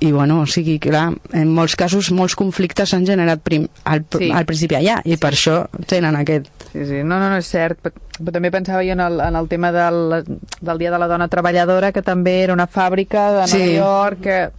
i 0.00 0.12
bueno, 0.12 0.40
o 0.40 0.46
sigui, 0.46 0.78
clar, 0.80 1.10
en 1.36 1.50
molts 1.52 1.76
casos 1.76 2.10
molts 2.16 2.34
conflictes 2.34 2.88
s'han 2.88 3.04
generat 3.06 3.40
prim, 3.44 3.66
al, 3.84 4.04
Sí. 4.16 4.30
al 4.32 4.46
principi 4.48 4.74
allà 4.78 5.00
i 5.04 5.16
per 5.20 5.32
això 5.34 5.66
tenen 5.86 6.16
aquest 6.16 6.46
Sí, 6.72 6.84
sí, 6.86 7.00
no, 7.02 7.18
no, 7.18 7.28
no 7.30 7.36
és 7.36 7.46
cert, 7.50 7.78
però 7.82 7.92
però 8.20 8.32
també 8.36 8.50
pensava 8.52 8.82
jo 8.84 8.92
en 8.92 9.00
el, 9.00 9.18
en 9.20 9.36
el 9.36 9.46
tema 9.48 9.70
del, 9.72 10.24
del 10.60 10.78
Dia 10.78 10.90
de 10.92 10.98
la 10.98 11.06
Dona 11.08 11.26
Treballadora, 11.28 11.90
que 11.92 12.02
també 12.02 12.42
era 12.42 12.52
una 12.52 12.66
fàbrica 12.68 13.30
de 13.30 13.36
Nova 13.40 13.46
Sí. 13.48 13.74
York, 13.76 14.20
que, 14.20 14.50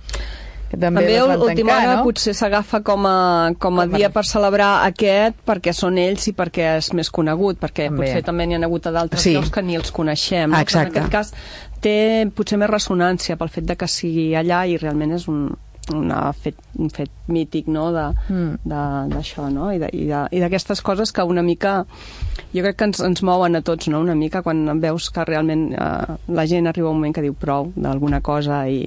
que 0.72 0.78
també, 0.78 1.02
També 1.02 1.14
les 1.14 1.28
van 1.28 1.42
última 1.42 1.72
tancar, 1.76 1.88
hora 1.88 1.96
no? 2.00 2.04
potser 2.08 2.34
s'agafa 2.34 2.82
com 2.82 3.06
a, 3.06 3.52
com 3.60 3.80
a 3.80 3.86
dia 3.88 4.10
per 4.10 4.26
celebrar 4.26 4.86
aquest 4.88 5.36
perquè 5.46 5.74
són 5.78 5.98
ells 6.02 6.26
i 6.28 6.34
perquè 6.34 6.78
és 6.80 6.92
més 6.98 7.10
conegut, 7.14 7.60
perquè 7.62 7.90
També. 7.92 8.08
potser 8.08 8.24
també 8.24 8.48
n'hi 8.48 8.56
ha 8.58 8.66
hagut 8.66 8.88
a 8.88 8.92
d'altres 8.98 9.22
Sí. 9.22 9.34
llocs 9.36 9.52
que 9.52 9.62
ni 9.62 9.76
els 9.76 9.92
coneixem. 9.92 10.50
No? 10.50 10.58
En 10.58 10.62
aquest 10.62 11.10
cas 11.12 11.34
té 11.82 12.30
potser 12.36 12.60
més 12.62 12.70
ressonància 12.70 13.38
pel 13.40 13.50
fet 13.50 13.66
de 13.68 13.76
que 13.76 13.88
sigui 13.90 14.32
allà 14.38 14.64
i 14.70 14.78
realment 14.78 15.16
és 15.18 15.28
un, 15.32 15.50
una 15.96 16.32
fet, 16.38 16.56
un 16.78 16.90
fet 16.94 17.10
mític 17.28 17.68
no? 17.68 17.90
Mm. 18.30 18.62
d'això 19.12 19.50
no? 19.50 19.72
i 19.74 19.80
d'aquestes 19.82 20.82
coses 20.86 21.12
que 21.12 21.26
una 21.26 21.42
mica 21.44 21.82
jo 22.54 22.62
crec 22.64 22.78
que 22.78 22.90
ens, 22.90 23.02
ens 23.02 23.24
mouen 23.26 23.58
a 23.58 23.64
tots 23.66 23.90
no? 23.90 24.02
una 24.02 24.16
mica 24.16 24.44
quan 24.46 24.80
veus 24.82 25.10
que 25.10 25.26
realment 25.26 25.72
eh, 25.74 26.18
la 26.30 26.46
gent 26.46 26.68
arriba 26.70 26.88
a 26.88 26.92
un 26.92 27.02
moment 27.02 27.16
que 27.16 27.26
diu 27.26 27.34
prou 27.34 27.72
d'alguna 27.76 28.22
cosa 28.22 28.68
i, 28.70 28.84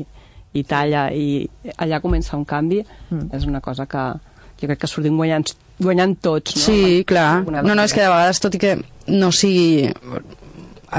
i 0.55 0.63
talla 0.63 1.09
i 1.13 1.43
allà 1.77 2.01
comença 2.01 2.37
un 2.39 2.45
canvi 2.47 2.85
Mm. 3.11 3.29
és 3.37 3.45
una 3.45 3.61
cosa 3.61 3.87
que 3.87 4.05
jo 4.61 4.69
crec 4.69 4.79
que 4.81 4.89
sortim 4.89 5.17
guanyant, 5.19 5.51
guanyant 5.83 6.15
tots 6.23 6.55
no? 6.57 6.63
Sí, 6.63 7.05
clar. 7.07 7.43
No, 7.45 7.75
no, 7.75 7.83
és 7.85 7.93
que 7.93 8.01
de 8.01 8.09
vegades, 8.09 8.41
tot 8.41 8.55
i 8.55 8.61
que 8.63 8.77
no 9.11 9.31
sigui 9.35 9.91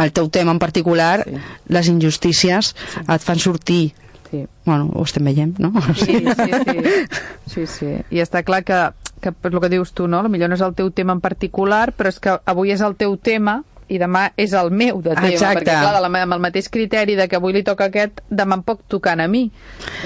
el 0.03 0.11
teu 0.15 0.29
tema 0.29 0.51
en 0.51 0.59
particular, 0.59 1.23
sí. 1.25 1.37
les 1.69 1.87
injustícies 1.91 2.73
sí. 2.75 3.05
et 3.07 3.21
fan 3.21 3.39
sortir. 3.39 3.93
Sí. 4.29 4.45
Bueno, 4.65 4.89
ho 4.93 5.03
estem 5.05 5.23
veient, 5.23 5.59
no? 5.59 5.71
Sí, 5.95 6.17
sí, 6.19 6.49
sí. 6.65 7.05
sí, 7.53 7.67
sí. 7.67 7.91
I 8.11 8.23
està 8.23 8.41
clar 8.43 8.63
que, 8.65 8.79
que 9.21 9.31
el 9.31 9.61
que 9.61 9.69
dius 9.69 9.93
tu, 9.93 10.09
no? 10.11 10.23
Potser 10.25 10.49
no 10.49 10.57
és 10.57 10.65
el 10.65 10.75
teu 10.75 10.91
tema 10.91 11.15
en 11.15 11.21
particular, 11.23 11.93
però 11.95 12.11
és 12.11 12.19
que 12.19 12.35
avui 12.45 12.73
és 12.75 12.83
el 12.85 12.97
teu 12.99 13.15
tema 13.17 13.61
i 13.85 13.99
demà 14.01 14.31
és 14.41 14.53
el 14.57 14.71
meu 14.73 15.01
de 15.03 15.13
tema, 15.13 15.29
Exacte. 15.29 15.59
perquè 15.59 15.75
clar, 15.77 15.93
de 15.93 16.01
la, 16.01 16.21
amb 16.23 16.35
el 16.37 16.41
mateix 16.41 16.69
criteri 16.73 17.15
de 17.17 17.27
que 17.29 17.37
avui 17.37 17.53
li 17.53 17.61
toca 17.65 17.89
aquest, 17.91 18.23
demà 18.33 18.57
em 18.59 18.63
pot 18.65 18.81
tocar 18.89 19.13
a 19.21 19.27
mi. 19.29 19.43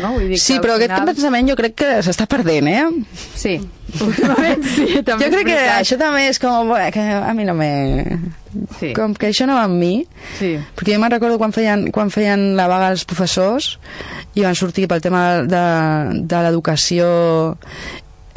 No? 0.04 0.14
Vull 0.18 0.34
dir 0.34 0.40
Sí, 0.42 0.60
però 0.60 0.76
aquest 0.76 0.92
final... 0.92 1.08
pensament 1.14 1.52
jo 1.52 1.56
crec 1.60 1.78
que 1.80 1.92
s'està 2.06 2.28
perdent, 2.30 2.68
eh? 2.68 2.84
Sí, 3.40 3.56
últimament 4.04 4.66
sí, 4.76 5.00
també 5.08 5.30
jo 5.30 5.32
crec 5.38 5.52
que 5.54 5.60
això 5.78 6.00
també 6.02 6.28
és 6.28 6.42
com... 6.44 6.76
Que 6.92 7.08
a 7.22 7.32
mi 7.38 7.48
no 7.48 7.56
me... 7.56 7.72
Sí. 8.80 8.92
Com 8.98 9.14
que 9.14 9.30
això 9.30 9.46
no 9.50 9.58
va 9.58 9.66
amb 9.68 9.78
mi. 9.80 9.94
Sí. 10.40 10.56
Perquè 10.78 10.96
jo 10.96 11.02
me'n 11.02 11.14
recordo 11.14 11.38
quan 11.42 11.54
feien, 11.56 11.90
quan 11.96 12.10
feien 12.14 12.54
la 12.58 12.68
vaga 12.72 12.92
els 12.94 13.06
professors 13.10 13.76
i 14.38 14.46
van 14.46 14.58
sortir 14.58 14.88
pel 14.90 15.04
tema 15.04 15.24
de, 15.46 15.64
de 16.26 16.44
l'educació 16.46 17.10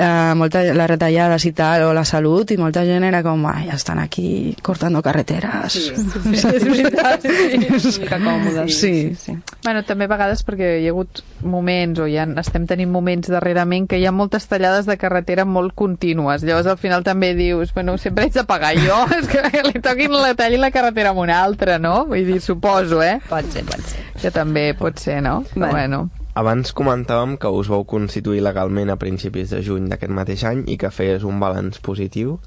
eh, 0.03 0.35
molta, 0.39 0.63
les 0.75 0.89
retallades 0.91 1.47
i 1.47 1.53
tal, 1.57 1.87
o 1.89 1.93
la 1.97 2.05
salut, 2.09 2.51
i 2.51 2.59
molta 2.61 2.85
gent 2.89 3.07
era 3.07 3.23
com, 3.25 3.45
ai, 3.51 3.69
ja 3.69 3.77
estan 3.79 4.01
aquí 4.03 4.55
cortando 4.63 5.03
carreteres. 5.03 5.73
Sí, 5.73 5.93
sí, 5.97 6.37
sí, 6.37 6.53
és 6.57 6.67
veritat, 6.67 7.27
sí. 7.27 7.61
Una 7.63 7.81
mica 7.87 8.21
còmodes. 8.23 8.79
Sí. 8.79 8.93
sí, 9.15 9.33
sí. 9.33 9.37
Bueno, 9.65 9.85
també 9.89 10.09
a 10.09 10.13
vegades 10.13 10.45
perquè 10.47 10.75
hi 10.81 10.89
ha 10.89 10.95
hagut 10.95 11.23
moments, 11.47 12.03
o 12.03 12.09
ja 12.11 12.27
estem 12.43 12.67
tenint 12.71 12.91
moments 12.93 13.31
darrerament, 13.33 13.89
que 13.91 14.01
hi 14.01 14.07
ha 14.09 14.15
moltes 14.15 14.49
tallades 14.51 14.89
de 14.91 14.99
carretera 15.01 15.47
molt 15.49 15.77
contínues. 15.79 16.47
Llavors 16.47 16.71
al 16.73 16.81
final 16.83 17.07
també 17.07 17.33
dius, 17.39 17.75
bueno, 17.75 17.97
sempre 17.99 18.27
haig 18.27 18.35
de 18.37 18.47
pagar 18.49 18.75
jo, 18.79 19.05
és 19.19 19.31
que 19.31 19.45
li 19.69 19.83
toquin 19.85 20.17
la 20.19 20.35
talli 20.39 20.61
la 20.61 20.73
carretera 20.75 21.15
amb 21.15 21.23
una 21.25 21.43
altra, 21.43 21.79
no? 21.83 22.03
Vull 22.11 22.27
dir, 22.27 22.41
suposo, 22.43 23.03
eh? 23.03 23.19
Pot 23.29 23.53
ser, 23.55 23.67
pot 23.69 23.87
ser. 23.87 24.09
Que 24.19 24.35
també 24.35 24.73
pot 24.79 24.99
ser, 25.03 25.21
no? 25.25 25.41
Però 25.55 25.71
bueno. 25.71 26.09
Abans 26.35 26.73
comentàvem 26.73 27.37
que 27.37 27.51
us 27.53 27.69
vau 27.69 27.85
constituir 27.85 28.41
legalment 28.45 28.93
a 28.93 28.97
principis 29.01 29.51
de 29.53 29.61
juny 29.65 29.91
d'aquest 29.91 30.13
mateix 30.17 30.45
any 30.49 30.63
i 30.73 30.79
que 30.81 30.93
feies 30.95 31.27
un 31.29 31.41
balanç 31.43 31.81
positiu. 31.85 32.39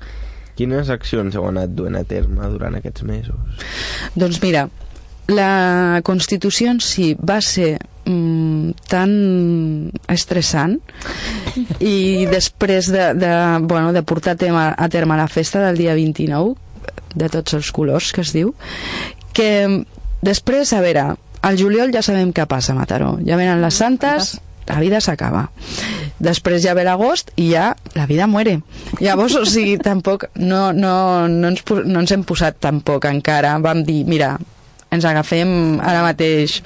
Quines 0.58 0.90
accions 0.90 1.36
heu 1.36 1.46
anat 1.50 1.76
duent 1.76 1.98
a 2.00 2.06
terme 2.08 2.48
durant 2.50 2.78
aquests 2.80 3.04
mesos? 3.06 3.68
Doncs 4.16 4.40
mira, 4.42 4.70
la 5.28 6.02
Constitució 6.06 6.72
en 6.72 6.80
si 6.82 7.12
va 7.18 7.42
ser 7.44 7.76
mm, 8.06 8.88
tan 8.90 9.12
estressant 10.12 10.78
i 11.80 12.26
després 12.32 12.90
de, 12.94 13.12
de, 13.20 13.34
bueno, 13.66 13.92
de 13.94 14.02
portar 14.04 14.34
a 14.34 14.40
terme, 14.40 14.66
a 14.72 14.90
terme 14.90 15.18
la 15.18 15.28
festa 15.28 15.62
del 15.66 15.78
dia 15.78 15.94
29 15.98 16.56
de 17.16 17.30
tots 17.30 17.54
els 17.58 17.72
colors 17.76 18.12
que 18.16 18.26
es 18.26 18.34
diu 18.36 18.56
que 19.36 19.50
després, 20.26 20.72
a 20.74 20.82
veure 20.82 21.10
al 21.46 21.60
juliol 21.60 21.94
ja 21.94 22.02
sabem 22.06 22.34
què 22.34 22.48
passa 22.50 22.74
a 22.74 22.80
Mataró 22.80 23.16
ja 23.26 23.38
venen 23.38 23.62
les 23.62 23.78
santes 23.78 24.36
la 24.66 24.80
vida 24.82 25.00
s'acaba. 25.02 25.50
Després 26.18 26.64
ja 26.64 26.74
ve 26.74 26.86
l'agost 26.88 27.32
i 27.38 27.52
ja 27.52 27.74
la 27.94 28.08
vida 28.10 28.28
muere. 28.28 28.60
Llavors, 29.00 29.36
o 29.38 29.46
sigui, 29.46 29.78
tampoc 29.90 30.26
no, 30.42 30.72
no, 30.74 31.28
no, 31.30 31.52
ens, 31.52 31.62
no 31.86 32.02
ens 32.02 32.16
hem 32.16 32.26
posat 32.26 32.58
tampoc 32.64 33.06
encara. 33.10 33.56
Vam 33.62 33.84
dir, 33.86 34.02
mira, 34.10 34.36
ens 34.90 35.06
agafem 35.06 35.78
ara 35.84 36.02
mateix 36.06 36.62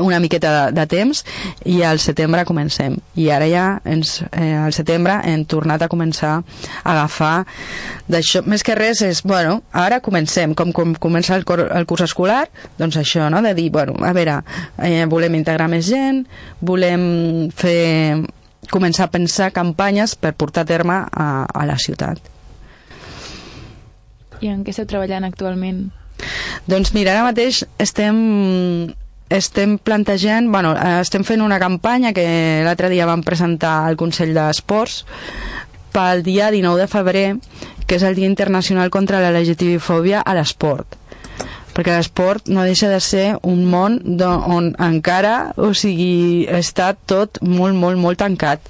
una 0.00 0.18
miqueta 0.20 0.50
de, 0.52 0.72
de 0.72 0.86
temps 0.88 1.22
i 1.68 1.82
al 1.84 2.00
setembre 2.00 2.46
comencem 2.48 2.96
i 3.18 3.28
ara 3.30 3.46
ja 3.50 3.66
ens, 3.84 4.20
eh, 4.32 4.54
al 4.56 4.72
setembre 4.72 5.18
hem 5.28 5.44
tornat 5.44 5.84
a 5.84 5.88
començar 5.92 6.32
a 6.40 6.94
agafar 6.94 7.44
d'això, 8.10 8.42
més 8.48 8.64
que 8.64 8.76
res 8.78 9.02
és 9.04 9.22
bueno, 9.26 9.60
ara 9.72 10.00
comencem, 10.00 10.54
com, 10.58 10.72
com 10.72 10.94
comença 10.94 11.36
el, 11.36 11.44
cor, 11.48 11.66
el 11.70 11.86
curs 11.86 12.06
escolar, 12.08 12.46
doncs 12.78 12.98
això 13.00 13.28
no? 13.30 13.42
de 13.42 13.54
dir, 13.58 13.70
bueno, 13.70 13.96
a 14.02 14.12
veure, 14.16 14.40
eh, 14.82 15.04
volem 15.10 15.36
integrar 15.38 15.68
més 15.70 15.86
gent 15.90 16.24
volem 16.60 17.50
fer 17.54 18.22
començar 18.72 19.08
a 19.08 19.12
pensar 19.12 19.52
campanyes 19.52 20.14
per 20.16 20.34
portar 20.38 20.64
a 20.64 20.70
terme 20.70 21.02
a, 21.10 21.28
a 21.44 21.66
la 21.68 21.76
ciutat 21.78 22.22
I 24.40 24.50
en 24.50 24.64
què 24.64 24.72
esteu 24.72 24.88
treballant 24.88 25.26
actualment? 25.28 25.90
Doncs 26.70 26.92
mira, 26.94 27.12
ara 27.14 27.26
mateix 27.26 27.62
estem 27.82 28.18
estem 29.32 29.78
plantejant, 29.80 30.50
bueno, 30.52 30.74
estem 31.00 31.24
fent 31.24 31.42
una 31.44 31.60
campanya 31.62 32.12
que 32.12 32.62
l'altre 32.66 32.90
dia 32.92 33.08
vam 33.08 33.24
presentar 33.24 33.82
al 33.86 33.96
Consell 34.00 34.34
d'Esports 34.36 35.02
pel 35.92 36.22
dia 36.24 36.50
19 36.52 36.80
de 36.80 36.88
febrer, 36.88 37.28
que 37.86 37.96
és 37.98 38.04
el 38.06 38.16
Dia 38.16 38.28
Internacional 38.28 38.90
contra 38.90 39.20
la 39.20 39.32
LGTBI-fòbia 39.32 40.22
a 40.24 40.36
l'esport. 40.36 40.98
Perquè 41.72 41.96
l'esport 41.96 42.48
no 42.52 42.64
deixa 42.68 42.90
de 42.92 43.00
ser 43.00 43.26
un 43.48 43.64
món 43.68 43.98
on 44.20 44.74
encara 44.76 45.52
o 45.56 45.72
sigui, 45.72 46.44
està 46.48 46.92
tot 47.08 47.40
molt, 47.40 47.76
molt, 47.76 47.96
molt 47.96 48.20
tancat 48.20 48.60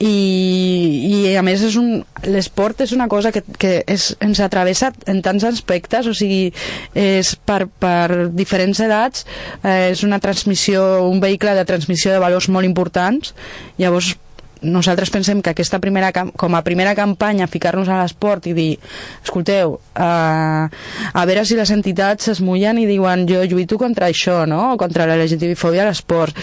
i, 0.00 1.30
i 1.30 1.36
a 1.36 1.42
més 1.44 1.60
és 1.66 1.76
un 1.76 2.00
l'esport 2.24 2.80
és 2.80 2.94
una 2.96 3.06
cosa 3.08 3.30
que, 3.34 3.42
que 3.60 3.72
és, 3.88 4.10
ens 4.24 4.40
atravessa 4.40 4.90
en 5.10 5.20
tants 5.24 5.44
aspectes 5.44 6.08
o 6.08 6.14
sigui, 6.16 6.48
és 6.96 7.34
per, 7.36 7.66
per 7.68 8.30
diferents 8.32 8.80
edats 8.80 9.26
eh, 9.60 9.92
és 9.92 10.04
una 10.06 10.20
transmissió, 10.20 11.04
un 11.04 11.20
vehicle 11.20 11.52
de 11.56 11.66
transmissió 11.68 12.14
de 12.14 12.22
valors 12.22 12.48
molt 12.48 12.68
importants 12.68 13.34
llavors 13.80 14.14
nosaltres 14.60 15.08
pensem 15.12 15.40
que 15.40 15.52
aquesta 15.52 15.80
primera 15.80 16.10
com 16.12 16.56
a 16.56 16.62
primera 16.64 16.94
campanya 16.96 17.48
ficar-nos 17.48 17.88
a 17.88 18.00
l'esport 18.02 18.48
i 18.48 18.54
dir, 18.56 18.70
escolteu 19.24 19.76
eh, 19.96 20.64
a 21.12 21.26
veure 21.28 21.44
si 21.44 21.60
les 21.60 21.72
entitats 21.76 22.32
es 22.32 22.40
mullen 22.44 22.80
i 22.80 22.88
diuen 22.88 23.26
jo 23.28 23.44
lluito 23.44 23.80
contra 23.80 24.08
això 24.08 24.46
no? 24.48 24.76
contra 24.80 25.08
la 25.08 25.20
LGTBI-fòbia 25.20 25.84
a 25.84 25.90
l'esport 25.90 26.36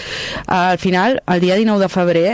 al 0.46 0.78
final, 0.78 1.20
el 1.26 1.42
dia 1.42 1.58
19 1.58 1.86
de 1.86 1.92
febrer 1.94 2.32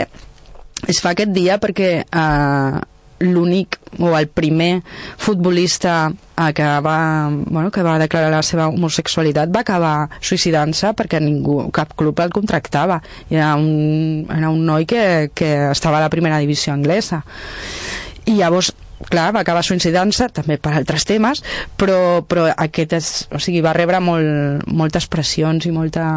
es 0.87 1.01
fa 1.01 1.13
aquest 1.15 1.31
dia 1.35 1.57
perquè 1.61 1.89
eh, 2.03 2.79
l'únic 3.19 3.79
o 3.99 4.11
el 4.17 4.27
primer 4.27 4.81
futbolista 5.17 6.11
eh, 6.11 6.53
que 6.53 6.63
va, 6.83 7.29
bueno, 7.31 7.71
que 7.71 7.83
va 7.83 7.97
declarar 7.99 8.31
la 8.31 8.43
seva 8.43 8.67
homosexualitat 8.67 9.53
va 9.55 9.63
acabar 9.63 9.95
suïcidant-se 10.19 10.91
perquè 10.97 11.21
ningú, 11.23 11.69
cap 11.75 11.95
club 11.95 12.19
el 12.19 12.33
contractava. 12.35 13.01
Era 13.29 13.53
un, 13.55 14.25
era 14.29 14.49
un 14.49 14.65
noi 14.65 14.85
que, 14.85 15.31
que 15.33 15.53
estava 15.71 15.99
a 15.99 16.05
la 16.05 16.11
primera 16.11 16.39
divisió 16.43 16.73
anglesa. 16.73 17.23
I 18.25 18.35
llavors 18.39 18.73
clar, 19.09 19.31
va 19.35 19.43
acabar 19.43 19.63
suïcidant-se 19.63 20.29
també 20.33 20.57
per 20.57 20.73
altres 20.73 21.05
temes 21.05 21.43
però, 21.77 22.23
però 22.25 22.47
aquest 22.51 22.95
és, 22.95 23.09
o 23.29 23.41
sigui, 23.43 23.61
va 23.61 23.75
rebre 23.75 23.99
molt, 24.01 24.63
moltes 24.71 25.07
pressions 25.11 25.67
i 25.67 25.73
molta 25.75 26.07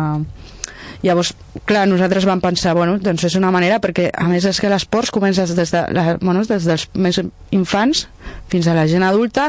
Llavors, 1.02 1.30
clar, 1.68 1.84
nosaltres 1.86 2.26
vam 2.26 2.40
pensar, 2.42 2.72
bueno, 2.74 2.96
doncs 2.98 3.28
és 3.28 3.36
una 3.38 3.52
manera, 3.54 3.78
perquè 3.82 4.08
a 4.10 4.26
més 4.30 4.46
és 4.48 4.58
que 4.58 4.70
l'esport 4.70 5.12
comença 5.14 5.46
des, 5.46 5.70
de 5.70 5.82
la, 5.94 6.16
bueno, 6.18 6.42
des 6.48 6.66
dels 6.66 6.88
més 6.98 7.20
infants 7.54 8.06
fins 8.50 8.66
a 8.66 8.74
la 8.74 8.86
gent 8.90 9.06
adulta, 9.06 9.48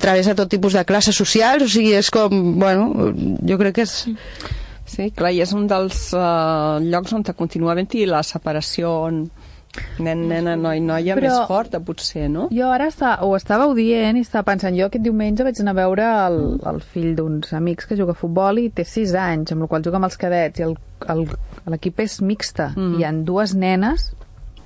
travessa 0.00 0.36
tot 0.36 0.50
tipus 0.52 0.76
de 0.76 0.84
classes 0.84 1.16
socials, 1.16 1.64
o 1.64 1.72
sigui, 1.72 1.94
és 1.96 2.12
com, 2.12 2.36
bueno, 2.60 3.12
jo 3.48 3.60
crec 3.60 3.80
que 3.80 3.88
és... 3.88 3.96
Sí, 4.90 5.06
clar, 5.14 5.30
i 5.32 5.40
és 5.40 5.52
un 5.54 5.68
dels 5.70 6.08
uh, 6.18 6.82
llocs 6.82 7.14
on 7.14 7.22
continua 7.38 7.72
havent-hi 7.72 8.08
la 8.10 8.24
separació 8.26 8.90
on 9.06 9.20
nen, 9.98 10.28
nena, 10.28 10.56
noi, 10.56 10.80
noia 10.80 11.14
Però- 11.18 11.28
més 11.28 11.48
forta, 11.48 11.80
potser, 11.80 12.28
no? 12.30 12.48
Jo 12.54 12.70
ara 12.74 12.88
està, 12.90 13.16
ho 13.22 13.34
estàveu 13.36 13.74
dient 13.74 14.16
i 14.16 14.24
estava 14.24 14.44
pensant, 14.50 14.76
jo 14.76 14.86
aquest 14.86 15.04
diumenge 15.04 15.46
vaig 15.46 15.60
anar 15.62 15.76
a 15.76 15.80
veure 15.80 16.06
el, 16.26 16.40
el 16.72 16.80
fill 16.80 17.14
d'uns 17.18 17.52
amics 17.56 17.86
que 17.86 17.98
juga 17.98 18.16
a 18.16 18.20
futbol 18.20 18.58
i 18.58 18.70
té 18.70 18.84
6 18.84 19.14
anys, 19.14 19.52
amb 19.52 19.66
el 19.66 19.68
qual 19.68 19.84
juga 19.86 20.00
amb 20.00 20.10
els 20.10 20.18
cadets 20.20 20.60
i 20.60 20.70
l'equip 21.70 22.00
és 22.00 22.20
mixta. 22.22 22.72
Mm. 22.76 22.98
Hi 22.98 23.06
han 23.08 23.22
dues 23.28 23.54
nenes 23.54 24.10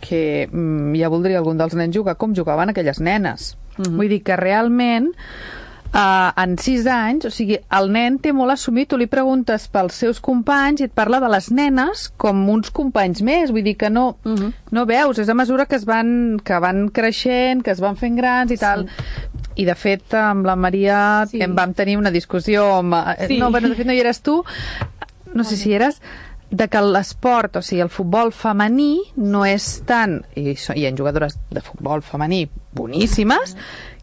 que 0.04 0.48
mm, 0.50 0.94
ja 1.00 1.10
voldria 1.12 1.40
algun 1.40 1.60
dels 1.60 1.76
nens 1.78 1.94
jugar 1.96 2.16
com 2.20 2.34
jugaven 2.36 2.72
aquelles 2.72 3.00
nenes. 3.00 3.56
Mm 3.76 3.84
-hmm. 3.84 3.96
Vull 3.96 4.08
dir 4.08 4.22
que 4.22 4.36
realment 4.36 5.12
Uh, 5.94 6.32
en 6.42 6.56
6 6.58 6.86
anys, 6.90 7.24
o 7.28 7.30
sigui, 7.30 7.54
el 7.78 7.92
nen 7.94 8.16
té 8.18 8.32
molt 8.34 8.50
assumit, 8.50 8.88
tu 8.90 8.96
li 8.98 9.06
preguntes 9.06 9.68
pels 9.70 9.94
seus 10.02 10.18
companys 10.18 10.82
i 10.82 10.88
et 10.88 10.94
parla 10.94 11.20
de 11.22 11.28
les 11.30 11.46
nenes 11.54 12.08
com 12.18 12.40
uns 12.50 12.72
companys 12.74 13.22
més, 13.22 13.52
vull 13.54 13.62
dir 13.62 13.76
que 13.78 13.92
no, 13.94 14.16
uh 14.24 14.32
-huh. 14.32 14.50
no 14.74 14.84
veus, 14.90 15.20
és 15.22 15.28
a 15.28 15.34
mesura 15.38 15.66
que 15.66 15.76
es 15.76 15.84
van, 15.84 16.40
que 16.42 16.58
van 16.58 16.88
creixent, 16.88 17.62
que 17.62 17.70
es 17.70 17.78
van 17.78 17.94
fent 17.94 18.16
grans 18.16 18.50
i 18.50 18.56
tal. 18.56 18.88
I 19.54 19.64
de 19.64 19.74
fet, 19.74 20.14
amb 20.14 20.44
la 20.44 20.56
Maria 20.56 21.26
sí. 21.30 21.40
em 21.40 21.54
vam 21.54 21.72
tenir 21.72 21.96
una 21.96 22.10
discussió 22.10 22.78
amb... 22.78 22.94
Sí. 23.20 23.26
Sí. 23.26 23.38
No, 23.38 23.52
bueno, 23.52 23.68
de 23.68 23.76
fet 23.76 23.86
no 23.86 23.92
hi 23.92 24.00
eres 24.00 24.20
tu, 24.20 24.44
no 25.32 25.44
sé 25.44 25.56
si 25.56 25.70
hi 25.70 25.74
eres, 25.74 26.00
de 26.50 26.68
que 26.68 26.80
l'esport, 26.80 27.56
o 27.56 27.62
sigui, 27.62 27.82
el 27.82 27.88
futbol 27.88 28.32
femení 28.32 29.00
no 29.16 29.44
és 29.44 29.82
tan... 29.86 30.24
I 30.34 30.56
hi 30.74 30.86
ha 30.86 30.96
jugadores 30.96 31.38
de 31.50 31.60
futbol 31.60 32.02
femení 32.02 32.48
boníssimes, 32.72 33.56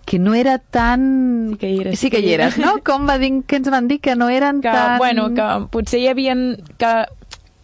que 0.06 0.20
no 0.20 0.34
era 0.34 0.58
tan... 0.58 1.52
Sí 1.52 1.58
que 1.58 1.70
hi 1.70 1.80
eres, 1.82 2.00
sí 2.00 2.10
que 2.10 2.20
hi 2.20 2.34
eres 2.34 2.58
no? 2.58 2.78
Com 2.86 3.08
va 3.08 3.18
dir, 3.22 3.44
que 3.48 3.56
ens 3.62 3.70
van 3.70 3.88
dir 3.88 4.00
que 4.02 4.16
no 4.16 4.30
eren 4.30 4.62
que, 4.62 4.70
tan... 4.72 4.98
bueno, 4.98 5.30
que 5.34 5.48
potser 5.72 6.00
hi 6.02 6.08
havia... 6.08 6.36
Que, 6.78 6.94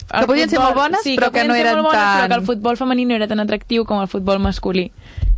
Que 0.08 0.26
podien 0.30 0.50
ser 0.50 0.60
molt 0.62 0.76
bones, 0.78 1.02
sí, 1.04 1.18
però 1.18 1.28
que 1.34 1.42
podien 1.44 1.48
no 1.50 1.56
eren 1.60 1.82
bones, 1.84 1.92
tan- 1.92 2.22
Però 2.22 2.28
que 2.30 2.36
el 2.40 2.46
futbol 2.48 2.78
femení 2.80 3.04
no 3.06 3.16
era 3.18 3.28
tan 3.28 3.42
atractiu 3.44 3.84
com 3.84 4.00
el 4.00 4.08
futbol 4.08 4.40
masculí. 4.40 4.86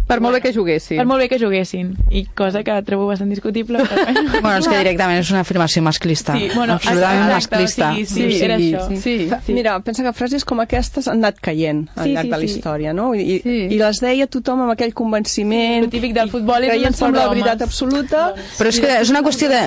Per 0.09 0.17
molt 0.23 0.39
bé 0.39 0.41
que 0.41 0.51
juguessin. 0.55 0.97
Per 0.97 1.05
molt 1.05 1.21
bé 1.21 1.27
que 1.29 1.37
juguessin. 1.37 1.91
I 2.09 2.23
cosa 2.37 2.63
que 2.65 2.73
trobo 2.87 3.05
bastant 3.11 3.29
discutible. 3.29 3.83
Però... 3.85 4.05
Bueno, 4.39 4.55
és 4.57 4.67
que 4.67 4.77
directament 4.79 5.19
és 5.21 5.29
una 5.33 5.43
afirmació 5.43 5.83
masclista. 5.85 6.33
Sí, 6.39 6.47
bueno, 6.55 6.77
absolutament 6.79 7.27
exacte, 7.27 7.59
masclista. 7.59 7.89
o 7.91 8.05
sigui, 8.09 8.33
sí, 8.33 8.43
era 8.45 8.55
això. 8.57 8.85
Sí. 8.89 9.15
sí. 9.45 9.53
Mira, 9.53 9.75
pensa 9.85 10.05
que 10.05 10.13
frases 10.17 10.45
com 10.47 10.63
aquestes 10.63 11.09
han 11.11 11.19
anat 11.21 11.37
caient 11.43 11.83
al 11.95 12.07
Sí, 12.07 12.13
llarg 12.15 12.25
sí, 12.25 12.31
de 12.31 12.37
la 12.37 12.41
sí. 12.41 12.49
història, 12.49 12.93
no? 12.97 13.11
I, 13.13 13.39
sí. 13.43 13.57
I 13.75 13.79
les 13.81 14.01
deia 14.01 14.27
tothom 14.31 14.63
amb 14.65 14.73
aquell 14.73 14.95
convenciment. 14.97 15.85
El 15.85 15.91
típic 15.93 16.15
del 16.17 16.31
futbol 16.33 16.65
és 16.65 16.71
un 16.71 16.73
creient 16.73 16.97
esport 16.97 17.13
en 17.13 17.19
la 17.19 17.27
veritat 17.33 17.65
absoluta. 17.67 18.23
Però 18.57 18.73
és 18.73 18.81
que 18.81 18.97
és 19.03 19.13
una 19.13 19.21
qüestió 19.25 19.51
de, 19.51 19.61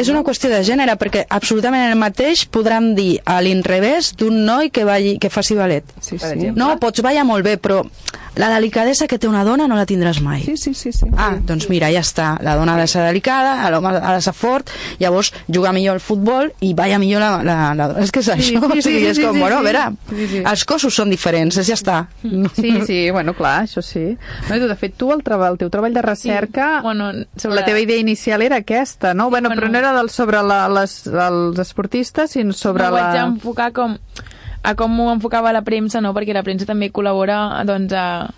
és 0.00 0.12
una 0.14 0.24
qüestió 0.24 0.52
de 0.52 0.62
gènere, 0.64 0.96
perquè 1.00 1.26
absolutament 1.28 1.90
el 1.90 2.00
mateix 2.00 2.46
podran 2.48 2.94
dir 2.96 3.18
a 3.28 3.40
l'inrevés 3.44 4.14
d'un 4.16 4.44
noi 4.46 4.72
que, 4.72 4.86
balli, 4.88 5.18
que 5.20 5.28
faci 5.32 5.58
ballet. 5.58 5.84
Sí, 6.00 6.18
sí. 6.18 6.52
No, 6.56 6.74
pots 6.80 7.04
ballar 7.04 7.26
molt 7.28 7.44
bé, 7.44 7.58
però 7.60 7.82
la 8.40 8.48
delicadesa 8.50 9.06
que 9.06 9.18
té 9.18 9.28
una 9.28 9.44
dona 9.46 9.68
no 9.70 9.73
la 9.76 9.86
tindràs 9.86 10.20
mai. 10.22 10.42
Sí, 10.44 10.56
sí, 10.56 10.74
sí. 10.74 10.92
sí. 10.92 11.06
Ah, 11.16 11.34
doncs 11.40 11.68
mira, 11.68 11.90
ja 11.92 12.00
està. 12.00 12.34
La 12.44 12.54
dona 12.56 12.74
ha 12.74 12.80
de 12.80 12.86
ser 12.90 13.02
delicada, 13.06 13.70
l'home 13.70 13.92
ha 13.96 14.14
de 14.14 14.20
ser 14.24 14.32
fort, 14.34 14.70
llavors 15.00 15.32
jugar 15.48 15.72
millor 15.74 15.94
al 15.98 16.00
futbol 16.00 16.52
i 16.60 16.72
balla 16.74 16.98
millor 16.98 17.20
la, 17.20 17.30
la, 17.42 17.56
la 17.74 17.88
dona. 17.92 18.04
És 18.04 18.12
que 18.12 18.20
és 18.20 18.26
Sí, 18.26 18.32
això. 18.32 18.60
sí, 18.60 18.78
o 18.78 18.82
sigui, 18.82 18.98
sí, 19.00 19.06
és 19.06 19.16
sí, 19.16 19.22
com, 19.24 19.34
sí, 19.34 19.40
bueno, 19.40 19.56
a 19.56 19.58
sí. 19.60 19.64
veure, 19.64 19.84
Sí, 20.10 20.28
sí. 20.28 20.42
els 20.44 20.64
cossos 20.64 20.94
són 20.94 21.10
diferents, 21.10 21.56
ja 21.66 21.74
està. 21.74 21.98
Sí, 22.54 22.72
sí, 22.86 23.10
bueno, 23.10 23.34
clar, 23.34 23.64
això 23.64 23.82
sí. 23.82 24.16
No, 24.50 24.56
tu, 24.58 24.68
de 24.68 24.76
fet, 24.76 24.94
tu, 24.96 25.10
el, 25.12 25.22
treball, 25.26 25.52
el 25.54 25.58
teu 25.58 25.70
treball 25.70 25.94
de 25.94 26.02
recerca, 26.02 26.78
Sí, 26.78 26.82
bueno, 26.82 27.10
sobre- 27.36 27.56
la 27.60 27.64
teva 27.64 27.80
idea 27.80 27.96
inicial 27.98 28.42
era 28.42 28.56
aquesta, 28.62 29.14
no? 29.14 29.30
Bueno, 29.30 29.48
Bueno. 29.48 29.60
però 29.62 29.70
no 29.70 29.78
era 29.78 29.92
del, 29.92 30.10
sobre 30.10 30.42
la, 30.42 30.68
les, 30.68 31.06
els 31.06 31.58
esportistes, 31.58 32.30
sinó 32.32 32.52
sobre 32.52 32.82
no, 32.84 32.90
ho 32.90 32.92
vaig 32.92 33.14
la... 33.14 33.24
enfocar 33.26 33.72
com 33.72 33.96
a 34.64 34.74
com 34.74 35.00
ho 35.00 35.10
enfocava 35.12 35.52
la 35.52 35.60
premsa, 35.62 36.00
no? 36.00 36.14
perquè 36.16 36.32
la 36.32 36.42
premsa 36.42 36.66
també 36.68 36.88
col·labora 36.88 37.62
doncs, 37.68 37.92
a 37.92 38.30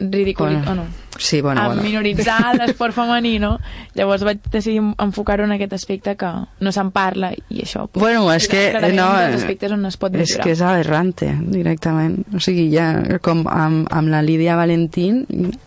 ridiculitzar, 0.00 0.64
Bueno, 0.64 0.70
oh, 0.70 0.74
no, 0.88 1.03
Sí, 1.18 1.40
bueno, 1.40 1.60
a 1.60 1.66
bueno. 1.68 1.82
minoritzar 1.82 2.56
l'esport 2.60 2.94
femení, 2.96 3.38
no? 3.38 3.58
Llavors 3.94 4.24
vaig 4.26 4.40
decidir 4.50 4.82
enfocar-ho 4.98 5.44
en 5.44 5.52
aquest 5.56 5.72
aspecte 5.76 6.16
que 6.18 6.30
no 6.60 6.72
se'n 6.74 6.90
parla 6.94 7.32
i 7.34 7.62
això... 7.62 7.86
Pues, 7.88 8.02
Bueno, 8.02 8.26
és 8.34 8.48
que 8.50 8.66
clarament 8.72 8.98
no, 8.98 9.10
dels 9.20 9.42
aspectes 9.42 9.74
on 9.74 9.86
es 9.86 9.98
pot 10.00 10.14
és 10.14 10.26
millorar. 10.26 10.44
que 10.44 10.56
és 10.56 10.64
aberrante, 10.64 11.30
directament. 11.54 12.18
O 12.34 12.42
sigui, 12.42 12.66
ja 12.74 13.18
com 13.22 13.44
amb, 13.48 13.86
amb 13.94 14.10
la 14.12 14.22
Lidia 14.22 14.56
Valentín 14.56 15.24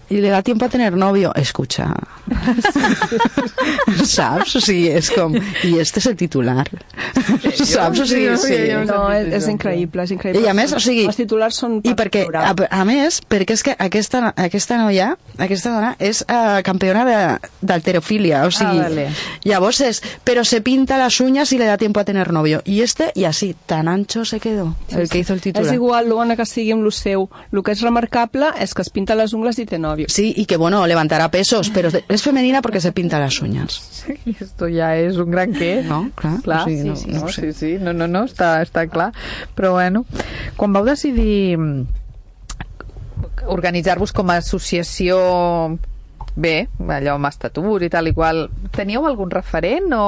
y 0.10 0.22
le 0.22 0.30
da 0.30 0.42
tiempo 0.42 0.66
a 0.66 0.70
tener 0.70 0.94
novio. 0.94 1.34
Escucha. 1.36 1.94
¿Sabes? 4.06 4.56
O 4.56 4.62
sigui, 4.62 4.88
és 4.96 5.10
com... 5.12 5.36
I 5.36 5.78
este 5.82 6.00
és 6.00 6.08
el 6.08 6.16
titular. 6.20 6.66
Saps? 7.58 8.02
O 8.04 8.08
sigui, 8.08 8.32
sí. 8.40 8.58
No, 8.88 9.02
és, 9.14 9.28
és 9.42 9.48
increïble, 9.52 10.06
és 10.08 10.14
increïble. 10.16 10.44
I 10.44 10.50
a 10.52 10.56
més, 10.58 10.74
o 10.76 10.82
sigui... 10.84 11.06
Els 11.10 11.20
titulars 11.20 11.60
són... 11.60 11.80
I 11.84 11.96
perquè, 11.98 12.26
a, 12.32 12.54
a 12.54 12.84
més, 12.88 13.20
perquè 13.28 13.58
és 13.58 13.66
que 13.68 13.76
aquesta, 13.88 14.32
aquesta 14.48 14.80
noia, 14.80 15.14
aquesta 15.38 15.72
dona, 15.72 15.96
és 16.00 16.24
uh, 16.28 16.62
campiona 16.64 17.06
de- 17.06 17.50
d'alterofilia, 17.62 18.46
o 18.46 18.52
sigui, 18.52 18.80
Ah, 18.80 18.84
vale. 18.90 19.08
llavors 19.44 19.82
és, 19.82 20.02
pero 20.24 20.44
se 20.44 20.62
pinta 20.62 20.98
las 20.98 21.20
uñas 21.22 21.52
y 21.54 21.58
le 21.58 21.66
da 21.66 21.78
tiempo 21.78 22.00
a 22.00 22.06
tener 22.06 22.32
novio. 22.34 22.62
Y 22.66 22.82
este, 22.82 23.12
y 23.16 23.26
así, 23.26 23.56
tan 23.66 23.88
ancho 23.88 24.26
se 24.26 24.40
quedó, 24.40 24.76
el 24.90 25.10
que 25.10 25.20
hizo 25.20 25.34
el 25.34 25.42
titular. 25.42 25.68
És 25.68 25.74
igual 25.74 26.10
l'ona 26.10 26.36
que 26.36 26.46
sigui 26.46 26.72
amb 26.72 26.84
lo 26.84 26.92
seu. 26.92 27.30
El 27.52 27.64
que 27.64 27.72
és 27.72 27.82
remarcable 27.82 28.48
és 28.60 28.74
que 28.74 28.82
es 28.82 28.90
pinta 28.90 29.16
les 29.16 29.34
ungles 29.34 29.60
i 29.60 29.66
té 29.66 29.78
nòvio. 29.80 30.08
Sí, 30.10 30.34
y 30.36 30.46
que 30.46 30.58
bueno, 30.58 30.86
levantará 30.88 31.30
pesos, 31.32 31.70
pero 31.70 31.90
es 32.08 32.22
femenina 32.24 32.62
porque 32.62 32.82
se 32.82 32.92
pinta 32.92 33.20
las 33.20 33.42
uñas. 33.42 34.04
I 34.26 34.36
esto 34.40 34.68
ja 34.72 34.96
és 34.98 35.18
un 35.18 35.32
gran 35.32 35.54
què. 35.54 35.84
No, 35.84 36.10
clar, 36.16 36.42
clar 36.42 36.62
o 36.62 36.66
sigui, 36.66 36.84
no- 36.90 36.96
sí, 36.96 37.04
sí, 37.06 37.12
no 37.12 37.20
no, 37.22 37.28
sí, 37.30 37.54
sí, 37.54 37.78
no, 37.80 37.94
no, 37.94 38.08
no, 38.08 38.24
està, 38.26 38.62
està 38.64 38.88
clar. 38.90 39.12
Però 39.56 39.74
bueno, 39.74 40.06
quan 40.56 40.74
vau 40.74 40.86
decidir 40.86 41.58
mm, 41.58 41.86
organitzar-vos 43.46 44.14
com 44.16 44.32
a 44.32 44.40
associació 44.42 45.20
bé, 46.38 46.68
allò 46.94 47.16
amb 47.18 47.28
estatut 47.32 47.82
i 47.82 47.90
tal 47.92 48.08
i 48.10 48.14
qual, 48.16 48.46
teníeu 48.76 49.08
algun 49.10 49.32
referent 49.34 49.90
o 49.98 50.04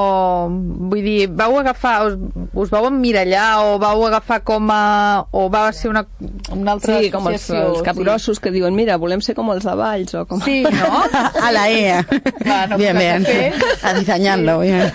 vull 0.92 1.02
dir, 1.02 1.30
vau 1.34 1.58
agafar 1.60 1.96
us, 2.06 2.18
us 2.54 2.70
vau 2.74 2.86
emmirallar 2.90 3.64
o 3.66 3.80
vau 3.82 4.06
agafar 4.06 4.42
com 4.46 4.70
a 4.72 5.26
o 5.32 5.48
va 5.50 5.66
ser 5.74 5.90
una, 5.90 6.06
una 6.54 6.78
altra 6.78 7.00
Sí, 7.00 7.10
com 7.14 7.28
els, 7.32 7.48
els 7.54 7.82
capgrossos 7.86 8.40
que 8.42 8.54
diuen, 8.54 8.76
mira, 8.78 8.98
volem 9.02 9.24
ser 9.26 9.36
com 9.38 9.50
els 9.54 9.66
de 9.66 9.76
Valls 9.80 10.16
o 10.20 10.26
com... 10.30 10.42
Sí, 10.46 10.62
no? 10.64 11.02
A 11.46 11.52
la 11.56 11.66
EA. 11.70 12.04
Clar, 12.44 12.70
no 12.72 12.78
bien, 12.78 12.98
bien. 12.98 13.26
fer. 13.26 13.54
Diseñando, 14.00 14.60
bien. 14.60 14.90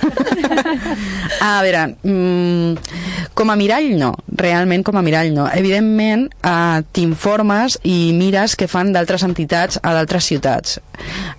A 1.41 1.63
veure, 1.65 1.87
mm, 2.03 3.31
com 3.35 3.51
a 3.51 3.57
mirall 3.59 3.91
no, 3.99 4.13
realment 4.39 4.85
com 4.87 4.99
a 4.99 5.03
mirall 5.05 5.35
no. 5.35 5.49
Evidentment, 5.53 6.29
eh, 6.47 6.83
t'informes 6.95 7.79
i 7.83 8.13
mires 8.17 8.57
què 8.59 8.69
fan 8.71 8.95
d'altres 8.95 9.27
entitats 9.27 9.81
a 9.83 9.95
d'altres 9.97 10.31
ciutats. 10.31 10.79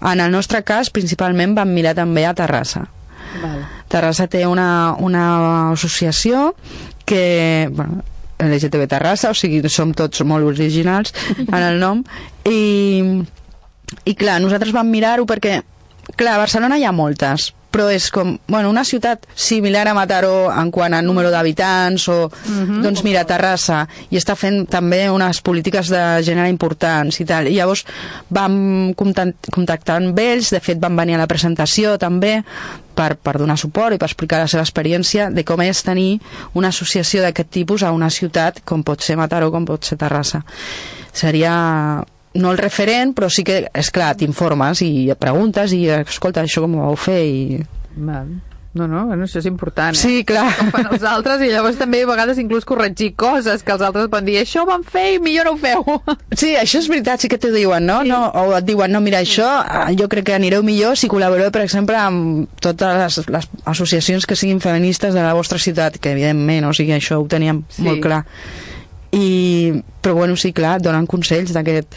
En 0.02 0.22
el 0.22 0.34
nostre 0.34 0.62
cas, 0.68 0.92
principalment, 0.94 1.56
vam 1.58 1.72
mirar 1.74 1.96
també 1.98 2.26
a 2.26 2.34
Terrassa. 2.38 2.86
Val. 3.42 3.64
Terrassa 3.92 4.28
té 4.32 4.46
una, 4.48 4.96
una 5.00 5.26
associació 5.72 6.54
que, 7.06 7.68
bueno, 7.72 8.04
LGTB 8.40 8.88
Terrassa, 8.92 9.32
o 9.32 9.38
sigui, 9.38 9.62
som 9.72 9.94
tots 9.96 10.24
molt 10.28 10.48
originals 10.48 11.14
en 11.46 11.62
el 11.62 11.80
nom, 11.80 12.04
i, 12.50 13.04
i 14.04 14.16
clar, 14.18 14.40
nosaltres 14.44 14.74
vam 14.76 14.90
mirar-ho 14.92 15.28
perquè, 15.30 15.62
clar, 16.16 16.36
a 16.36 16.44
Barcelona 16.44 16.80
hi 16.80 16.88
ha 16.88 16.96
moltes, 16.96 17.54
però 17.76 17.90
és 17.92 18.08
com, 18.14 18.38
bueno, 18.48 18.70
una 18.72 18.86
ciutat 18.88 19.26
similar 19.36 19.90
a 19.92 19.94
Mataró 19.98 20.48
en 20.48 20.70
quant 20.72 20.94
a 20.96 21.02
número 21.04 21.28
d'habitants 21.34 22.08
o, 22.14 22.18
doncs 22.86 23.04
mira, 23.04 23.26
Terrassa 23.28 23.82
i 24.08 24.20
està 24.20 24.38
fent 24.40 24.64
també 24.72 25.02
unes 25.12 25.42
polítiques 25.44 25.92
de 25.92 26.04
gènere 26.24 26.48
importants 26.54 27.20
i 27.20 27.28
tal, 27.28 27.50
i 27.52 27.58
llavors 27.58 27.84
vam 28.32 28.94
contactar, 28.96 29.52
contactar 29.52 30.00
amb 30.00 30.24
ells, 30.24 30.54
de 30.56 30.64
fet 30.64 30.80
van 30.80 30.96
venir 30.96 31.18
a 31.18 31.22
la 31.26 31.28
presentació 31.28 31.98
també 32.00 32.38
per, 32.96 33.18
per 33.20 33.36
donar 33.42 33.60
suport 33.60 33.98
i 33.98 34.00
per 34.00 34.08
explicar 34.08 34.40
la 34.46 34.48
seva 34.48 34.64
experiència 34.64 35.28
de 35.36 35.44
com 35.44 35.60
és 35.66 35.84
tenir 35.84 36.22
una 36.56 36.72
associació 36.72 37.28
d'aquest 37.28 37.52
tipus 37.60 37.84
a 37.84 37.92
una 37.92 38.08
ciutat 38.08 38.64
com 38.64 38.88
pot 38.88 39.04
ser 39.04 39.20
Mataró, 39.20 39.52
com 39.52 39.68
pot 39.68 39.84
ser 39.84 40.00
Terrassa. 40.00 40.46
Seria 41.12 41.56
no 42.36 42.52
el 42.52 42.60
referent, 42.62 43.14
però 43.18 43.30
sí 43.32 43.46
que, 43.48 43.64
és 43.74 43.94
clar, 43.94 44.16
t'informes 44.20 44.84
i 44.86 45.08
preguntes 45.20 45.74
i, 45.76 45.86
escolta, 46.02 46.44
això 46.44 46.66
com 46.66 46.78
ho 46.80 46.90
vau 46.90 47.00
fer 47.00 47.22
i... 47.26 47.64
Val. 47.96 48.36
No, 48.76 48.90
no, 48.92 49.06
bueno, 49.08 49.24
això 49.24 49.40
és 49.40 49.46
important, 49.48 49.96
eh? 49.96 49.98
Sí, 50.02 50.26
clar. 50.28 50.50
Com 50.58 50.68
fan 50.74 50.90
els 50.92 51.04
altres 51.08 51.40
i 51.46 51.48
llavors 51.48 51.78
també 51.80 52.02
a 52.04 52.10
vegades 52.10 52.42
inclús 52.42 52.68
corregir 52.68 53.14
coses 53.16 53.64
que 53.64 53.72
els 53.72 53.86
altres 53.88 54.10
poden 54.12 54.28
dir 54.28 54.36
això 54.42 54.66
ho 54.66 54.68
van 54.68 54.84
fer 54.84 55.06
i 55.14 55.22
millor 55.24 55.48
no 55.48 55.54
ho 55.56 55.62
feu. 55.62 55.86
Sí, 56.36 56.52
això 56.60 56.82
és 56.82 56.90
veritat, 56.92 57.24
sí 57.24 57.30
que 57.32 57.40
t'ho 57.40 57.54
diuen, 57.54 57.88
no? 57.88 58.02
Sí. 58.04 58.12
no? 58.12 58.20
O 58.36 58.52
et 58.58 58.68
diuen, 58.68 58.92
no, 58.92 59.00
mira, 59.00 59.24
això 59.24 59.48
eh, 59.64 59.96
jo 59.96 60.10
crec 60.12 60.28
que 60.28 60.36
anireu 60.36 60.66
millor 60.68 61.00
si 61.00 61.08
col·laboreu, 61.08 61.48
per 61.56 61.64
exemple, 61.64 61.96
amb 61.96 62.52
totes 62.60 63.00
les, 63.00 63.32
les 63.32 63.48
associacions 63.64 64.28
que 64.28 64.36
siguin 64.36 64.60
feministes 64.60 65.16
de 65.16 65.24
la 65.24 65.32
vostra 65.40 65.62
ciutat, 65.62 65.96
que 65.96 66.12
evidentment, 66.12 66.68
o 66.68 66.76
sigui, 66.76 66.98
això 67.00 67.24
ho 67.24 67.30
teníem 67.32 67.64
sí. 67.72 67.88
molt 67.88 68.04
clar 68.04 68.26
i, 69.12 69.82
però 70.02 70.16
bueno, 70.16 70.36
sí, 70.36 70.52
clar, 70.56 70.80
donen 70.84 71.06
consells 71.10 71.54
d'aquest 71.56 71.96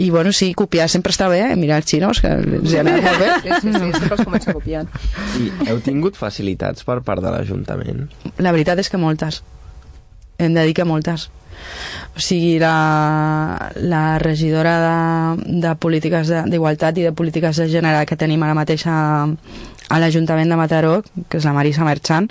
i 0.00 0.10
bueno, 0.10 0.32
sí, 0.32 0.52
copiar 0.58 0.88
sempre 0.90 1.14
està 1.14 1.28
bé, 1.30 1.42
eh? 1.50 1.56
mirar 1.60 1.80
els 1.82 1.90
xinos 1.90 2.22
que 2.22 2.32
els 2.32 2.74
ha 2.74 2.84
anat 2.84 3.02
molt 3.04 3.20
bé 3.20 3.32
sí, 3.40 3.50
sí, 3.66 3.74
sí, 3.74 3.90
sempre 3.98 4.16
els 4.16 4.24
comença 4.24 4.54
copiant 4.56 4.88
i 5.40 5.50
heu 5.70 5.82
tingut 5.84 6.18
facilitats 6.18 6.86
per 6.86 7.00
part 7.06 7.22
de 7.24 7.34
l'Ajuntament? 7.34 8.08
La 8.38 8.54
veritat 8.56 8.80
és 8.82 8.90
que 8.90 9.00
moltes 9.00 9.42
hem 10.40 10.56
de 10.56 10.64
dir 10.66 10.74
que 10.76 10.88
moltes 10.88 11.28
o 12.16 12.20
sigui, 12.20 12.58
la, 12.58 13.70
la 13.76 14.18
regidora 14.18 14.74
de, 14.80 15.58
de 15.60 15.74
polítiques 15.76 16.32
d'igualtat 16.48 16.98
i 16.98 17.04
de 17.06 17.12
polítiques 17.12 17.60
de 17.60 17.68
gènere 17.70 18.06
que 18.08 18.18
tenim 18.18 18.42
ara 18.42 18.56
mateix 18.56 18.86
a, 18.88 19.28
a 19.90 19.98
l'Ajuntament 19.98 20.50
de 20.50 20.58
Mataró, 20.58 20.94
que 21.28 21.40
és 21.40 21.46
la 21.46 21.54
Marisa 21.56 21.84
Merchant, 21.86 22.28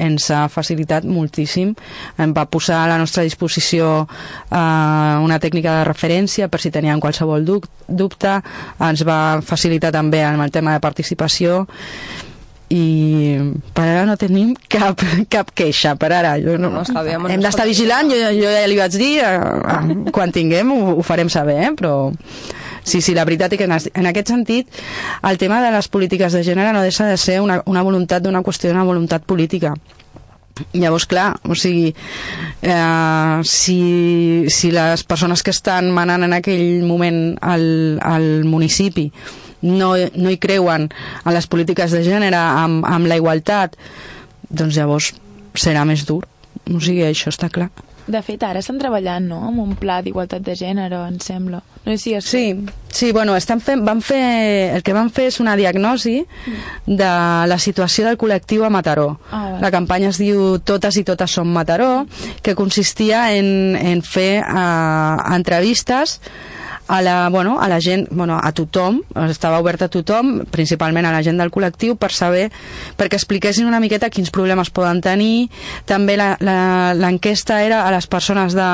ens 0.00 0.30
ha 0.32 0.46
facilitat 0.52 1.04
moltíssim. 1.04 1.74
Em 2.16 2.32
va 2.32 2.46
posar 2.48 2.82
a 2.82 2.90
la 2.90 2.98
nostra 3.00 3.24
disposició 3.26 3.92
eh, 4.02 4.56
una 4.56 5.38
tècnica 5.42 5.78
de 5.78 5.86
referència 5.88 6.48
per 6.48 6.62
si 6.62 6.72
tenien 6.72 7.00
qualsevol 7.04 7.44
dubte, 7.44 8.36
ens 8.80 9.06
va 9.06 9.20
facilitar 9.44 9.92
també 9.92 10.24
en 10.24 10.40
el 10.40 10.52
tema 10.54 10.72
de 10.72 10.84
participació 10.84 11.66
i 12.72 13.36
per 13.76 13.84
ara 13.84 14.04
no 14.08 14.16
tenim 14.16 14.54
cap, 14.72 15.02
cap 15.32 15.52
queixa, 15.54 15.94
per 16.00 16.12
ara. 16.16 16.36
Jo 16.40 16.56
no, 16.60 16.70
no, 16.72 16.84
bé, 17.04 17.18
hem 17.34 17.44
d'estar 17.44 17.68
vigilant, 17.68 18.08
jo, 18.08 18.32
jo 18.38 18.48
ja 18.48 18.64
li 18.68 18.78
vaig 18.78 18.96
dir, 18.96 19.12
eh, 19.20 20.10
quan 20.14 20.32
tinguem 20.32 20.72
ho, 20.72 20.80
ho 20.96 21.04
farem 21.06 21.28
saber, 21.32 21.58
eh? 21.66 21.72
però 21.76 21.94
Sí, 22.84 23.00
sí, 23.00 23.14
la 23.14 23.24
veritat 23.24 23.52
és 23.54 23.60
que 23.60 23.66
en 23.68 24.06
aquest 24.10 24.32
sentit 24.32 24.82
el 25.28 25.38
tema 25.38 25.60
de 25.62 25.70
les 25.70 25.88
polítiques 25.88 26.34
de 26.34 26.42
gènere 26.42 26.72
no 26.74 26.82
deixa 26.82 27.06
de 27.06 27.16
ser 27.16 27.40
una, 27.40 27.60
una 27.66 27.82
voluntat 27.86 28.24
d'una 28.24 28.42
qüestió 28.42 28.72
d'una 28.72 28.86
voluntat 28.88 29.22
política. 29.22 29.76
Llavors, 30.74 31.06
clar, 31.08 31.30
o 31.48 31.54
sigui, 31.56 31.94
eh, 32.60 33.40
si, 33.48 33.78
si 34.52 34.70
les 34.74 35.04
persones 35.04 35.42
que 35.42 35.54
estan 35.54 35.88
manant 35.94 36.26
en 36.26 36.34
aquell 36.36 36.82
moment 36.84 37.38
al, 37.40 37.64
al 38.04 38.44
municipi 38.44 39.06
no, 39.62 39.94
no 39.96 40.30
hi 40.30 40.38
creuen 40.42 40.90
en 40.90 41.32
les 41.32 41.46
polítiques 41.46 41.94
de 41.94 42.02
gènere, 42.04 42.36
amb, 42.36 42.84
amb 42.84 43.08
la 43.08 43.16
igualtat, 43.16 43.78
doncs 44.50 44.76
llavors 44.76 45.12
serà 45.54 45.86
més 45.88 46.04
dur. 46.08 46.20
O 46.68 46.82
sigui, 46.82 47.06
això 47.06 47.32
està 47.32 47.48
clar. 47.52 47.70
De 48.06 48.22
fet, 48.26 48.42
ara 48.42 48.58
estan 48.62 48.80
treballant, 48.82 49.28
no?, 49.30 49.38
amb 49.48 49.62
un 49.62 49.74
pla 49.78 50.00
d'igualtat 50.02 50.42
de 50.42 50.56
gènere, 50.58 50.98
em 51.06 51.18
sembla. 51.22 51.62
No 51.84 51.92
sé 51.94 51.98
si 51.98 52.14
és... 52.18 52.26
Sí, 52.26 52.44
sí, 52.90 53.10
bueno, 53.14 53.36
estan 53.38 53.62
fent, 53.62 53.84
van 53.86 54.02
fer, 54.02 54.22
el 54.76 54.82
que 54.86 54.94
van 54.94 55.10
fer 55.14 55.28
és 55.30 55.38
una 55.42 55.54
diagnosi 55.58 56.16
mm. 56.22 56.96
de 56.98 57.10
la 57.50 57.58
situació 57.62 58.06
del 58.06 58.18
col·lectiu 58.18 58.66
a 58.66 58.70
Mataró. 58.74 59.08
Ah, 59.30 59.58
la 59.62 59.70
campanya 59.74 60.10
es 60.10 60.18
diu 60.22 60.58
Totes 60.58 60.98
i 60.98 61.04
totes 61.06 61.38
som 61.38 61.50
Mataró, 61.50 62.06
que 62.42 62.56
consistia 62.58 63.28
en, 63.36 63.76
en 63.78 64.02
fer 64.02 64.42
uh, 64.42 65.34
entrevistes 65.34 66.18
a 66.92 67.00
la, 67.00 67.30
bueno, 67.30 67.58
a 67.58 67.68
la 67.68 67.80
gent, 67.80 68.08
bueno, 68.10 68.36
a 68.36 68.52
tothom, 68.52 68.98
estava 69.24 69.62
obert 69.64 69.80
a 69.80 69.88
tothom, 69.88 70.42
principalment 70.52 71.06
a 71.08 71.12
la 71.14 71.22
gent 71.24 71.38
del 71.40 71.48
col·lectiu, 71.48 71.96
per 71.96 72.10
saber, 72.12 72.50
perquè 73.00 73.16
expliquessin 73.16 73.64
una 73.64 73.80
miqueta 73.80 74.10
quins 74.12 74.28
problemes 74.28 74.68
poden 74.68 75.00
tenir. 75.00 75.48
També 75.88 76.18
l'enquesta 76.20 77.62
era 77.64 77.86
a 77.86 77.94
les 77.96 78.10
persones 78.12 78.52
de 78.52 78.68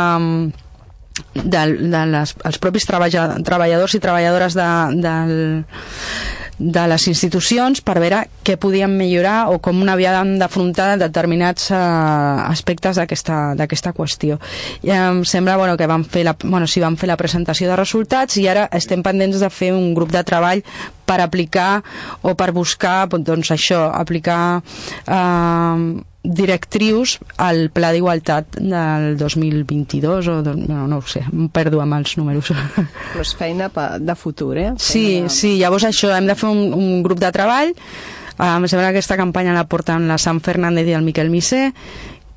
de, 1.34 1.62
de 1.78 2.02
les, 2.12 2.34
els 2.44 2.58
propis 2.62 2.86
treballadors 2.88 3.94
i 3.94 4.02
treballadores 4.02 4.56
de, 4.58 4.68
del, 5.02 5.34
de 6.58 6.84
les 6.90 7.06
institucions 7.06 7.80
per 7.86 7.96
veure 8.02 8.24
què 8.42 8.56
podien 8.58 8.90
millorar 8.98 9.48
o 9.52 9.60
com 9.62 9.78
havíem 9.88 10.34
d'afrontar 10.40 10.96
determinats 10.98 11.70
uh, 11.70 12.50
aspectes 12.50 12.98
d'aquesta 12.98 13.94
qüestió. 13.94 14.38
I 14.82 14.92
em 14.96 15.22
sembla 15.24 15.56
bueno, 15.56 15.76
que 15.78 15.86
vam 15.86 16.04
fer, 16.04 16.24
la, 16.26 16.34
bueno, 16.42 16.66
sí, 16.66 16.82
vam 16.82 16.98
fer 16.98 17.08
la 17.08 17.16
presentació 17.16 17.70
de 17.70 17.78
resultats 17.78 18.36
i 18.42 18.48
ara 18.50 18.68
estem 18.74 19.02
pendents 19.06 19.38
de 19.38 19.50
fer 19.50 19.72
un 19.72 19.94
grup 19.94 20.12
de 20.12 20.24
treball 20.26 20.64
per 21.08 21.20
aplicar 21.22 21.80
o 22.26 22.34
per 22.36 22.50
buscar 22.52 23.06
doncs 23.08 23.52
això, 23.54 23.86
aplicar 23.94 24.60
eh, 25.06 26.02
directrius 26.22 27.18
al 27.40 27.68
Pla 27.72 27.92
d'Igualtat 27.94 28.58
del 28.58 29.16
2022 29.20 30.28
o 30.28 30.36
no, 30.42 30.84
no 30.90 30.98
ho 30.98 31.06
sé, 31.06 31.22
em 31.30 31.48
perdo 31.52 31.80
amb 31.80 31.98
els 32.00 32.16
números. 32.18 32.52
Però 33.12 33.24
és 33.24 33.34
feina 33.38 33.70
de 33.70 34.18
futur, 34.18 34.54
eh? 34.56 34.70
Feina... 34.76 34.84
Sí, 34.90 35.06
sí, 35.30 35.56
llavors 35.62 35.88
això, 35.88 36.12
hem 36.16 36.28
de 36.28 36.36
fer 36.38 36.50
un, 36.50 36.72
un 36.74 37.02
grup 37.06 37.22
de 37.22 37.32
treball 37.34 37.74
Uh, 38.38 38.54
em 38.54 38.68
sembla 38.70 38.84
que 38.86 39.00
aquesta 39.00 39.16
campanya 39.18 39.50
la 39.50 39.64
porten 39.66 40.04
la 40.06 40.14
Sam 40.22 40.38
Fernández 40.38 40.86
i 40.86 40.92
el 40.94 41.02
Miquel 41.02 41.26
Misé 41.26 41.72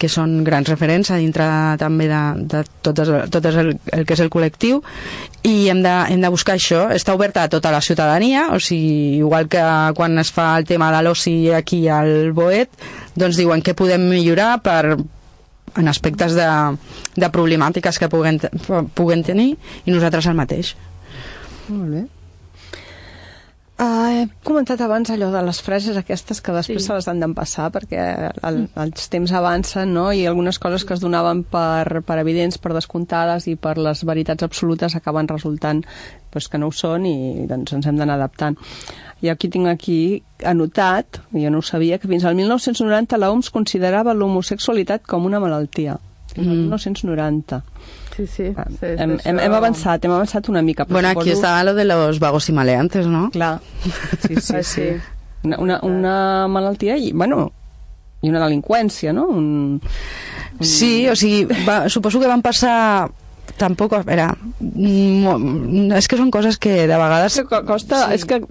que 0.01 0.09
són 0.09 0.39
grans 0.47 0.69
referents 0.69 1.11
a 1.13 1.19
dintre 1.21 1.45
també 1.81 2.07
de, 2.09 2.21
de 2.49 2.63
tot, 2.81 3.01
el, 3.03 3.13
tot 3.33 3.47
el, 3.51 3.75
el 3.93 4.05
que 4.07 4.17
és 4.17 4.23
el 4.23 4.31
col·lectiu 4.33 4.81
i 5.45 5.69
hem 5.71 5.83
de, 5.85 5.93
hem 6.13 6.23
de 6.23 6.31
buscar 6.33 6.57
això. 6.57 6.87
Està 6.95 7.13
oberta 7.17 7.45
a 7.45 7.51
tota 7.51 7.71
la 7.73 7.81
ciutadania 7.85 8.47
o 8.55 8.59
sigui, 8.59 9.21
igual 9.21 9.49
que 9.51 9.63
quan 9.97 10.17
es 10.21 10.33
fa 10.33 10.51
el 10.59 10.65
tema 10.69 10.91
de 10.95 11.01
l'oci 11.05 11.35
aquí 11.55 11.83
al 11.89 12.31
Boet 12.37 12.73
doncs 13.15 13.37
diuen 13.37 13.61
que 13.61 13.77
podem 13.77 14.09
millorar 14.09 14.55
per 14.65 14.97
en 15.71 15.87
aspectes 15.87 16.33
de, 16.35 16.47
de 17.15 17.29
problemàtiques 17.31 18.01
que 18.01 18.09
puguen, 18.11 18.41
puguen 18.97 19.21
tenir 19.23 19.53
i 19.85 19.93
nosaltres 19.93 20.27
el 20.27 20.35
mateix. 20.39 20.73
Molt 21.69 21.93
bé 21.93 22.07
he 24.21 24.27
comentat 24.45 24.81
abans 24.81 25.09
allò 25.13 25.31
de 25.33 25.41
les 25.45 25.59
frases 25.65 25.97
aquestes 25.97 26.41
que 26.43 26.53
després 26.55 26.81
sí. 26.81 26.87
se 26.87 26.97
les 26.97 27.07
han 27.09 27.21
d'empassar 27.23 27.69
perquè 27.73 28.01
el, 28.47 28.59
els 28.83 29.07
temps 29.11 29.33
avancen 29.37 29.93
no? 29.95 30.09
i 30.13 30.25
algunes 30.29 30.59
coses 30.61 30.85
que 30.85 30.95
es 30.95 31.03
donaven 31.03 31.43
per, 31.43 32.01
per 32.07 32.17
evidents, 32.21 32.59
per 32.61 32.73
descomptades 32.75 33.47
i 33.51 33.55
per 33.59 33.77
les 33.81 34.03
veritats 34.07 34.47
absolutes 34.47 34.95
acaben 34.95 35.29
resultant 35.31 35.83
pues, 36.31 36.47
que 36.47 36.61
no 36.61 36.69
ho 36.69 36.75
són 36.75 37.07
i 37.09 37.47
doncs, 37.49 37.73
ens 37.77 37.89
hem 37.89 37.97
d'anar 37.99 38.19
adaptant. 38.19 38.57
I 39.21 39.29
aquí 39.29 39.51
tinc 39.53 39.69
aquí 39.69 39.99
anotat, 40.45 41.21
jo 41.33 41.49
no 41.53 41.61
ho 41.61 41.65
sabia, 41.65 41.99
que 42.01 42.09
fins 42.09 42.25
al 42.25 42.37
1990 42.39 43.19
l'OMS 43.21 43.51
considerava 43.53 44.15
l'homosexualitat 44.17 45.05
com 45.05 45.27
una 45.29 45.41
malaltia. 45.43 45.99
Mm. 46.35 46.71
1990. 46.71 47.63
Sí, 48.15 48.27
sí. 48.27 48.53
Ah, 48.55 48.65
sí 48.69 48.85
hem, 48.97 49.17
hem, 49.23 49.39
hem 49.39 49.53
avançat, 49.53 50.05
hem 50.05 50.11
avançat 50.11 50.49
una 50.49 50.61
mica. 50.61 50.85
Bueno, 50.89 51.09
aquí 51.09 51.29
suposo... 51.29 51.41
estava 51.41 51.63
lo 51.63 51.73
de 51.73 51.85
los 51.85 52.19
vagos 52.19 52.49
y 52.49 52.53
maleantes, 52.53 53.07
¿no? 53.07 53.29
Clar, 53.31 53.59
sí, 54.27 54.35
sí, 54.35 54.53
sí. 54.61 54.63
sí. 54.63 54.87
Una, 55.43 55.57
una, 55.57 55.79
una 55.81 56.47
malaltia 56.47 56.97
i, 56.97 57.11
bueno, 57.13 57.51
i 58.21 58.29
una 58.29 58.43
delinqüència, 58.43 59.13
no? 59.13 59.25
Un, 59.25 59.81
un... 59.81 60.65
Sí, 60.65 61.07
o 61.09 61.15
sigui, 61.17 61.47
va, 61.67 61.89
suposo 61.89 62.21
que 62.21 62.29
van 62.29 62.43
passar 62.45 63.09
tampoc, 63.57 63.95
a 63.97 64.03
veure, 64.05 64.29
és 65.97 66.07
que 66.09 66.19
són 66.19 66.29
coses 66.33 66.59
que 66.61 66.85
de 66.85 66.97
vegades... 66.97 67.41
Que 67.49 67.63
costa, 67.65 68.05
sí. 68.07 68.19
és 68.19 68.27
que 68.29 68.41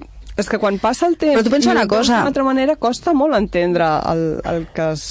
és 0.41 0.49
que 0.49 0.61
quan 0.63 0.79
passa 0.81 1.09
el 1.11 1.17
temps... 1.21 1.35
Però 1.37 1.45
tu 1.45 1.53
pensa 1.53 1.73
una 1.73 1.87
cosa... 1.91 2.21
D'una 2.21 2.31
altra 2.33 2.45
manera, 2.47 2.77
costa 2.81 3.13
molt 3.17 3.37
entendre 3.37 3.89
el, 4.11 4.23
el, 4.49 4.63
que 4.75 4.87
es, 4.95 5.07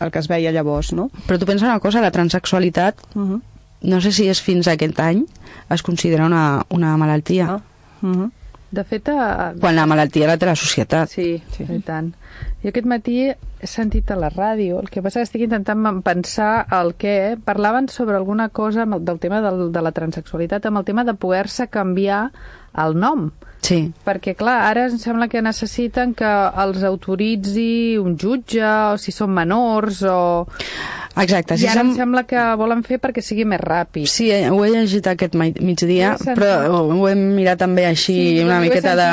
el 0.00 0.10
que 0.10 0.18
es 0.18 0.28
veia 0.28 0.52
llavors, 0.52 0.92
no? 0.92 1.10
Però 1.28 1.38
tu 1.38 1.46
pensa 1.46 1.66
una 1.66 1.80
cosa, 1.80 2.00
la 2.00 2.10
transexualitat 2.10 3.02
uh 3.14 3.20
-huh 3.20 3.40
no 3.84 4.00
sé 4.00 4.12
si 4.12 4.26
és 4.32 4.40
fins 4.42 4.66
a 4.66 4.74
aquest 4.74 4.98
any, 5.00 5.22
es 5.70 5.84
considera 5.84 6.26
una, 6.26 6.64
una 6.74 6.96
malaltia. 6.96 7.58
Ah. 7.58 7.60
Uh 8.02 8.16
-huh. 8.16 8.30
De 8.70 8.82
fet... 8.84 9.08
A... 9.08 9.54
Quan 9.60 9.76
la 9.76 9.86
malaltia 9.86 10.26
la 10.26 10.36
té 10.36 10.46
la 10.46 10.56
societat. 10.56 11.08
Sí, 11.08 11.42
sí, 11.52 11.62
i 11.62 11.80
tant. 11.80 12.12
I 12.62 12.68
aquest 12.68 12.86
matí 12.86 13.28
he 13.28 13.66
sentit 13.66 14.10
a 14.10 14.16
la 14.16 14.30
ràdio, 14.30 14.80
el 14.80 14.90
que 14.90 15.02
passa 15.02 15.20
que 15.20 15.24
estic 15.24 15.42
intentant 15.42 16.02
pensar 16.02 16.66
el 16.72 16.94
què, 16.96 17.38
parlaven 17.38 17.88
sobre 17.88 18.16
alguna 18.16 18.48
cosa 18.48 18.84
del 18.86 19.18
tema 19.20 19.40
del, 19.40 19.70
de 19.70 19.82
la 19.82 19.92
transexualitat, 19.92 20.66
amb 20.66 20.78
el 20.78 20.84
tema 20.84 21.04
de 21.04 21.14
poder-se 21.14 21.68
canviar 21.68 22.32
el 22.74 22.98
nom. 22.98 23.30
Sí. 23.64 23.78
Perquè, 24.04 24.34
clar, 24.36 24.58
ara 24.68 24.88
em 24.90 24.98
sembla 25.00 25.30
que 25.32 25.40
necessiten 25.44 26.12
que 26.18 26.30
els 26.64 26.84
autoritzi 26.84 27.96
un 28.00 28.18
jutge, 28.20 28.60
o 28.64 28.98
si 29.00 29.14
són 29.14 29.32
menors, 29.32 30.02
o... 30.04 30.44
Exacte. 31.14 31.56
Si 31.56 31.64
I 31.64 31.68
ara 31.70 31.80
som... 31.80 31.92
em 31.92 31.96
sembla 31.96 32.24
que 32.26 32.42
volen 32.58 32.82
fer 32.84 32.98
perquè 33.00 33.22
sigui 33.22 33.46
més 33.48 33.60
ràpid. 33.62 34.08
Sí, 34.10 34.26
eh, 34.34 34.50
ho 34.50 34.58
he 34.66 34.70
llegit 34.72 35.06
aquest 35.08 35.36
migdia, 35.38 36.14
però 36.26 36.74
ho 36.74 37.06
hem 37.08 37.22
mirat 37.36 37.62
també 37.62 37.86
així 37.86 38.16
sí, 38.16 38.42
una 38.44 38.58
miqueta 38.60 38.96
de... 38.98 39.08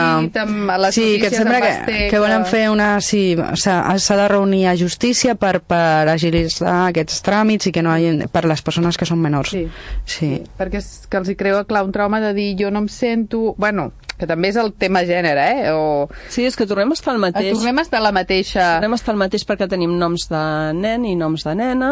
Sí, 0.92 1.06
que 1.22 1.30
sembla 1.30 1.62
que, 1.62 2.00
que 2.12 2.22
volen 2.22 2.44
fer 2.50 2.66
una... 2.74 2.96
Sí, 3.06 3.38
s'ha 3.38 4.18
de 4.18 4.28
reunir 4.34 4.66
a 4.72 4.76
justícia 4.76 5.38
per, 5.40 5.60
per 5.62 6.10
agilitzar 6.12 6.90
aquests 6.90 7.22
tràmits 7.24 7.70
i 7.70 7.76
que 7.76 7.86
no 7.86 7.94
hagi, 7.94 8.28
per 8.34 8.44
les 8.50 8.66
persones 8.66 8.98
que 8.98 9.08
són 9.08 9.22
menors. 9.22 9.54
Sí. 9.54 9.68
sí. 10.10 10.34
Perquè 10.58 10.82
és 10.82 10.92
que 11.08 11.22
els 11.22 11.32
hi 11.32 11.38
creu 11.38 11.62
clar 11.70 11.86
un 11.86 11.94
trauma 11.94 12.20
de 12.24 12.34
dir 12.36 12.52
jo 12.60 12.74
no 12.74 12.84
em 12.84 12.90
sento... 12.92 13.54
Bueno, 13.62 13.92
que 14.22 14.28
també 14.30 14.52
és 14.52 14.58
el 14.62 14.70
tema 14.78 15.02
gènere, 15.08 15.44
eh? 15.56 15.72
O... 15.74 16.06
Sí, 16.30 16.46
és 16.46 16.58
que 16.58 16.68
tornem 16.70 16.94
a 16.94 16.98
estar 16.98 17.16
al 17.16 17.22
mateix. 17.24 17.56
Tornem 17.58 17.82
a 17.82 17.86
estar 17.88 17.98
a 17.98 18.06
la 18.06 18.14
mateixa... 18.14 18.68
Tornem 18.78 18.94
a 18.94 19.00
estar 19.00 19.16
al 19.16 19.20
mateix 19.24 19.46
perquè 19.50 19.68
tenim 19.72 19.96
noms 19.98 20.28
de 20.30 20.44
nen 20.78 21.08
i 21.10 21.16
noms 21.18 21.46
de 21.48 21.56
nena 21.58 21.92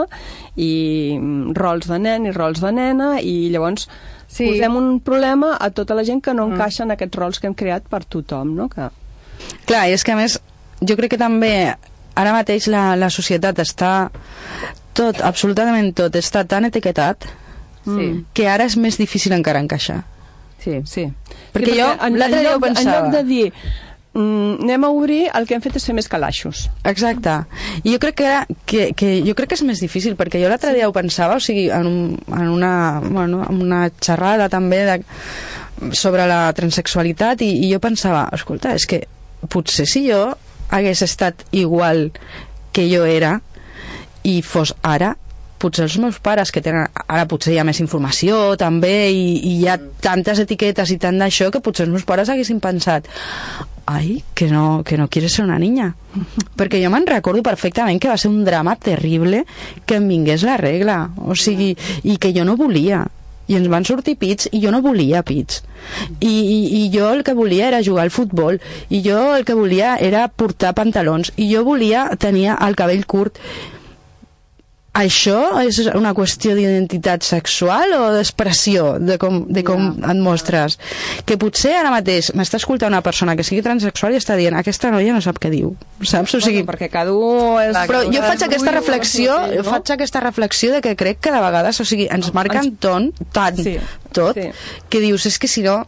i 0.55 0.71
mm, 1.17 1.57
rols 1.57 1.89
de 1.89 1.99
nen 2.01 2.29
i 2.29 2.35
rols 2.35 2.61
de 2.61 2.71
nena 2.75 3.15
i 3.19 3.49
llavors 3.53 3.87
sí. 4.27 4.45
posem 4.45 4.77
un 4.77 4.91
problema 5.01 5.55
a 5.57 5.71
tota 5.73 5.97
la 5.97 6.05
gent 6.05 6.21
que 6.25 6.37
no 6.37 6.45
encaixa 6.51 6.85
en 6.85 6.93
aquests 6.93 7.17
rols 7.17 7.41
que 7.41 7.49
hem 7.49 7.57
creat 7.57 7.89
per 7.89 8.03
tothom, 8.05 8.53
no? 8.61 8.69
Que... 8.69 8.91
Clar, 9.65 9.87
i 9.89 9.97
és 9.97 10.05
que 10.05 10.13
a 10.13 10.19
més, 10.19 10.37
jo 10.85 10.99
crec 10.99 11.15
que 11.15 11.21
també 11.21 11.53
ara 12.19 12.35
mateix 12.35 12.69
la, 12.69 12.93
la 12.99 13.09
societat 13.09 13.59
està 13.65 13.93
tot, 14.93 15.21
absolutament 15.23 15.93
tot, 15.97 16.15
està 16.19 16.45
tan 16.45 16.69
etiquetat 16.69 17.25
Sí. 17.89 18.25
que 18.35 18.47
ara 18.49 18.65
és 18.67 18.75
més 18.77 18.97
difícil 18.99 19.33
encara 19.33 19.61
encaixar. 19.63 20.03
Sí, 20.63 20.79
sí. 20.85 21.05
Perquè 21.53 21.73
Sí, 21.73 21.77
jo 21.79 21.91
en, 21.93 22.17
l'altre 22.19 22.41
dia 22.41 22.55
ho 22.55 22.57
lloc, 22.59 22.65
en 22.67 22.73
pensava. 22.75 22.97
lloc 22.97 23.13
de 23.13 23.23
dir 23.23 23.45
mm, 24.13 24.63
anem 24.65 24.83
a 24.83 24.89
obrir, 24.91 25.21
el 25.33 25.47
que 25.47 25.55
hem 25.55 25.61
fet 25.63 25.77
és 25.79 25.85
fer 25.87 25.95
més 25.95 26.09
calaixos. 26.11 26.65
Exacte. 26.89 27.37
I 27.83 27.93
jo 27.93 27.99
crec 28.03 28.17
que, 28.19 28.25
era, 28.27 28.41
que, 28.65 28.89
que, 28.97 29.13
jo 29.25 29.35
crec 29.37 29.53
que 29.53 29.59
és 29.59 29.63
més 29.67 29.79
difícil, 29.83 30.17
perquè 30.19 30.41
jo 30.41 30.49
l'altre 30.51 30.73
dia 30.75 30.89
ho 30.89 30.95
pensava, 30.95 31.37
o 31.39 31.43
sigui, 31.43 31.69
en, 31.71 31.87
un, 31.87 32.17
en, 32.27 32.49
una, 32.49 32.73
bueno, 33.05 33.43
en 33.47 33.61
una 33.63 33.85
xerrada 34.01 34.49
també 34.49 34.83
de, 34.89 34.99
sobre 35.95 36.25
la 36.27 36.41
transexualitat, 36.57 37.41
i, 37.45 37.53
i 37.67 37.71
jo 37.71 37.79
pensava, 37.79 38.27
escolta, 38.35 38.73
és 38.75 38.85
que 38.89 39.03
potser 39.47 39.85
si 39.87 40.03
jo 40.09 40.33
hagués 40.75 41.01
estat 41.05 41.45
igual 41.55 42.09
que 42.75 42.83
jo 42.91 43.05
era 43.07 43.37
i 44.27 44.41
fos 44.43 44.73
ara, 44.83 45.13
potser 45.59 45.85
els 45.87 45.97
meus 46.01 46.19
pares 46.23 46.53
que 46.55 46.63
tenen, 46.65 46.87
ara 47.05 47.27
potser 47.29 47.53
hi 47.53 47.59
ha 47.59 47.67
més 47.67 47.81
informació 47.83 48.55
també 48.59 49.11
i, 49.11 49.25
i 49.37 49.57
hi 49.59 49.67
ha 49.67 49.77
tantes 50.01 50.41
etiquetes 50.45 50.95
i 50.95 50.99
tant 51.01 51.19
d'això 51.19 51.51
que 51.53 51.63
potser 51.63 51.87
els 51.87 51.93
meus 51.93 52.07
pares 52.07 52.31
haguessin 52.31 52.61
pensat 52.63 53.07
ai, 53.89 54.23
que 54.37 54.47
no, 54.47 54.83
que 54.85 54.97
no 54.97 55.07
quieres 55.09 55.33
ser 55.33 55.45
una 55.45 55.59
niña 55.59 55.93
perquè 56.59 56.81
jo 56.83 56.91
me'n 56.93 57.07
recordo 57.09 57.43
perfectament 57.45 57.99
que 58.01 58.11
va 58.11 58.17
ser 58.17 58.31
un 58.31 58.43
drama 58.45 58.75
terrible 58.75 59.45
que 59.85 59.99
em 59.99 60.07
vingués 60.09 60.43
la 60.47 60.57
regla. 60.57 60.99
O 61.17 61.35
sigui, 61.35 61.75
i 62.03 62.17
que 62.17 62.33
jo 62.35 62.45
no 62.45 62.57
volia. 62.59 63.05
I 63.49 63.57
ens 63.57 63.69
van 63.71 63.85
sortir 63.85 64.13
pits 64.21 64.49
i 64.53 64.59
jo 64.61 64.69
no 64.69 64.83
volia 64.85 65.23
pits. 65.25 65.63
I, 66.19 66.29
i, 66.29 66.59
i 66.83 66.83
jo 66.93 67.09
el 67.09 67.23
que 67.25 67.33
volia 67.33 67.69
era 67.71 67.81
jugar 67.85 68.05
al 68.05 68.13
futbol 68.13 68.59
i 68.93 69.01
jo 69.05 69.17
el 69.33 69.45
que 69.47 69.57
volia 69.57 69.95
era 69.97 70.27
portar 70.29 70.75
pantalons 70.77 71.33
i 71.37 71.49
jo 71.49 71.63
volia 71.65 72.05
tenir 72.21 72.51
el 72.53 72.77
cabell 72.77 73.07
curt 73.09 73.41
això 74.97 75.61
és 75.61 75.77
una 75.93 76.15
qüestió 76.17 76.55
d'identitat 76.57 77.23
sexual 77.23 77.93
o 77.93 78.01
d'expressió 78.15 78.95
de 78.99 79.19
com, 79.21 79.43
de 79.47 79.61
com 79.63 79.91
et 80.01 80.21
mostres 80.23 80.79
que 81.29 81.37
potser 81.39 81.75
ara 81.77 81.91
mateix 81.93 82.31
m'està 82.33 82.57
escoltant 82.57 82.89
una 82.91 83.03
persona 83.05 83.35
que 83.37 83.45
sigui 83.45 83.61
transexual 83.65 84.15
i 84.15 84.19
està 84.19 84.35
dient 84.39 84.57
aquesta 84.57 84.89
noia 84.91 85.13
no 85.13 85.21
sap 85.21 85.37
què 85.39 85.51
diu 85.53 85.75
saps? 86.01 86.33
O 86.35 86.41
sigui, 86.41 86.63
Bueno, 86.63 86.71
perquè 86.73 86.89
cada 86.89 87.13
un 87.13 87.61
és... 87.61 87.77
però 87.85 88.01
jo 88.09 88.23
faig 88.25 88.47
aquesta 88.47 88.73
reflexió 88.75 89.37
no? 89.53 89.63
faig 89.69 89.93
aquesta 89.95 90.23
reflexió 90.25 90.73
de 90.73 90.81
que 90.81 90.95
crec 90.99 91.21
que 91.21 91.31
de 91.35 91.43
vegades 91.45 91.79
o 91.79 91.85
sigui, 91.85 92.09
ens 92.09 92.33
marquen 92.33 92.73
ton, 92.81 93.11
tant 93.35 93.61
Sí, 93.61 93.77
tot 94.15 94.37
sí. 94.39 94.49
que 94.89 95.01
dius 95.03 95.25
és 95.29 95.37
que 95.39 95.47
si 95.51 95.61
no 95.65 95.83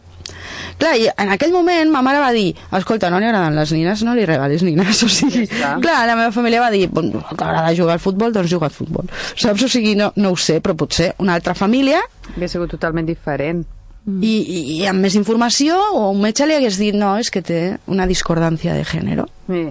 Clar, 0.78 0.94
i 0.98 1.06
en 1.16 1.28
aquell 1.34 1.52
moment 1.54 1.90
ma 1.92 2.00
mare 2.02 2.18
va 2.22 2.30
dir 2.34 2.54
escolta, 2.78 3.10
no 3.12 3.18
li 3.20 3.26
agraden 3.28 3.54
les 3.58 3.72
nines, 3.72 4.02
no 4.02 4.14
li 4.16 4.24
regalis 4.26 4.62
nines 4.66 5.02
o 5.06 5.08
sigui, 5.08 5.46
clar, 5.48 6.00
la 6.08 6.16
meva 6.16 6.32
família 6.32 6.60
va 6.64 6.70
dir 6.74 6.88
"Bon, 6.90 7.10
t'agrada 7.36 7.74
jugar 7.76 7.94
al 7.98 8.02
futbol, 8.02 8.32
doncs 8.32 8.50
juga 8.50 8.66
al 8.66 8.74
futbol 8.74 9.06
saps? 9.36 9.62
O 9.62 9.68
sigui, 9.68 9.94
no, 9.96 10.12
no 10.16 10.32
ho 10.32 10.36
sé, 10.36 10.60
però 10.60 10.74
potser 10.76 11.12
una 11.18 11.34
altra 11.34 11.54
família 11.54 12.00
Hauria 12.32 12.48
sigut 12.48 12.70
totalment 12.70 13.06
diferent. 13.06 13.64
i, 14.06 14.32
i, 14.42 14.60
i 14.80 14.86
amb 14.90 14.98
més 15.04 15.14
informació 15.14 15.76
o 15.94 16.08
un 16.10 16.20
metge 16.24 16.46
li 16.46 16.56
hagués 16.56 16.78
dit 16.80 16.94
no, 16.98 17.12
és 17.22 17.30
que 17.30 17.42
té 17.42 17.76
una 17.86 18.06
discordancia 18.10 18.74
de 18.74 18.84
género 18.84 19.28
Sí. 19.46 19.68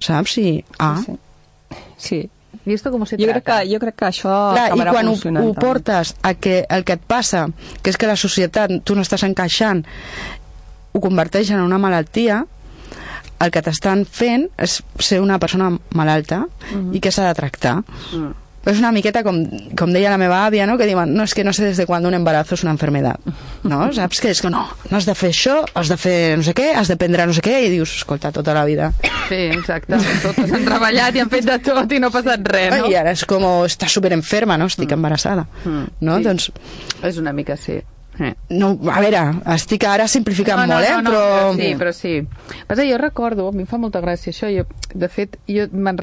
saps? 0.00 0.38
I, 0.38 0.64
ah, 0.78 0.98
Sí. 1.96 2.28
I 2.66 2.72
esto 2.74 2.90
com 2.90 3.04
se 3.06 3.16
Jo 3.16 3.24
crec, 3.26 3.42
trata? 3.44 3.62
que, 3.62 3.72
jo 3.74 3.78
crec 3.80 3.94
que 3.96 4.06
això 4.06 4.32
Clar, 4.54 4.68
i 4.68 4.70
acabarà 4.72 4.90
quan 4.92 5.06
ho, 5.06 5.10
evolucionant 5.12 5.44
ho 5.46 5.52
també. 5.54 5.66
portes 5.66 6.14
a 6.22 6.34
que 6.34 6.66
el 6.68 6.84
que 6.84 6.92
et 6.98 7.00
passa, 7.06 7.46
que 7.82 7.90
és 7.90 7.96
que 7.96 8.06
la 8.06 8.16
societat 8.16 8.70
tu 8.84 8.94
no 8.94 9.02
estàs 9.02 9.22
encaixant, 9.26 9.84
ho 10.92 11.00
converteix 11.00 11.50
en 11.50 11.60
una 11.60 11.78
malaltia, 11.78 12.44
el 13.40 13.50
que 13.50 13.60
t'estan 13.62 14.04
fent 14.06 14.48
és 14.56 14.78
ser 15.00 15.20
una 15.20 15.38
persona 15.38 15.72
malalta 15.92 16.44
Mhm. 16.72 16.94
i 16.94 17.00
que 17.00 17.10
s'ha 17.10 17.26
de 17.26 17.34
tractar. 17.34 17.82
Mm. 18.12 18.32
Però 18.64 18.72
és 18.72 18.80
una 18.80 18.92
miqueta 18.96 19.20
com, 19.24 19.42
com 19.76 19.92
deia 19.92 20.12
la 20.12 20.18
meva 20.20 20.40
àvia, 20.46 20.64
no? 20.66 20.78
que 20.80 20.88
diuen, 20.88 21.12
no, 21.12 21.26
és 21.28 21.34
que 21.36 21.44
no 21.44 21.52
sé 21.52 21.66
des 21.66 21.76
de 21.80 21.84
quan 21.86 22.06
un 22.08 22.16
embarazo 22.16 22.56
és 22.56 22.64
una 22.64 22.72
enfermedad. 22.72 23.20
No? 23.62 23.86
Saps 23.96 24.22
que 24.24 24.32
és 24.32 24.40
que 24.40 24.50
no, 24.52 24.64
no 24.90 24.96
has 24.96 25.08
de 25.08 25.14
fer 25.18 25.30
això, 25.34 25.58
has 25.76 25.92
de 25.92 25.98
fer 26.00 26.16
no 26.40 26.46
sé 26.46 26.56
què, 26.56 26.70
has 26.72 26.88
de 26.88 26.96
prendre 27.00 27.28
no 27.28 27.36
sé 27.36 27.44
què, 27.44 27.58
i 27.66 27.72
dius, 27.74 27.92
escolta, 28.00 28.32
tota 28.32 28.56
la 28.56 28.64
vida. 28.68 28.90
Sí, 29.28 29.40
exacte. 29.52 30.00
Totes 30.24 30.52
han 30.52 30.64
treballat 30.64 31.16
i 31.16 31.24
han 31.24 31.32
fet 31.32 31.48
de 31.48 31.58
tot 31.64 31.92
i 31.92 32.00
no 32.00 32.08
ha 32.08 32.14
passat 32.14 32.44
res, 32.48 32.72
no? 32.72 32.88
I 32.88 32.96
ara 33.00 33.12
és 33.12 33.24
com, 33.28 33.44
està 33.68 33.90
super 33.92 34.14
enferma, 34.16 34.56
no? 34.60 34.70
Estic 34.72 34.96
embarassada. 34.96 35.44
Mm. 35.64 35.98
No? 36.00 36.16
Sí. 36.18 36.28
Doncs 36.30 36.50
És 37.04 37.20
una 37.20 37.34
mica 37.36 37.58
sí. 37.60 37.82
No, 38.48 38.68
a 38.92 39.00
veure, 39.02 39.22
estic 39.56 39.84
ara 39.90 40.06
simplificant 40.10 40.60
no, 40.62 40.66
no, 40.68 40.76
molt, 40.76 40.86
eh? 40.86 40.92
no, 40.94 41.02
no, 41.02 41.10
però... 41.10 41.54
Sí, 41.58 41.70
però 41.80 41.92
sí. 41.96 42.12
Passa, 42.68 42.86
jo 42.86 42.98
recordo, 43.00 43.48
a 43.50 43.56
mi 43.56 43.64
em 43.64 43.70
fa 43.70 43.80
molta 43.82 44.02
gràcia 44.04 44.30
això, 44.30 44.50
jo, 44.54 44.66
de 44.94 45.08
fet, 45.10 45.34
jo 45.50 45.66
me'n 45.72 45.98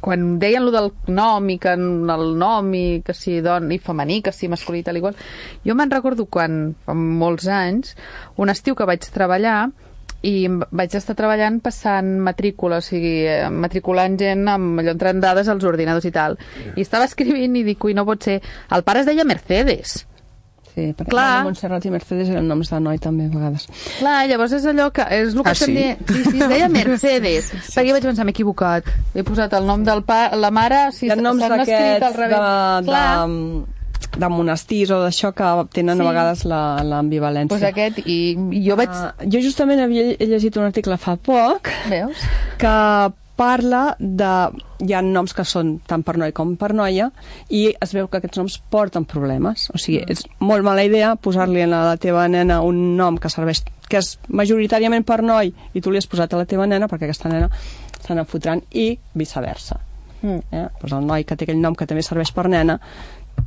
quan 0.00 0.38
deien 0.42 0.64
lo 0.66 0.72
del 0.74 0.90
nom 1.08 1.46
i 1.50 1.58
que 1.62 1.74
el 1.74 2.26
nom 2.38 2.72
i 2.74 3.02
que 3.06 3.14
si 3.14 3.40
don 3.44 3.70
i 3.72 3.78
femení, 3.78 4.20
que 4.22 4.32
si 4.32 4.48
masculí, 4.48 4.82
tal 4.82 4.98
igual, 4.98 5.18
jo 5.66 5.76
me'n 5.76 5.92
recordo 5.92 6.26
quan, 6.26 6.74
fa 6.84 6.96
molts 6.96 7.46
anys, 7.50 7.94
un 8.36 8.50
estiu 8.50 8.76
que 8.78 8.88
vaig 8.88 9.06
treballar 9.14 9.70
i 10.26 10.34
vaig 10.48 10.94
estar 10.98 11.16
treballant 11.16 11.60
passant 11.64 12.18
matrícula, 12.20 12.80
o 12.80 12.84
sigui, 12.84 13.24
matriculant 13.56 14.18
gent 14.20 14.44
amb 14.52 14.82
allò 14.82 14.92
entrant 14.92 15.22
dades 15.22 15.48
als 15.48 15.64
ordinadors 15.64 16.04
i 16.04 16.12
tal. 16.12 16.36
I 16.76 16.84
estava 16.84 17.08
escrivint 17.08 17.56
i 17.56 17.64
dic, 17.64 17.84
ui, 17.84 17.96
no 17.96 18.04
pot 18.08 18.28
ser... 18.28 18.40
El 18.74 18.84
pare 18.84 19.00
es 19.00 19.08
deia 19.08 19.24
Mercedes. 19.24 20.02
Sí, 20.80 20.90
perquè 20.96 21.12
Clar. 21.12 21.42
Montserrat 21.44 21.84
i 21.84 21.90
Mercedes 21.92 22.30
eren 22.32 22.46
noms 22.48 22.70
de 22.72 22.78
noi 22.80 22.98
també 22.98 23.26
a 23.28 23.32
vegades. 23.34 23.66
Clar, 23.98 24.18
llavors 24.30 24.54
és 24.56 24.64
allò 24.70 24.88
que... 24.96 25.04
És 25.12 25.34
el 25.34 25.42
que 25.44 25.50
Ah, 25.50 25.54
sí? 25.54 25.74
dient. 25.76 26.06
Sí, 26.08 26.22
sí, 26.30 26.38
es 26.40 26.48
deia 26.48 26.68
Mercedes. 26.72 27.50
Perquè 27.74 27.88
jo 27.90 27.98
vaig 27.98 28.06
pensar, 28.08 28.24
m'he 28.24 28.32
equivocat. 28.32 28.88
He 29.14 29.22
posat 29.28 29.52
el 29.60 29.68
nom 29.68 29.84
del 29.84 30.00
pa, 30.08 30.30
la 30.36 30.50
mare... 30.50 30.86
Si 30.96 31.10
s'han 31.10 31.26
escrit 31.26 32.00
al 32.00 32.00
de, 32.00 32.16
revés. 32.16 32.86
Clar, 32.88 33.28
de, 33.28 33.78
de 34.24 34.28
monestirs 34.32 34.90
o 34.96 35.02
d'això 35.04 35.30
que 35.36 35.48
tenen 35.76 36.00
Sí. 36.00 36.02
a 36.02 36.08
vegades 36.08 36.44
la- 36.48 36.82
l'ambivalència. 36.82 37.52
pues 37.52 37.62
aquest, 37.68 38.00
i, 38.06 38.32
i 38.56 38.62
jo 38.66 38.74
vaig... 38.80 38.88
Ah, 38.90 39.12
jo 39.22 39.38
justament 39.44 39.78
havia 39.84 40.16
llegit 40.18 40.56
un 40.56 40.64
article 40.66 40.96
fa 40.98 41.14
poc 41.20 41.68
Veus? 41.92 42.24
que 42.58 42.72
parla 43.40 43.96
de... 43.98 44.30
Hi 44.80 44.94
ha 44.96 45.00
noms 45.04 45.34
que 45.36 45.44
són 45.48 45.74
tant 45.88 46.04
per 46.04 46.14
noi 46.20 46.32
com 46.36 46.54
per 46.60 46.70
noia 46.76 47.10
i 47.52 47.66
es 47.84 47.92
veu 47.96 48.08
que 48.08 48.20
aquests 48.20 48.40
noms 48.40 48.56
porten 48.72 49.04
problemes. 49.08 49.68
O 49.74 49.80
sigui, 49.80 50.00
és 50.08 50.24
molt 50.40 50.64
mala 50.64 50.84
idea 50.84 51.14
posar-li 51.16 51.64
a 51.64 51.68
la 51.72 51.98
teva 52.00 52.26
nena 52.32 52.60
un 52.64 52.80
nom 52.96 53.18
que 53.20 53.32
serveix 53.32 53.62
que 53.90 54.00
és 54.00 54.14
majoritàriament 54.28 55.04
per 55.04 55.20
noi 55.26 55.52
i 55.74 55.82
tu 55.82 55.92
li 55.92 56.00
has 56.00 56.08
posat 56.08 56.32
a 56.32 56.40
la 56.40 56.48
teva 56.48 56.68
nena 56.70 56.88
perquè 56.88 57.08
aquesta 57.08 57.32
nena 57.32 57.48
se 58.00 58.14
n'en 58.14 58.28
fotran 58.28 58.62
i 58.72 58.92
viceversa. 59.16 59.80
Mm. 60.22 60.40
Eh? 60.52 60.66
Pues 60.80 60.92
el 60.96 61.08
noi 61.08 61.24
que 61.24 61.36
té 61.36 61.48
aquell 61.48 61.60
nom 61.60 61.76
que 61.76 61.88
també 61.88 62.04
serveix 62.06 62.32
per 62.36 62.48
nena 62.52 62.78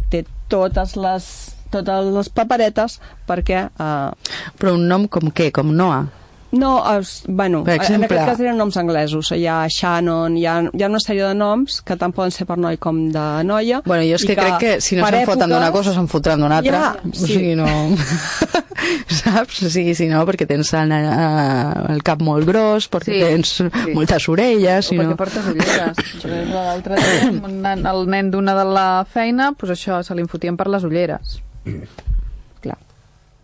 té 0.10 0.24
totes 0.50 0.98
les 0.98 1.30
totes 1.74 2.10
les 2.14 2.30
paperetes 2.30 3.00
perquè... 3.30 3.66
Eh... 3.70 4.34
Però 4.60 4.76
un 4.78 4.86
nom 4.90 5.08
com 5.10 5.34
què? 5.34 5.50
Com 5.54 5.74
Noah? 5.74 6.23
No, 6.54 6.72
es, 7.00 7.24
bueno, 7.28 7.64
Per 7.66 7.74
exemple- 7.80 7.96
en 7.96 8.04
aquest 8.06 8.28
cas 8.30 8.40
eren 8.44 8.58
noms 8.62 8.76
anglesos. 8.78 9.32
Hi 9.34 9.48
ha 9.50 9.66
Shannon, 9.68 10.36
hi 10.38 10.46
ha, 10.46 10.60
hi 10.70 10.84
ha 10.84 10.88
una 10.92 11.00
sèrie 11.02 11.26
de 11.26 11.34
noms 11.34 11.80
que 11.82 11.96
tant 11.98 12.14
poden 12.14 12.30
ser 12.36 12.46
per 12.46 12.60
noi 12.62 12.78
com 12.78 13.00
de 13.12 13.24
noia. 13.44 13.80
Bueno, 13.86 14.04
jo 14.06 14.20
és 14.20 14.24
i 14.24 14.28
que, 14.30 14.36
crec 14.38 14.60
que 14.62 14.74
si 14.82 14.96
no 15.00 15.08
se'n 15.08 15.26
foten 15.26 15.50
d'una 15.50 15.72
èpoques- 15.72 15.74
cosa, 15.90 15.94
se'n 15.98 16.08
fotran 16.12 16.40
d'una 16.46 16.60
altra. 16.62 16.82
Ja, 16.94 17.10
O 17.10 17.16
sí. 17.16 17.34
sigui, 17.34 17.56
no... 17.58 17.66
Saps? 19.08 19.64
O 19.64 19.70
sigui, 19.72 19.96
si 19.96 20.06
no, 20.12 20.22
perquè 20.28 20.46
tens 20.46 20.70
el, 20.78 20.92
eh, 20.92 21.94
el 21.94 22.04
cap 22.06 22.22
molt 22.22 22.46
gros, 22.46 22.86
perquè 22.92 23.14
Sí, 23.14 23.22
tens 23.24 23.54
sí. 23.62 23.94
moltes 23.96 24.28
orelles, 24.30 24.86
O 24.86 24.90
si 24.90 24.98
perquè 25.00 25.10
no... 25.10 25.18
portes 25.18 25.48
ulleres. 25.50 26.24
L'altre 26.54 27.00
dia, 27.02 27.74
el 27.94 28.06
nen 28.12 28.30
d'una 28.34 28.54
de 28.60 28.66
la 28.76 28.88
feina, 29.10 29.54
pues 29.58 29.72
això, 29.74 30.04
se 30.04 30.14
li 30.16 30.26
fotien 30.30 30.58
per 30.60 30.68
les 30.70 30.84
ulleres. 30.86 31.40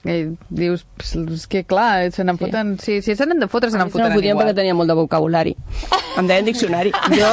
I 0.07 0.29
dius, 0.47 0.85
"Pss, 0.97 1.17
és 1.35 1.47
que 1.51 1.65
clar, 1.67 2.07
se 2.15 2.23
n'en 2.23 2.37
foten... 2.39 2.77
Sí, 2.79 3.01
si 3.03 3.15
se 3.19 3.25
n'han 3.27 3.39
de 3.43 3.47
fotre, 3.51 3.69
se 3.69 3.77
n'en 3.77 3.89
fotran 3.91 4.13
fotien 4.13 4.31
igual. 4.31 4.47
perquè 4.47 4.55
tenia 4.61 4.73
molt 4.73 4.87
de 4.87 4.95
vocabulari. 4.95 5.57
Em 6.17 6.27
deien 6.27 6.45
diccionari. 6.47 6.91
Jo... 7.19 7.27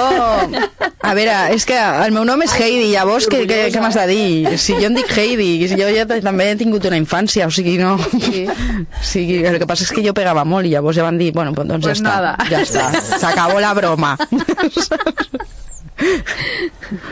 A 1.07 1.13
veure, 1.15 1.55
és 1.55 1.63
que 1.65 1.77
el 1.79 2.11
meu 2.11 2.25
nom 2.27 2.41
és 2.43 2.51
Heidi, 2.59 2.89
llavors 2.91 3.29
què, 3.31 3.45
què, 3.47 3.59
què 3.71 3.79
m'has 3.81 3.95
de 3.95 4.07
dir? 4.11 4.59
Si 4.59 4.75
jo 4.75 4.89
em 4.89 4.97
dic 4.99 5.13
Heidi, 5.15 5.69
si 5.71 5.79
jo 5.79 5.87
ja 5.95 6.03
també 6.11 6.49
he 6.51 6.57
tingut 6.59 6.83
una 6.91 6.99
infància, 6.99 7.47
o 7.47 7.51
sigui, 7.55 7.77
no... 7.79 7.95
Sí. 8.19 8.47
O 8.97 9.05
sigui, 9.07 9.37
el 9.47 9.61
que 9.63 9.67
passa 9.71 9.85
és 9.87 9.93
que 9.95 10.03
jo 10.03 10.13
pegava 10.17 10.43
molt 10.45 10.67
i 10.67 10.73
llavors 10.75 10.97
ja 10.99 11.05
van 11.07 11.19
dir, 11.21 11.31
bueno, 11.37 11.53
doncs 11.55 11.85
Pues 11.87 11.87
ja 11.87 12.03
està, 12.03 12.11
nada. 12.11 12.35
ja 12.51 12.65
està, 12.67 12.91
s'acabó 13.21 13.61
la 13.63 13.71
broma. 13.79 14.17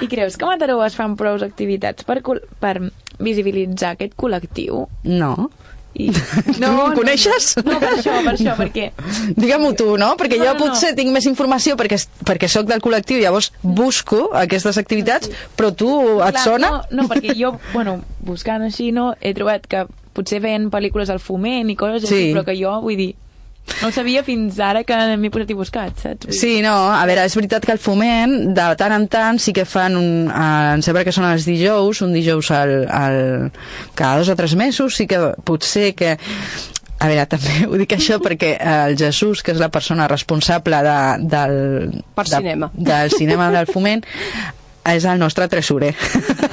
I 0.03 0.09
creus 0.09 0.37
que 0.37 0.45
a 0.45 0.49
Mataró 0.51 0.77
es 0.85 0.97
fan 0.99 1.15
prou 1.17 1.39
activitats 1.47 2.05
per, 2.05 2.19
per 2.61 2.75
visibilitzar 3.19 3.95
aquest 3.95 4.15
col·lectiu? 4.19 4.87
No. 5.05 5.51
I... 5.95 6.09
No, 6.59 6.71
tu 6.75 6.85
em 6.89 6.95
coneixes? 6.99 7.53
No, 7.63 7.77
per 7.79 7.93
això, 7.97 8.17
per 8.27 8.33
això, 8.35 8.55
perquè... 8.59 8.89
Digue-m'ho 9.41 9.73
tu, 9.79 9.93
no? 10.01 10.13
Perquè 10.19 10.39
No, 10.41 10.45
jo 10.49 10.53
no, 10.53 10.59
no. 10.59 10.65
potser 10.65 10.95
tinc 10.99 11.13
més 11.15 11.27
informació 11.31 11.77
perquè, 11.79 12.01
perquè 12.27 12.49
sóc 12.51 12.67
del 12.71 12.83
col·lectiu, 12.83 13.21
llavors 13.23 13.53
busco 13.63 14.29
aquestes 14.35 14.79
activitats, 14.81 15.31
però 15.59 15.71
tu 15.71 15.91
et 16.19 16.35
Clar, 16.35 16.43
sona? 16.45 16.71
No, 16.91 17.03
no, 17.03 17.09
perquè 17.13 17.37
jo, 17.39 17.55
bueno, 17.77 18.01
buscant 18.27 18.67
així, 18.67 18.91
no, 18.97 19.13
he 19.21 19.35
trobat 19.39 19.67
que 19.71 19.85
potser 20.15 20.41
veien 20.43 20.67
pel·lícules 20.71 21.11
al 21.11 21.23
foment 21.23 21.71
i 21.71 21.77
coses 21.79 22.09
Sí. 22.09 22.15
així, 22.15 22.33
però 22.35 22.45
que 22.47 22.59
jo, 22.59 22.75
vull 22.83 22.99
dir, 22.99 23.13
no 23.81 23.91
sabia 23.93 24.23
fins 24.25 24.59
ara 24.61 24.83
que 24.87 24.97
m'he 25.21 25.31
posat 25.33 25.51
i 25.53 25.57
buscat, 25.57 26.03
saps? 26.03 26.29
Sí, 26.37 26.59
no, 26.65 26.75
a 26.93 27.03
veure, 27.09 27.25
és 27.25 27.37
veritat 27.37 27.65
que 27.65 27.73
el 27.75 27.81
foment, 27.81 28.35
de 28.57 28.67
tant 28.81 28.95
en 28.97 29.07
tant, 29.13 29.41
sí 29.41 29.55
que 29.57 29.65
fan 29.69 29.97
un... 30.01 30.11
Eh, 30.29 30.75
em 30.77 30.85
sembla 30.85 31.05
que 31.07 31.15
són 31.15 31.27
els 31.31 31.49
dijous, 31.49 32.03
un 32.05 32.15
dijous 32.17 32.53
al, 32.55 32.75
al, 32.93 33.19
cada 33.97 34.21
dos 34.21 34.31
o 34.33 34.37
tres 34.39 34.57
mesos, 34.61 34.97
sí 34.97 35.09
que 35.11 35.21
potser 35.45 35.93
que... 35.97 36.17
A 37.05 37.09
veure, 37.11 37.25
també 37.35 37.65
ho 37.67 37.81
dic 37.81 37.97
això 37.97 38.21
perquè 38.23 38.55
el 38.61 38.99
Jesús, 39.01 39.43
que 39.45 39.53
és 39.57 39.63
la 39.63 39.73
persona 39.73 40.09
responsable 40.13 40.85
de, 40.85 40.99
del... 41.33 41.57
Per 42.15 42.29
de, 42.29 42.37
cinema. 42.37 42.71
Del 42.75 43.17
cinema 43.17 43.51
del 43.55 43.69
foment, 43.73 44.05
és 44.93 45.05
el 45.05 45.19
nostre 45.19 45.49
tresorer. 45.49 45.95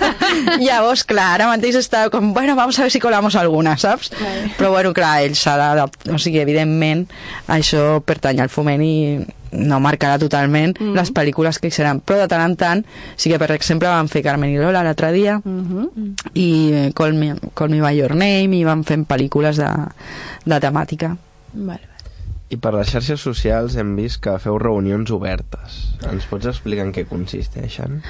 Llavors, 0.65 1.03
clar, 1.07 1.34
ara 1.36 1.49
mateix 1.49 1.75
està 1.82 2.05
com, 2.13 2.32
bueno, 2.34 2.55
vamos 2.55 2.79
a 2.79 2.88
ver 2.88 2.91
si 2.91 3.01
colamos 3.03 3.36
alguna, 3.36 3.75
saps? 3.77 4.11
Vale. 4.19 4.53
Però, 4.57 4.71
bueno, 4.71 4.93
clar, 4.95 5.19
ell 5.25 5.36
s'ha 5.36 5.57
d'adaptar, 5.59 6.15
o 6.15 6.19
sigui, 6.21 6.39
evidentment, 6.39 7.05
això 7.51 7.99
pertany 8.05 8.41
al 8.41 8.51
foment 8.53 8.84
i 8.86 8.95
no 9.51 9.82
marcarà 9.84 10.17
totalment 10.19 10.77
mm 10.79 10.86
-hmm. 10.86 10.95
les 10.95 11.11
pel·lícules 11.11 11.59
que 11.59 11.67
hi 11.67 11.71
seran, 11.71 11.99
però 11.99 12.17
de 12.17 12.27
tant 12.27 12.41
en 12.41 12.55
tant 12.55 12.86
sí 13.15 13.29
que, 13.29 13.39
per 13.39 13.51
exemple, 13.51 13.89
van 13.89 14.07
fer 14.07 14.23
Carmen 14.23 14.49
i 14.49 14.57
Lola 14.57 14.84
l'altre 14.84 15.11
dia 15.11 15.41
Mm 15.43 15.65
-hmm. 15.67 16.13
i 16.34 16.91
Call 16.93 17.13
Me, 17.13 17.36
Call 17.53 17.69
Me 17.69 17.82
By 17.82 17.97
Your 17.97 18.15
Name 18.15 18.55
i 18.55 18.63
van 18.63 18.84
fent 18.84 19.05
pel·lícules 19.05 19.57
de, 19.57 19.69
de 20.45 20.59
temàtica. 20.59 21.17
Vale. 21.53 21.90
I 22.52 22.58
per 22.60 22.74
les 22.76 22.89
xarxes 22.91 23.22
socials 23.24 23.78
hem 23.80 23.93
vist 23.95 24.20
que 24.24 24.34
feu 24.43 24.58
reunions 24.60 25.12
obertes. 25.16 25.78
Ens 26.12 26.26
pots 26.28 26.49
explicar 26.52 26.84
en 26.84 26.91
què 26.95 27.06
consisteixen? 27.08 28.02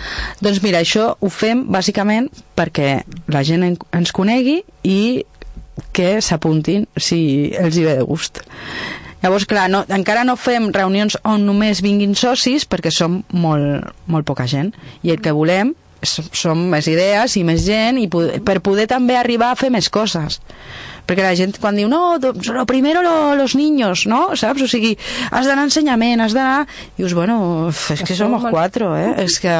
Doncs 0.42 0.64
mira, 0.66 0.82
això 0.82 1.12
ho 1.20 1.30
fem 1.30 1.68
bàsicament 1.70 2.32
perquè 2.58 3.04
la 3.30 3.44
gent 3.46 3.64
en- 3.68 3.78
ens 3.94 4.12
conegui 4.12 4.64
i 4.84 5.24
que 5.94 6.20
s'apuntin 6.22 6.88
si 6.98 7.52
els 7.58 7.78
hi 7.78 7.86
ve 7.86 7.96
de 8.00 8.04
gust. 8.08 8.42
Llavors, 9.22 9.46
clar, 9.46 9.68
no, 9.70 9.84
encara 9.94 10.24
no 10.26 10.36
fem 10.36 10.72
reunions 10.74 11.18
on 11.24 11.46
només 11.46 11.84
vinguin 11.86 12.16
socis 12.18 12.66
perquè 12.68 12.90
som 12.92 13.20
molt, 13.30 13.86
molt 14.08 14.26
poca 14.26 14.48
gent 14.50 14.74
i 15.06 15.12
el 15.14 15.22
que 15.22 15.32
volem 15.38 15.76
són 16.02 16.64
més 16.72 16.88
idees 16.90 17.36
i 17.38 17.44
més 17.46 17.62
gent 17.68 18.00
i 18.02 18.08
poder, 18.10 18.40
per 18.42 18.58
poder 18.66 18.88
també 18.90 19.14
arribar 19.20 19.52
a 19.52 19.56
fer 19.60 19.70
més 19.70 19.90
coses 19.94 20.40
perquè 21.08 21.24
la 21.26 21.34
gent 21.36 21.58
quan 21.62 21.76
diu 21.76 21.90
no, 21.92 22.18
lo 22.20 22.66
primero 22.70 23.02
lo, 23.06 23.36
los 23.36 23.56
niños, 23.56 24.06
no? 24.08 24.36
Saps? 24.36 24.62
O 24.64 24.70
sigui, 24.72 24.94
has 25.32 25.48
d'anar 25.50 25.66
a 25.66 25.70
ensenyament, 25.70 26.22
has 26.24 26.36
d'anar... 26.38 26.68
Dius, 26.98 27.16
bueno, 27.18 27.70
és 27.92 28.04
que 28.08 28.16
som 28.16 28.38
quatre, 28.50 28.88
eh? 29.02 29.12
És 29.26 29.40
que, 29.44 29.58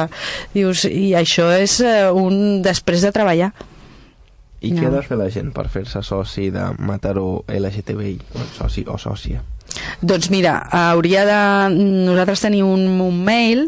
dius, 0.54 0.86
i 0.88 1.12
això 1.18 1.50
és 1.56 1.80
eh, 1.84 2.08
un 2.12 2.62
després 2.64 3.04
de 3.04 3.12
treballar. 3.12 3.52
I 4.62 4.70
No. 4.70 4.78
què 4.78 4.86
ha 4.86 4.94
de 4.94 5.02
fer 5.02 5.16
la 5.18 5.26
gent 5.34 5.50
per 5.50 5.66
fer-se 5.68 6.04
soci 6.06 6.50
de 6.54 6.62
Mataró 6.78 7.42
LGTBI? 7.50 8.14
O 8.38 8.44
soci 8.60 8.84
o 8.86 8.94
sòcia? 8.94 9.42
Doncs 10.02 10.28
mira, 10.30 10.60
hauria 10.70 11.24
de... 11.26 11.38
Nosaltres 12.06 12.44
tenim 12.44 12.68
un, 12.70 12.84
un 13.02 13.18
mail 13.26 13.64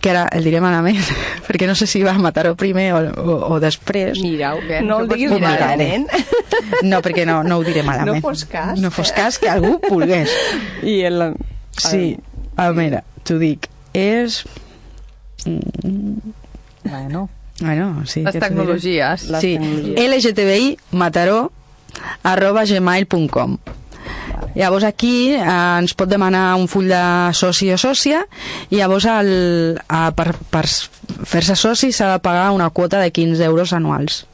que 0.00 0.10
ara 0.12 0.28
el 0.32 0.44
diré 0.46 0.60
malament, 0.62 1.00
perquè 1.48 1.66
no 1.66 1.74
sé 1.74 1.86
si 1.90 2.02
va 2.06 2.12
a 2.14 2.18
Mataró 2.22 2.54
primer 2.56 2.92
o, 2.94 3.00
o, 3.18 3.36
o 3.54 3.60
després. 3.60 4.20
Mirau, 4.22 4.60
que 4.66 4.80
No 4.82 4.98
no, 4.98 4.98
el 5.04 5.10
ho 5.10 5.14
diguis 5.14 5.40
malament. 5.42 6.06
No, 6.86 7.00
perquè 7.02 7.24
no, 7.26 7.40
no 7.42 7.58
ho 7.58 7.64
diré 7.66 7.82
malament. 7.82 8.16
No 8.16 8.22
fos 8.22 8.44
cas. 8.46 8.78
No 8.78 8.90
fos 8.94 9.10
cas 9.12 9.38
que 9.42 9.48
algú 9.50 9.78
volgués. 9.88 10.30
I 10.86 11.00
el... 11.08 11.32
Sí, 11.78 12.16
a 12.56 12.70
veure, 12.74 13.02
t'ho 13.26 13.38
dic, 13.42 13.68
és... 13.94 14.44
Mm, 15.46 16.34
Bueno, 16.88 17.28
Bueno, 17.60 18.04
sí. 18.06 18.22
Les 18.22 18.38
tecnologies. 18.38 19.24
Les 19.28 19.40
Sí, 19.42 19.56
tecnologies. 19.58 19.98
lgtbi 20.24 20.78
mataró 20.92 21.50
arroba 22.22 22.62
gmail.com 22.64 23.56
Llavors 24.58 24.86
aquí 24.88 25.34
eh, 25.36 25.42
ens 25.42 25.94
pot 25.98 26.10
demanar 26.10 26.56
un 26.58 26.68
full 26.70 26.88
de 26.90 27.02
soci 27.36 27.70
o 27.74 27.78
sòcia 27.80 28.24
i 28.70 28.80
llavors 28.80 29.06
el, 29.12 29.30
a, 29.88 30.08
per, 30.16 30.32
per 30.50 30.64
fer-se 30.66 31.56
soci 31.58 31.92
s'ha 31.92 32.14
de 32.16 32.24
pagar 32.24 32.50
una 32.56 32.70
quota 32.70 33.00
de 33.02 33.12
15 33.12 33.44
euros 33.44 33.72
anuals 33.76 34.24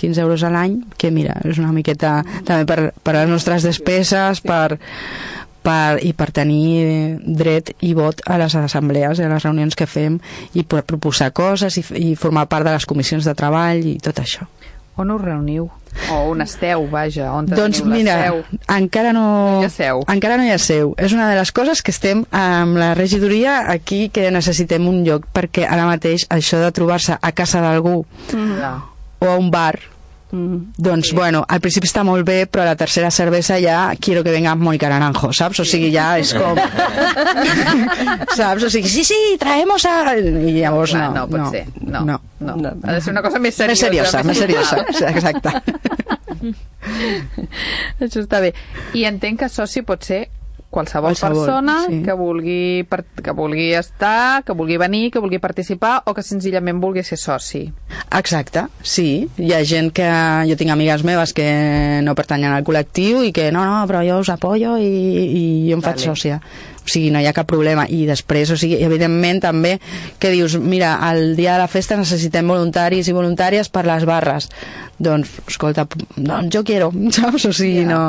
15 0.00 0.20
euros 0.22 0.42
a 0.42 0.48
l'any, 0.48 0.78
que 0.96 1.10
mira, 1.12 1.34
és 1.44 1.58
una 1.60 1.74
miqueta 1.76 2.22
també 2.48 2.64
per, 2.64 2.78
per 3.04 3.14
les 3.18 3.28
nostres 3.28 3.66
despeses, 3.66 4.40
per, 4.40 4.78
per, 5.60 6.00
i 6.00 6.14
per 6.16 6.30
tenir 6.32 7.18
dret 7.20 7.74
i 7.84 7.92
vot 7.98 8.22
a 8.24 8.38
les 8.40 8.56
assemblees, 8.56 9.20
a 9.20 9.28
les 9.28 9.44
reunions 9.44 9.76
que 9.76 9.88
fem, 9.90 10.16
i 10.56 10.64
per 10.64 10.86
proposar 10.88 11.34
coses 11.36 11.76
i, 11.76 11.84
i 12.00 12.14
formar 12.16 12.48
part 12.48 12.64
de 12.64 12.74
les 12.78 12.88
comissions 12.88 13.28
de 13.28 13.36
treball 13.36 13.84
i 13.92 13.98
tot 14.00 14.24
això. 14.24 14.48
On 15.00 15.10
us 15.14 15.20
reuniu? 15.22 15.70
O 16.12 16.16
on 16.30 16.42
esteu, 16.44 16.84
vaja, 16.90 17.30
on 17.32 17.46
Doncs 17.48 17.80
mira, 17.88 18.16
seu? 18.22 18.42
encara 18.76 19.12
no... 19.16 19.24
No 19.62 19.66
hi 19.66 19.70
seu. 19.72 20.02
Encara 20.12 20.36
no 20.38 20.44
hi 20.44 20.52
ha 20.52 20.58
seu. 20.62 20.92
És 21.00 21.14
una 21.16 21.28
de 21.30 21.38
les 21.38 21.50
coses 21.56 21.80
que 21.82 21.94
estem 21.94 22.24
amb 22.36 22.78
la 22.78 22.92
regidoria 22.98 23.60
aquí 23.72 24.08
que 24.12 24.28
necessitem 24.30 24.86
un 24.90 25.00
lloc 25.06 25.26
perquè 25.34 25.64
ara 25.66 25.88
mateix 25.88 26.26
això 26.30 26.60
de 26.62 26.70
trobar-se 26.76 27.16
a 27.16 27.32
casa 27.32 27.62
d'algú 27.64 28.04
o 28.04 29.26
a 29.26 29.36
un 29.38 29.50
bar 29.50 29.78
doncs, 30.30 31.12
bueno, 31.12 31.42
al 31.48 31.60
principi 31.60 31.88
està 31.88 32.04
molt 32.06 32.26
bé, 32.26 32.44
però 32.46 32.62
a 32.62 32.70
la 32.70 32.76
tercera 32.78 33.10
cervesa 33.10 33.58
ja 33.58 33.90
quiero 33.98 34.22
que 34.22 34.30
venga 34.30 34.54
Mónica 34.54 34.88
Naranjo, 34.88 35.32
saps? 35.34 35.62
O 35.62 35.66
sigui, 35.66 35.90
ja 35.94 36.12
és 36.22 36.32
com... 36.36 36.58
saps? 38.38 38.66
O 38.66 38.70
sigui, 38.70 38.88
sí, 38.88 39.04
sí, 39.04 39.18
traemos 39.40 39.86
a... 39.90 40.14
I 40.14 40.54
llavors 40.60 40.94
Clar, 40.94 41.08
no, 41.10 41.24
no 41.24 41.28
pot 41.30 41.40
no, 41.40 41.50
ser. 41.50 41.64
No, 41.82 42.04
no. 42.06 42.20
no. 42.38 42.74
Ha 42.84 42.92
de 42.94 43.00
ser 43.00 43.14
una 43.14 43.24
cosa 43.26 43.42
més 43.42 43.58
seriosa. 43.58 44.22
Més 44.22 44.38
seriosa, 44.44 44.82
més 44.86 44.98
seriosa, 45.02 45.10
exacte. 45.10 45.50
Això 48.00 48.22
està 48.22 48.40
bé. 48.42 48.54
I 48.96 49.06
entenc 49.10 49.42
que 49.42 49.50
soci 49.50 49.82
pot 49.86 50.06
ser 50.06 50.28
qualsevol, 50.70 51.10
Qualsevol, 51.10 51.44
persona 51.44 51.76
sí. 51.86 52.00
que, 52.06 52.14
vulgui, 52.14 52.86
que 53.22 53.32
vulgui 53.34 53.72
estar, 53.74 54.44
que 54.46 54.54
vulgui 54.54 54.78
venir, 54.78 55.10
que 55.10 55.18
vulgui 55.18 55.40
participar 55.42 56.00
o 56.06 56.14
que 56.14 56.22
senzillament 56.22 56.80
vulgui 56.80 57.02
ser 57.04 57.18
soci. 57.18 57.64
Exacte, 58.16 58.68
sí. 58.82 59.26
Hi 59.36 59.52
ha 59.54 59.60
gent 59.66 59.90
que... 59.94 60.08
Jo 60.50 60.56
tinc 60.58 60.72
amigues 60.72 61.02
meves 61.06 61.34
que 61.36 61.48
no 62.06 62.14
pertanyen 62.18 62.54
al 62.54 62.64
col·lectiu 62.66 63.24
i 63.26 63.34
que 63.34 63.50
no, 63.52 63.64
no, 63.66 63.82
però 63.90 64.04
jo 64.06 64.20
us 64.22 64.30
apoyo 64.32 64.76
i, 64.78 64.86
i 64.86 65.44
jo 65.68 65.78
em 65.78 65.82
faig 65.84 65.98
Vale. 65.98 66.06
sòcia. 66.06 66.40
O 66.80 66.88
sigui, 66.90 67.10
no 67.12 67.20
hi 67.20 67.26
ha 67.28 67.34
cap 67.36 67.46
problema. 67.50 67.84
I 67.88 68.04
després, 68.08 68.50
o 68.50 68.56
sigui, 68.60 68.78
evidentment 68.82 69.40
també 69.44 69.76
que 70.18 70.30
dius, 70.32 70.56
mira, 70.58 70.94
el 71.10 71.36
dia 71.36 71.54
de 71.54 71.62
la 71.64 71.68
festa 71.68 71.96
necessitem 72.00 72.48
voluntaris 72.48 73.08
i 73.08 73.14
voluntàries 73.16 73.68
per 73.70 73.84
les 73.86 74.06
barres. 74.08 74.48
Doncs, 75.00 75.30
escolta, 75.48 75.86
doncs 76.16 76.50
jo 76.54 76.64
quiero, 76.64 76.90
saps? 77.16 77.46
O 77.48 77.52
sigui, 77.52 77.84
Ja. 77.84 77.88
no... 77.92 78.00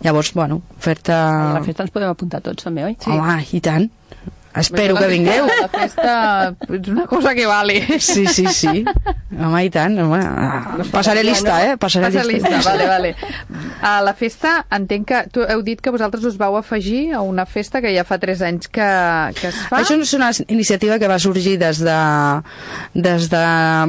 Llavors, 0.00 0.30
bueno, 0.32 0.62
fer-te... 0.80 1.12
A 1.12 1.56
la 1.58 1.64
festa 1.64 1.82
ens 1.84 1.90
podem 1.92 2.08
apuntar 2.08 2.40
tots, 2.40 2.64
també, 2.64 2.86
oi? 2.86 2.94
Sí. 3.02 3.10
Home, 3.12 3.34
i 3.52 3.60
tant. 3.60 3.90
Espero 4.56 4.96
que 4.96 5.06
vingueu. 5.06 5.46
La 5.46 5.68
festa 5.70 6.14
és 6.66 6.88
una 6.90 7.04
cosa 7.06 7.34
que 7.38 7.46
vale. 7.46 7.76
Sí, 8.02 8.26
sí, 8.26 8.46
sí. 8.50 8.82
Home, 9.30 9.60
i 9.64 9.70
tant. 9.70 9.94
Home. 10.02 10.18
Passaré 10.90 11.22
lista, 11.22 11.60
eh? 11.68 11.76
Passaré 11.78 12.08
Passa 12.10 12.24
lista. 12.26 12.50
lista, 12.56 12.72
vale, 12.72 12.86
vale. 12.88 13.12
A 13.82 14.00
la 14.02 14.14
festa, 14.18 14.64
entenc 14.74 15.06
que 15.06 15.20
tu 15.30 15.44
heu 15.46 15.62
dit 15.66 15.80
que 15.80 15.92
vosaltres 15.94 16.24
us 16.26 16.38
vau 16.40 16.56
afegir 16.58 17.12
a 17.14 17.20
una 17.22 17.46
festa 17.46 17.80
que 17.80 17.94
ja 17.94 18.02
fa 18.04 18.18
3 18.18 18.42
anys 18.48 18.66
que, 18.68 18.88
que 19.38 19.52
es 19.52 19.60
fa. 19.70 19.84
Això 19.84 19.94
és 20.00 20.14
una 20.18 20.32
iniciativa 20.48 20.98
que 20.98 21.08
va 21.10 21.20
sorgir 21.22 21.56
des 21.60 21.78
de, 21.86 22.00
des 22.94 23.30
de 23.30 23.44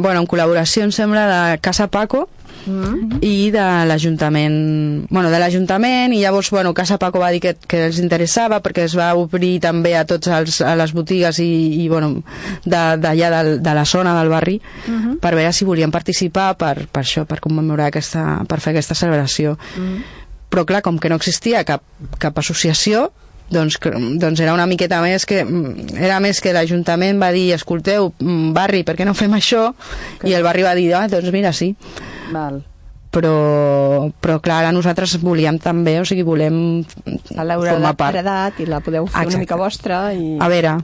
bueno, 0.05 0.21
en 0.21 0.29
col·laboració, 0.29 0.85
em 0.85 0.93
sembla, 0.93 1.25
de 1.31 1.57
Casa 1.65 1.89
Paco, 1.89 2.27
mm. 2.65 3.19
i 3.21 3.51
de 3.53 3.65
l'Ajuntament 3.87 5.07
bueno, 5.09 5.29
de 5.31 5.39
l'Ajuntament 5.41 6.13
i 6.13 6.21
llavors 6.21 6.51
bueno, 6.51 6.73
Casa 6.73 6.97
Paco 7.01 7.19
va 7.19 7.31
dir 7.33 7.41
que, 7.43 7.55
que 7.67 7.85
els 7.87 7.99
interessava 8.03 8.61
perquè 8.63 8.85
es 8.87 8.95
va 8.97 9.11
obrir 9.19 9.57
també 9.63 9.95
a 9.97 10.05
tots 10.09 10.31
els, 10.31 10.61
a 10.61 10.75
les 10.79 10.93
botigues 10.95 11.41
i, 11.43 11.51
i 11.83 11.87
bueno, 11.91 12.23
d'allà 12.65 13.31
de, 13.35 13.57
de, 13.59 13.75
la 13.77 13.85
zona 13.85 14.15
del 14.19 14.29
barri 14.29 14.59
mm 14.61 14.97
-hmm. 14.97 15.19
per 15.19 15.35
veure 15.35 15.53
si 15.53 15.65
volien 15.65 15.91
participar 15.91 16.55
per, 16.57 16.87
per 16.87 17.03
això, 17.03 17.25
per 17.25 17.39
commemorar 17.39 17.87
aquesta, 17.87 18.43
per 18.47 18.59
fer 18.59 18.71
aquesta 18.71 18.95
celebració 18.95 19.57
mm 19.57 19.81
-hmm. 19.81 20.03
però 20.49 20.65
clar, 20.65 20.81
com 20.81 20.99
que 20.99 21.09
no 21.09 21.15
existia 21.15 21.63
cap, 21.63 21.81
cap 22.17 22.37
associació 22.37 23.11
doncs, 23.49 23.79
doncs 24.17 24.39
era 24.39 24.53
una 24.53 24.65
miqueta 24.65 25.01
més 25.01 25.25
que 25.25 25.45
era 25.99 26.19
més 26.19 26.39
que 26.41 26.53
l'Ajuntament 26.53 27.19
va 27.21 27.31
dir 27.31 27.53
escolteu, 27.53 28.13
barri, 28.55 28.83
per 28.83 28.95
què 28.95 29.05
no 29.05 29.13
fem 29.13 29.33
això? 29.33 29.73
Que... 30.19 30.29
i 30.29 30.33
el 30.33 30.43
barri 30.43 30.63
va 30.63 30.75
dir, 30.75 30.93
ah, 30.93 31.07
doncs 31.07 31.31
mira, 31.31 31.51
sí 31.51 31.75
Val 32.35 32.61
però, 33.11 34.07
però 34.23 34.39
clar, 34.39 34.61
ara 34.63 34.71
nosaltres 34.71 35.17
volíem 35.19 35.57
també, 35.59 35.97
o 35.99 36.05
sigui, 36.07 36.23
volem 36.23 36.55
formar 36.87 37.91
part. 37.99 38.15
L'heu 38.15 38.63
i 38.63 38.67
la 38.71 38.79
podeu 38.79 39.05
fer 39.05 39.25
Exacte. 39.25 39.35
una 39.35 39.41
mica 39.43 39.57
vostra. 39.59 39.99
I... 40.15 40.37
A 40.39 40.47
veure. 40.51 40.77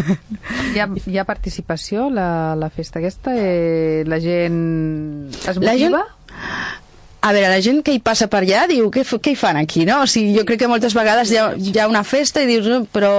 hi, 0.72 0.80
ha, 0.80 0.88
hi 0.88 1.20
ha 1.20 1.26
participació, 1.28 2.08
la, 2.08 2.56
la 2.56 2.72
festa 2.72 3.02
aquesta? 3.02 3.36
Eh, 3.36 4.02
la 4.08 4.18
gent 4.24 5.28
es 5.28 5.60
motiva? 5.60 5.66
La 5.68 5.76
gent 5.76 5.98
a 7.28 7.32
veure, 7.34 7.50
la 7.52 7.60
gent 7.60 7.82
que 7.84 7.92
hi 7.92 8.00
passa 8.00 8.26
per 8.32 8.40
allà 8.40 8.62
diu, 8.70 8.86
què, 8.92 9.02
què 9.04 9.32
hi 9.34 9.36
fan 9.36 9.58
aquí, 9.60 9.84
no? 9.88 10.00
O 10.04 10.08
sigui, 10.08 10.32
jo 10.38 10.44
crec 10.48 10.62
que 10.62 10.70
moltes 10.70 10.94
vegades 10.96 11.28
hi 11.32 11.36
ha, 11.36 11.50
hi 11.52 11.72
ha 11.76 11.88
una 11.90 12.00
festa 12.06 12.40
i 12.40 12.48
dius, 12.48 12.68
no, 12.70 12.78
però 12.88 13.10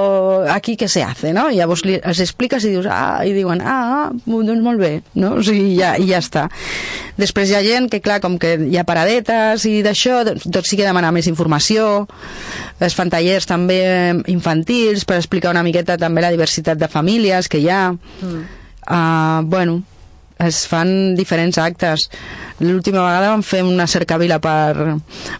aquí 0.50 0.74
què 0.80 0.88
se 0.90 1.04
hace, 1.06 1.34
no? 1.36 1.48
I 1.54 1.60
llavors 1.60 1.86
li, 1.86 2.00
els 2.00 2.22
expliques 2.26 2.66
i 2.66 2.74
dius, 2.74 2.88
ah, 2.90 3.22
i 3.28 3.36
diuen, 3.36 3.62
ah, 3.62 4.10
doncs 4.26 4.64
molt 4.66 4.82
bé, 4.82 4.92
no? 5.22 5.36
O 5.38 5.46
sigui, 5.46 5.76
ja, 5.78 5.94
i 6.02 6.10
ja 6.10 6.24
està. 6.24 6.48
Després 7.20 7.52
hi 7.52 7.60
ha 7.60 7.64
gent 7.66 7.90
que, 7.92 8.02
clar, 8.02 8.20
com 8.24 8.40
que 8.42 8.56
hi 8.66 8.80
ha 8.80 8.88
paradetes 8.88 9.68
i 9.70 9.80
d'això, 9.86 10.24
doncs, 10.28 10.50
tot 10.50 10.66
sí 10.66 10.80
que 10.80 10.88
demanar 10.88 11.14
més 11.16 11.30
informació, 11.30 12.08
es 12.82 12.98
fan 12.98 13.12
tallers 13.14 13.46
també 13.50 13.80
infantils 14.32 15.06
per 15.06 15.20
explicar 15.20 15.54
una 15.54 15.66
miqueta 15.68 16.00
també 16.02 16.26
la 16.26 16.34
diversitat 16.34 16.82
de 16.82 16.90
famílies 16.90 17.52
que 17.52 17.62
hi 17.62 17.70
ha. 17.70 17.86
Mm. 17.94 18.44
Uh, 18.90 19.42
bueno, 19.46 19.82
es 20.40 20.64
fan 20.68 21.16
diferents 21.20 21.58
actes. 21.60 22.08
L'última 22.60 23.04
vegada 23.04 23.34
vam 23.34 23.44
fer 23.44 23.64
una 23.68 23.88
cercavila 23.88 24.40
per, 24.44 24.96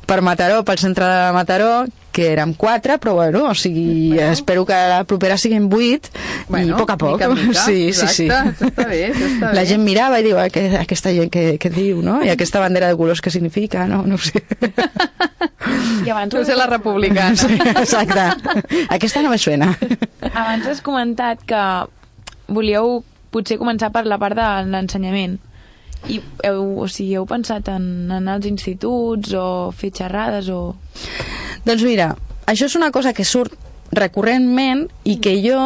per 0.06 0.20
Mataró, 0.22 0.64
pel 0.68 0.80
centre 0.82 1.08
de 1.08 1.32
Mataró, 1.36 1.72
que 2.12 2.32
érem 2.34 2.54
quatre, 2.58 2.98
però 3.00 3.14
bueno, 3.14 3.46
o 3.48 3.56
sigui, 3.56 4.10
bueno. 4.10 4.32
espero 4.34 4.66
que 4.66 4.74
la 4.74 5.04
propera 5.08 5.38
siguin 5.38 5.70
vuit 5.70 6.10
bueno, 6.50 6.68
i 6.68 6.74
a 6.74 6.78
poc 6.80 6.90
a 6.92 6.98
poc. 6.98 7.14
Mica, 7.14 7.30
mica. 7.30 7.64
Sí, 7.68 7.94
sí, 7.94 8.08
sí. 8.08 8.26
està 8.28 8.88
bé, 8.90 9.12
està 9.14 9.54
La 9.56 9.64
gent 9.70 9.84
mirava 9.86 10.20
i 10.20 10.26
diu, 10.26 10.40
aquesta 10.40 11.14
gent 11.16 11.32
que, 11.32 11.54
que 11.62 11.72
diu, 11.72 12.02
no? 12.04 12.20
I 12.26 12.34
aquesta 12.34 12.60
bandera 12.60 12.90
de 12.90 12.98
colors 13.00 13.22
que 13.22 13.32
significa, 13.32 13.86
no? 13.88 14.02
No 14.10 14.18
sé. 14.18 14.44
I 16.06 16.10
abans... 16.10 16.34
No 16.34 16.44
sé 16.44 16.58
la 16.58 16.68
republicana. 16.68 17.38
Sí, 17.40 17.56
exacte. 17.76 18.26
Aquesta 18.90 19.22
no 19.24 19.30
me 19.32 19.38
suena. 19.38 19.72
Abans 20.34 20.68
has 20.68 20.84
comentat 20.84 21.46
que 21.48 21.64
volíeu 22.50 23.04
potser 23.34 23.60
començar 23.62 23.92
per 23.94 24.06
la 24.08 24.20
part 24.22 24.38
de 24.38 24.48
l'ensenyament. 24.70 25.38
I 26.08 26.20
heu, 26.48 26.64
o 26.80 26.88
sigui, 26.88 27.18
heu 27.20 27.26
pensat 27.28 27.68
en 27.74 28.12
anar 28.16 28.38
als 28.38 28.48
instituts 28.50 29.34
o 29.36 29.46
fer 29.76 29.92
xerrades 29.96 30.48
o... 30.54 30.76
Doncs 31.66 31.84
mira, 31.84 32.14
això 32.48 32.70
és 32.70 32.78
una 32.80 32.92
cosa 32.96 33.14
que 33.14 33.28
surt 33.28 33.56
recurrentment 33.92 34.88
i 35.04 35.18
que 35.20 35.36
jo 35.44 35.60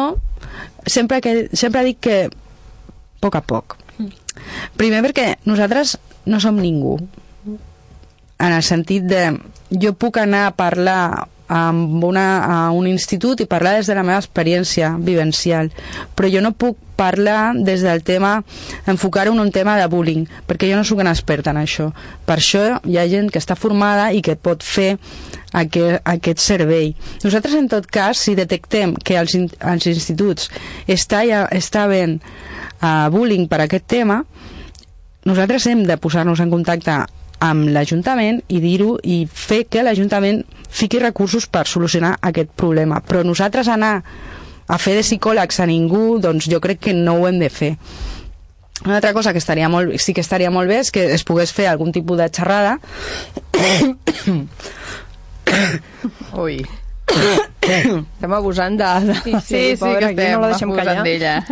sempre, 0.86 1.20
que, 1.20 1.48
sempre 1.52 1.84
dic 1.86 2.00
que 2.04 2.18
a 2.26 2.32
poc 3.20 3.38
a 3.38 3.44
poc. 3.44 3.76
Primer 4.76 5.00
perquè 5.06 5.28
nosaltres 5.48 5.96
no 6.26 6.40
som 6.42 6.58
ningú. 6.60 6.98
En 8.42 8.50
el 8.50 8.64
sentit 8.66 9.06
de 9.08 9.28
jo 9.70 9.94
puc 9.96 10.18
anar 10.20 10.48
a 10.48 10.56
parlar 10.56 11.28
amb 11.54 12.02
una, 12.04 12.26
a 12.44 12.56
un 12.74 12.88
institut 12.90 13.44
i 13.44 13.46
parlar 13.46 13.76
des 13.78 13.86
de 13.86 13.94
la 13.94 14.02
meva 14.02 14.18
experiència 14.18 14.94
vivencial. 14.98 15.70
Però 16.16 16.30
jo 16.32 16.42
no 16.42 16.50
puc 16.58 16.80
parlar 16.98 17.54
des 17.54 17.82
del 17.82 18.02
tema 18.06 18.36
enfocar-ho 18.90 19.32
en 19.34 19.42
un 19.42 19.50
tema 19.50 19.76
de 19.78 19.86
bullying 19.90 20.28
perquè 20.46 20.68
jo 20.70 20.76
no 20.78 20.84
sóc 20.86 21.02
una 21.02 21.14
experta 21.14 21.54
en 21.54 21.62
això. 21.62 21.90
Per 22.26 22.38
això 22.38 22.64
hi 22.86 22.98
ha 22.98 23.06
gent 23.10 23.30
que 23.30 23.42
està 23.42 23.54
formada 23.58 24.10
i 24.14 24.22
que 24.22 24.36
pot 24.36 24.62
fer 24.62 24.96
aquest, 25.52 26.02
aquest 26.02 26.42
servei. 26.42 26.94
Nosaltres 27.22 27.54
en 27.58 27.70
tot 27.70 27.86
cas 27.86 28.18
si 28.18 28.34
detectem 28.38 28.94
que 28.94 29.18
als, 29.18 29.36
als 29.60 29.86
instituts 29.90 30.50
està, 30.86 31.22
ja, 31.26 31.44
està 31.50 31.86
ben 31.90 32.18
uh, 32.18 33.10
bullying 33.14 33.46
per 33.50 33.62
aquest 33.64 33.86
tema 33.90 34.22
nosaltres 35.24 35.66
hem 35.70 35.86
de 35.88 35.96
posar-nos 35.96 36.40
en 36.42 36.50
contacte 36.52 36.98
amb 37.42 37.68
l'Ajuntament 37.74 38.42
i 38.48 38.60
dir-ho 38.62 38.98
i 39.02 39.26
fer 39.26 39.64
que 39.70 39.82
l'Ajuntament 39.82 40.44
fiqui 40.70 40.98
recursos 41.02 41.46
per 41.46 41.66
solucionar 41.70 42.18
aquest 42.22 42.50
problema. 42.56 43.00
Però 43.00 43.24
nosaltres 43.24 43.68
anar 43.68 44.02
a 44.66 44.78
fer 44.80 44.94
de 44.96 45.02
psicòlegs 45.04 45.60
a 45.60 45.66
ningú, 45.68 46.18
doncs 46.22 46.48
jo 46.50 46.60
crec 46.60 46.80
que 46.88 46.94
no 46.96 47.14
ho 47.18 47.28
hem 47.28 47.38
de 47.42 47.50
fer. 47.52 47.76
Una 48.84 48.96
altra 48.96 49.12
cosa 49.14 49.32
que 49.32 49.38
estaria 49.38 49.68
molt, 49.68 49.98
sí 50.02 50.12
que 50.12 50.20
estaria 50.20 50.50
molt 50.50 50.68
bé 50.68 50.78
és 50.82 50.90
que 50.92 51.14
es 51.14 51.24
pogués 51.24 51.52
fer 51.54 51.66
algun 51.70 51.92
tipus 51.94 52.18
de 52.18 52.28
xerrada 52.28 52.78
Ui 56.42 56.66
estem 57.64 58.32
abusant 58.34 58.76
de... 58.76 58.84
de... 59.06 59.14
Sí, 59.22 59.30
sí, 59.30 59.38
sí, 59.40 59.76
sí 59.78 59.90
que 60.00 60.06
estem 60.10 60.32
no 60.34 60.44
abusant 60.50 61.02
d'ella 61.06 61.36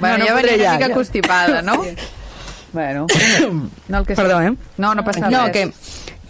bueno, 0.00 0.18
no, 0.18 0.26
ja 0.26 0.34
venia 0.34 0.34
una 0.34 0.74
mica 0.74 0.90
constipada, 0.92 1.62
no? 1.62 1.84
Bueno, 2.76 3.06
no 3.88 3.98
el 3.98 4.06
que 4.06 4.14
Perdó, 4.14 4.42
eh? 4.42 4.54
No, 4.76 4.94
no 4.94 5.02
passa 5.02 5.30
no, 5.30 5.46
res. 5.46 5.52
Que, 5.56 5.72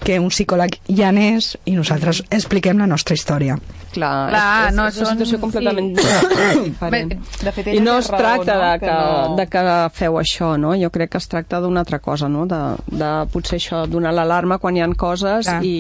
que 0.07 0.19
un 0.23 0.29
psicòleg 0.31 0.77
ja 0.95 1.09
n'és 1.11 1.57
i 1.67 1.73
nosaltres 1.75 2.21
expliquem 2.31 2.79
la 2.79 2.87
nostra 2.87 3.17
història. 3.19 3.57
Clar, 3.97 4.13
Clar 4.31 4.45
és, 4.45 4.69
és, 4.69 4.77
no, 4.77 4.85
és 4.87 5.01
una 5.01 5.15
situació 5.17 5.41
completament 5.43 5.89
sí. 5.99 7.19
de 7.43 7.55
fet, 7.57 7.73
I 7.75 7.81
no 7.83 7.97
es 7.99 8.13
tracta 8.13 8.55
raó, 8.55 8.63
no? 8.63 8.71
de, 8.71 8.79
que, 8.85 8.95
no... 8.95 9.35
de 9.41 9.49
que 9.51 9.65
feu 9.99 10.21
això, 10.23 10.53
no? 10.61 10.77
Jo 10.79 10.93
crec 10.95 11.17
que 11.17 11.19
es 11.19 11.27
tracta 11.33 11.59
d'una 11.65 11.83
altra 11.83 11.99
cosa, 12.05 12.31
no? 12.31 12.47
De, 12.47 12.63
de 12.95 13.11
potser 13.35 13.59
això, 13.59 13.83
donar 13.91 14.15
l'alarma 14.15 14.61
quan 14.63 14.79
hi 14.79 14.87
han 14.87 14.95
coses 14.95 15.51
i, 15.67 15.77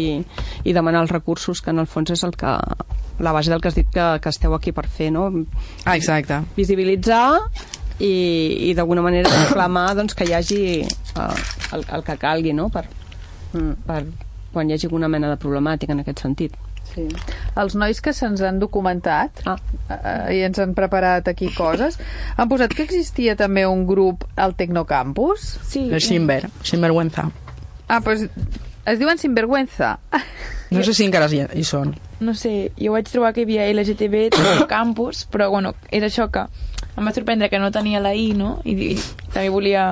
i 0.66 0.74
demanar 0.74 1.06
els 1.06 1.14
recursos, 1.14 1.62
que 1.62 1.70
en 1.70 1.84
el 1.84 1.86
fons 1.86 2.16
és 2.16 2.26
el 2.26 2.34
que 2.34 2.58
la 3.22 3.32
base 3.32 3.54
del 3.54 3.62
que 3.62 3.70
has 3.70 3.78
dit 3.78 3.88
que, 3.94 4.10
que 4.18 4.34
esteu 4.34 4.58
aquí 4.58 4.74
per 4.74 4.88
fer, 4.90 5.12
no? 5.14 5.30
Ah, 5.84 5.94
exacte. 5.94 6.42
Visibilitzar 6.58 7.46
i, 8.00 8.68
i 8.70 8.74
d'alguna 8.76 9.04
manera 9.04 9.30
reclamar 9.46 9.94
doncs, 9.96 10.14
que 10.16 10.28
hi 10.28 10.36
hagi 10.36 10.60
uh, 11.16 11.32
el, 11.76 11.84
el 11.98 12.06
que 12.06 12.16
calgui 12.20 12.54
no? 12.56 12.68
per, 12.72 12.86
mm, 13.52 13.74
per 13.86 14.02
quan 14.52 14.70
hi 14.70 14.76
hagi 14.76 14.88
alguna 14.88 15.10
mena 15.12 15.30
de 15.32 15.36
problemàtica 15.40 15.92
en 15.92 16.00
aquest 16.00 16.22
sentit. 16.24 16.56
Sí. 16.86 17.04
Els 17.58 17.74
nois 17.76 17.98
que 18.00 18.12
se'ns 18.14 18.40
han 18.46 18.60
documentat 18.62 19.42
ah. 19.50 19.56
eh, 19.90 20.36
i 20.38 20.44
ens 20.46 20.60
han 20.62 20.72
preparat 20.76 21.28
aquí 21.28 21.50
coses 21.52 21.98
han 22.36 22.48
posat 22.48 22.72
que 22.76 22.86
existia 22.86 23.34
també 23.36 23.66
un 23.66 23.82
grup 23.88 24.24
al 24.38 24.54
Tecnocampus 24.56 25.48
sí. 25.66 25.88
el 25.90 26.00
Simber, 26.00 26.46
Sinvergüenza 26.62 27.26
ah, 27.88 27.98
doncs 28.00 28.30
es 28.86 29.02
diuen 29.02 29.18
Sinvergüenza 29.18 29.96
no 30.70 30.86
sé 30.86 30.94
si 30.94 31.04
encara 31.10 31.26
hi, 31.26 31.42
hi 31.58 31.66
són 31.66 31.96
no 32.20 32.32
sé, 32.32 32.70
jo 32.80 32.94
vaig 32.94 33.10
trobar 33.10 33.34
que 33.36 33.42
hi 33.42 33.46
havia 33.46 33.66
LGTB 33.74 34.68
Campus, 34.70 35.26
però 35.28 35.50
bueno, 35.52 35.74
era 35.92 36.08
això 36.08 36.30
que 36.32 36.46
em 36.96 37.04
va 37.04 37.12
sorprendre 37.12 37.50
que 37.52 37.60
no 37.60 37.70
tenia 37.72 38.00
la 38.00 38.14
I, 38.16 38.32
no? 38.36 38.56
I, 38.64 38.74
i 38.92 39.30
també 39.32 39.48
volia 39.52 39.86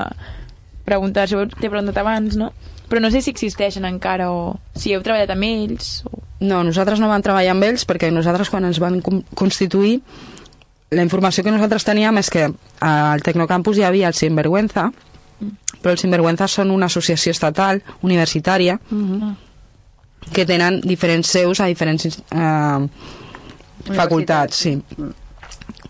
preguntar, 0.84 1.28
si 1.28 1.36
t'he 1.36 1.70
preguntat 1.70 1.98
abans, 2.00 2.36
no? 2.40 2.52
Però 2.88 3.00
no 3.00 3.10
sé 3.10 3.22
si 3.24 3.32
existeixen 3.32 3.86
encara 3.88 4.30
o 4.32 4.56
si 4.76 4.92
heu 4.92 5.02
treballat 5.04 5.32
amb 5.32 5.46
ells. 5.48 6.02
O... 6.08 6.20
No, 6.44 6.62
nosaltres 6.66 7.00
no 7.00 7.08
vam 7.08 7.24
treballar 7.24 7.54
amb 7.54 7.64
ells 7.64 7.86
perquè 7.88 8.10
nosaltres 8.12 8.50
quan 8.52 8.68
ens 8.68 8.80
vam 8.82 9.00
constituir 9.34 9.98
la 10.94 11.02
informació 11.02 11.42
que 11.42 11.52
nosaltres 11.54 11.86
teníem 11.86 12.20
és 12.20 12.30
que 12.30 12.44
al 12.84 13.24
Tecnocampus 13.24 13.80
hi 13.80 13.86
havia 13.88 14.10
el 14.12 14.16
Sinvergüenza, 14.16 14.90
mm. 14.90 15.80
però 15.80 15.96
els 15.96 16.04
Sinvergüenza 16.04 16.48
són 16.48 16.70
una 16.70 16.86
associació 16.92 17.32
estatal, 17.34 17.82
universitària, 18.02 18.78
mm 18.90 19.04
-hmm. 19.04 19.34
que 20.32 20.46
tenen 20.46 20.80
diferents 20.80 21.28
seus 21.28 21.60
a 21.60 21.66
diferents 21.66 22.06
eh, 22.06 22.88
facultats, 23.92 24.56
sí. 24.56 24.76
Mm 24.96 25.23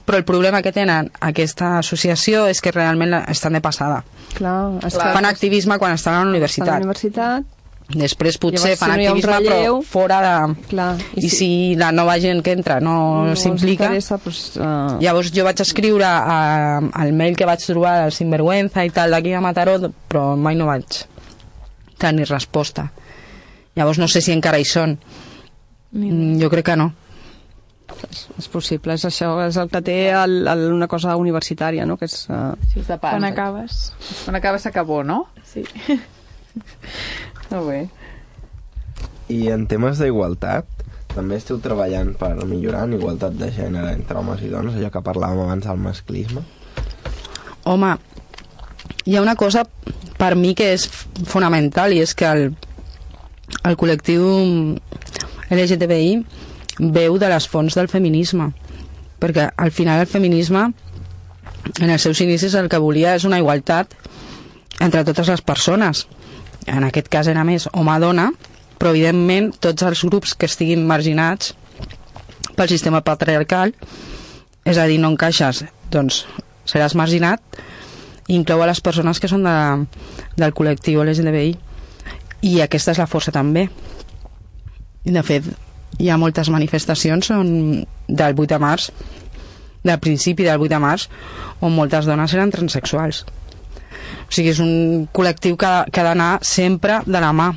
però 0.05 0.21
el 0.21 0.25
problema 0.29 0.61
que 0.63 0.73
tenen 0.73 1.11
aquesta 1.25 1.79
associació 1.81 2.45
és 2.53 2.61
que 2.61 2.73
realment 2.75 3.17
estan 3.23 3.57
de 3.57 3.63
passada. 3.65 4.03
Clar. 4.37 4.81
Fan 4.93 5.29
activisme 5.29 5.79
quan 5.81 5.97
estan 5.97 6.19
a 6.19 6.25
la 6.25 6.31
universitat. 6.31 6.69
a 6.69 6.79
la 6.79 6.85
universitat 6.85 7.53
Després 7.85 8.39
potser 8.41 8.71
Llavors, 8.73 8.81
fan 8.81 8.93
si 8.95 8.97
no 8.97 9.11
activisme 9.11 9.33
relleu, 9.35 9.75
però 9.75 9.81
fora 9.85 10.21
de... 10.25 10.69
Clar, 10.71 10.87
I, 11.13 11.21
I 11.21 11.29
si... 11.29 11.37
si 11.37 11.49
la 11.77 11.91
nova 11.93 12.15
gent 12.21 12.41
que 12.43 12.55
entra 12.57 12.79
no, 12.81 12.95
no 13.29 13.35
s'implica... 13.37 13.91
Pues, 14.25 14.39
uh... 14.57 14.97
Llavors 15.05 15.29
jo 15.37 15.45
vaig 15.45 15.61
escriure 15.61 16.09
a, 16.09 16.81
al 16.81 17.13
mail 17.13 17.37
que 17.37 17.45
vaig 17.45 17.61
trobar 17.61 17.99
del 18.01 18.17
Sinvergüenza 18.17 18.87
i 18.89 18.93
tal 18.95 19.13
d'aquí 19.13 19.37
a 19.37 19.45
Mataró, 19.45 19.77
però 20.09 20.33
mai 20.41 20.57
no 20.57 20.71
vaig 20.71 21.05
tenir 22.01 22.31
resposta. 22.33 22.89
Llavors 23.77 24.01
no 24.01 24.09
sé 24.09 24.25
si 24.25 24.33
encara 24.33 24.59
hi 24.59 24.65
són. 24.65 24.97
Mm, 25.93 26.41
jo 26.41 26.49
crec 26.51 26.73
que 26.73 26.81
no 26.81 26.95
És, 28.09 28.25
és 28.41 28.49
possible, 28.49 28.95
és 28.97 29.05
això, 29.07 29.31
és 29.45 29.57
el 29.61 29.69
que 29.73 29.81
té 29.85 29.97
el, 30.17 30.39
el, 30.49 30.65
una 30.73 30.89
cosa 30.91 31.17
universitària, 31.21 31.85
no? 31.89 31.99
Que 32.01 32.09
és... 32.09 32.25
Uh, 32.31 32.55
si 32.71 32.81
és 32.81 32.89
de 32.89 32.97
pans, 33.01 33.17
Quan 33.17 33.27
eh? 33.27 33.33
acabes. 33.33 33.83
Quan 34.25 34.39
acabes 34.41 34.65
s'acabó, 34.67 35.03
no? 35.05 35.25
Sí. 35.49 35.65
Molt 37.51 37.69
bé. 37.69 37.81
I 39.35 39.41
en 39.53 39.67
temes 39.71 40.01
d'igualtat, 40.01 40.69
també 41.15 41.39
esteu 41.39 41.61
treballant 41.63 42.13
per 42.19 42.33
millorar 42.49 42.85
en 42.89 42.97
igualtat 42.99 43.37
de 43.39 43.51
gènere 43.55 43.93
entre 43.95 44.19
homes 44.21 44.43
i 44.43 44.51
dones, 44.53 44.77
allò 44.79 44.91
que 44.91 45.05
parlàvem 45.05 45.45
abans 45.45 45.69
del 45.69 45.81
masclisme? 45.81 46.43
Home, 47.71 47.95
hi 49.05 49.17
ha 49.17 49.23
una 49.23 49.37
cosa 49.37 49.65
per 50.19 50.35
mi 50.41 50.55
que 50.59 50.73
és 50.75 50.89
fonamental 51.31 51.95
i 51.95 52.01
és 52.05 52.15
que 52.19 52.27
el, 52.29 52.49
el 53.65 53.79
col·lectiu 53.81 54.27
LGTBI 55.55 56.19
veu 56.79 57.19
de 57.19 57.29
les 57.31 57.49
fonts 57.49 57.77
del 57.79 57.89
feminisme. 57.89 58.51
Perquè 59.21 59.51
al 59.57 59.71
final 59.73 60.01
el 60.03 60.11
feminisme 60.11 60.67
en 61.81 61.91
els 61.91 62.03
seus 62.03 62.21
inicis 62.21 62.55
el 62.59 62.69
que 62.69 62.83
volia 62.83 63.15
és 63.17 63.25
una 63.25 63.39
igualtat 63.41 63.95
entre 64.81 65.05
totes 65.05 65.31
les 65.31 65.43
persones. 65.43 66.07
En 66.67 66.85
aquest 66.85 67.09
cas 67.13 67.29
era 67.31 67.45
més 67.45 67.69
home-dona 67.73 68.31
però 68.79 68.93
evidentment 68.93 69.53
tots 69.65 69.85
els 69.87 70.03
grups 70.05 70.35
que 70.37 70.49
estiguin 70.51 70.83
marginats 70.87 71.55
pel 72.55 72.69
sistema 72.69 73.01
patriarcal 73.01 73.73
és 74.65 74.77
a 74.79 74.87
dir, 74.89 74.99
no 75.01 75.13
encaixes 75.13 75.65
doncs 75.93 76.25
seràs 76.69 76.97
marginat 76.99 77.41
inclou 78.29 78.63
a 78.65 78.69
les 78.69 78.81
persones 78.85 79.21
que 79.21 79.29
són 79.31 79.45
de, 79.47 79.55
del 80.37 80.55
col·lectiu 80.57 81.05
LGTBI 81.05 81.55
i 82.45 82.59
aquesta 82.61 82.93
és 82.93 83.01
la 83.01 83.09
força 83.09 83.33
també. 83.33 83.69
De 85.05 85.23
fet 85.25 85.49
hi 85.99 86.11
ha 86.11 86.19
moltes 86.21 86.51
manifestacions 86.53 87.31
on, 87.35 87.85
del 88.09 88.35
8 88.35 88.51
de 88.55 88.59
març 88.63 88.91
del 89.85 90.01
principi 90.01 90.47
del 90.47 90.61
8 90.61 90.73
de 90.75 90.83
març 90.83 91.09
on 91.61 91.75
moltes 91.77 92.09
dones 92.09 92.35
eren 92.35 92.53
transexuals 92.55 93.25
o 93.25 94.33
sigui, 94.33 94.51
és 94.51 94.61
un 94.63 95.07
col·lectiu 95.15 95.59
que, 95.61 95.73
que 95.93 96.01
ha 96.01 96.09
d'anar 96.11 96.39
sempre 96.43 97.03
de 97.07 97.21
la 97.21 97.33
mà 97.37 97.53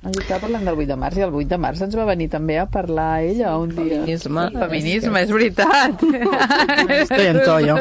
estava 0.00 0.46
parlant 0.46 0.64
del 0.64 0.78
8 0.78 0.88
de 0.88 0.96
març 0.96 1.18
i 1.18 1.24
el 1.26 1.34
8 1.34 1.48
de 1.50 1.58
març 1.60 1.82
ens 1.84 1.96
va 1.98 2.06
venir 2.08 2.30
també 2.32 2.56
a 2.56 2.64
parlar 2.64 3.20
ella 3.20 3.56
un 3.60 3.74
dia. 3.74 3.98
Feminisme. 4.00 4.46
Feminisme, 4.54 5.20
és 5.20 5.32
veritat. 5.34 6.04
Estoy 7.02 7.26
en 7.26 7.40
tollo. 7.44 7.76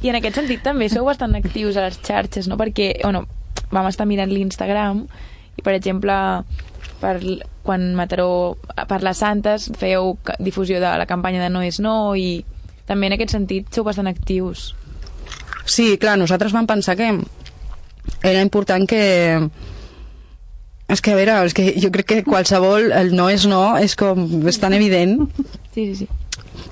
I 0.00 0.08
en 0.08 0.16
aquest 0.16 0.40
sentit 0.40 0.64
també 0.64 0.88
sou 0.88 1.04
bastant 1.04 1.36
actius 1.36 1.76
a 1.76 1.84
les 1.84 2.00
xarxes, 2.00 2.48
no? 2.48 2.56
Perquè, 2.56 2.94
bueno, 3.02 3.26
vam 3.68 3.90
estar 3.90 4.08
mirant 4.08 4.32
l'Instagram 4.32 5.04
i, 5.04 5.60
per 5.60 5.76
exemple, 5.76 6.16
per, 7.00 7.16
quan 7.64 7.90
Mataró, 7.96 8.58
per 8.88 9.00
les 9.02 9.20
Santes, 9.20 9.70
fèieu 9.80 10.14
difusió 10.38 10.80
de 10.82 10.92
la 11.00 11.08
campanya 11.08 11.42
de 11.42 11.50
No 11.52 11.64
és 11.64 11.80
no 11.80 12.14
i 12.16 12.44
també 12.88 13.08
en 13.08 13.16
aquest 13.16 13.36
sentit 13.36 13.68
sou 13.74 13.86
bastant 13.86 14.10
actius. 14.10 14.70
Sí, 15.64 15.94
clar, 16.02 16.16
nosaltres 16.18 16.54
vam 16.56 16.66
pensar 16.66 16.96
que 16.98 17.12
era 18.22 18.40
important 18.42 18.88
que... 18.88 19.02
És 20.90 20.98
que, 20.98 21.12
a 21.14 21.18
veure, 21.18 21.36
és 21.46 21.54
que 21.54 21.68
jo 21.78 21.92
crec 21.94 22.08
que 22.10 22.22
qualsevol, 22.26 22.90
el 22.96 23.12
no 23.14 23.28
és 23.30 23.44
no, 23.46 23.76
és 23.78 23.94
com, 23.94 24.24
és 24.50 24.58
tan 24.58 24.74
evident 24.74 25.28
Sí, 25.70 25.94
sí, 25.94 25.94
sí. 26.00 26.08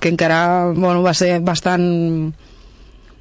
que 0.00 0.10
encara, 0.10 0.72
bueno, 0.74 1.04
va 1.04 1.14
ser 1.14 1.38
bastant... 1.40 2.34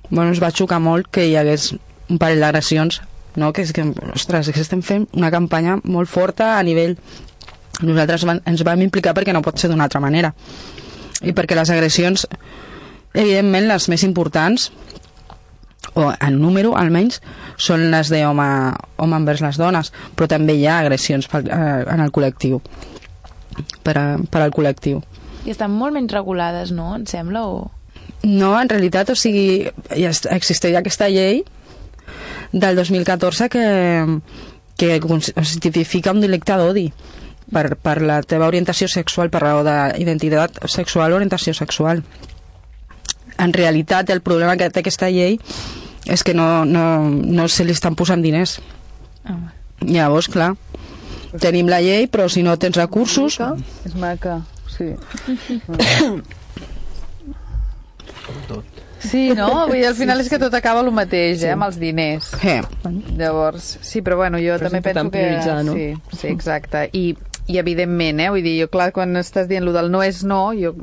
Bueno, 0.09 0.31
es 0.31 0.41
va 0.41 0.49
xocar 0.55 0.79
molt 0.81 1.11
que 1.11 1.27
hi 1.27 1.35
hagués 1.37 1.73
un 2.09 2.17
parell 2.17 2.41
d'agressions, 2.41 3.01
no? 3.37 3.53
Que 3.53 3.63
és 3.63 3.71
que, 3.73 3.85
ostres, 4.13 4.51
que 4.51 4.63
estem 4.63 4.81
fent 4.83 5.07
una 5.15 5.31
campanya 5.31 5.79
molt 5.85 6.11
forta 6.11 6.57
a 6.57 6.63
nivell... 6.67 6.97
Nosaltres 7.77 8.23
van, 8.25 8.39
ens 8.49 8.63
vam 8.65 8.81
implicar 8.81 9.11
perquè 9.13 9.33
no 9.35 9.43
pot 9.45 9.61
ser 9.61 9.67
d'una 9.69 9.85
altra 9.85 9.99
manera. 10.01 10.31
I 11.21 11.29
perquè 11.37 11.53
les 11.53 11.69
agressions, 11.69 12.23
evidentment, 13.13 13.67
les 13.69 13.85
més 13.91 14.01
importants, 14.07 14.71
o 15.93 16.07
en 16.09 16.39
número 16.41 16.73
almenys, 16.73 17.19
són 17.61 17.87
les 17.93 18.09
d'home 18.09 18.47
home 18.97 19.19
envers 19.19 19.43
les 19.45 19.59
dones, 19.61 19.91
però 20.17 20.25
també 20.31 20.55
hi 20.57 20.65
ha 20.65 20.79
agressions 20.81 21.29
pel, 21.29 21.45
eh, 21.53 21.83
en 21.93 22.01
el 22.01 22.09
col·lectiu, 22.15 22.63
per, 23.85 23.93
a, 23.93 24.05
per 24.17 24.41
al 24.41 24.53
col·lectiu. 24.57 25.03
I 25.45 25.53
estan 25.53 25.77
molt 25.77 25.93
menys 25.93 26.17
regulades, 26.17 26.73
no? 26.73 26.95
Em 26.97 27.05
sembla, 27.05 27.45
o... 27.45 27.69
No, 28.25 28.55
en 28.57 28.73
realitat, 28.73 29.13
o 29.13 29.15
sigui, 29.15 29.69
ja 29.93 30.09
existeix 30.33 30.81
aquesta 30.81 31.13
llei 31.13 31.43
del 32.51 32.75
2014 32.75 33.49
que, 33.49 34.19
que 34.77 34.99
sigui, 34.99 35.59
tipifica 35.59 36.13
un 36.13 36.21
delicte 36.21 36.57
d'odi 36.57 36.91
per, 37.51 37.75
per 37.79 38.01
la 38.01 38.21
teva 38.23 38.47
orientació 38.47 38.87
sexual, 38.91 39.31
per 39.31 39.41
raó 39.43 39.63
d'identitat 39.65 40.61
sexual 40.67 41.13
o 41.13 41.19
orientació 41.19 41.53
sexual. 41.57 42.03
En 43.37 43.53
realitat, 43.53 44.09
el 44.09 44.23
problema 44.25 44.57
que 44.57 44.69
té 44.69 44.81
aquesta 44.81 45.09
llei 45.13 45.37
és 46.07 46.23
que 46.23 46.33
no, 46.33 46.65
no, 46.65 47.09
no 47.09 47.47
se 47.51 47.65
li 47.67 47.75
estan 47.75 47.95
posant 47.95 48.23
diners. 48.23 48.59
Ah. 49.27 49.37
Llavors, 49.83 50.29
clar, 50.31 50.53
tenim 51.43 51.67
la 51.69 51.81
llei, 51.83 52.07
però 52.09 52.29
si 52.31 52.43
no 52.43 52.57
tens 52.57 52.79
recursos... 52.79 53.39
És 53.85 53.95
maca, 53.99 54.41
sí. 54.71 54.95
Sí, 59.07 59.23
no? 59.37 59.49
Vull 59.67 59.79
dir, 59.79 59.87
al 59.89 59.97
final 59.97 60.21
és 60.23 60.29
que 60.31 60.39
tot 60.41 60.53
acaba 60.57 60.83
el 60.85 60.91
mateix, 60.95 61.43
eh, 61.43 61.53
amb 61.55 61.67
els 61.67 61.79
diners. 61.81 62.33
Eh. 62.43 62.59
Llavors, 63.17 63.77
sí, 63.81 64.03
però 64.05 64.19
bueno, 64.19 64.41
jo 64.43 64.59
Però 64.59 64.69
també 64.69 64.83
penso 64.85 65.09
que... 65.11 65.63
no? 65.63 65.73
Sí, 65.73 65.89
sí, 66.13 66.27
exacte. 66.31 66.87
I, 66.93 67.09
I 67.47 67.59
evidentment, 67.63 68.21
eh, 68.23 68.31
vull 68.33 68.45
dir, 68.45 68.57
jo 68.61 68.71
clar, 68.71 68.91
quan 68.95 69.15
estàs 69.19 69.49
dient 69.49 69.65
lo 69.65 69.75
del 69.75 69.91
no 69.93 70.03
és 70.05 70.23
no, 70.27 70.49
jo 70.57 70.75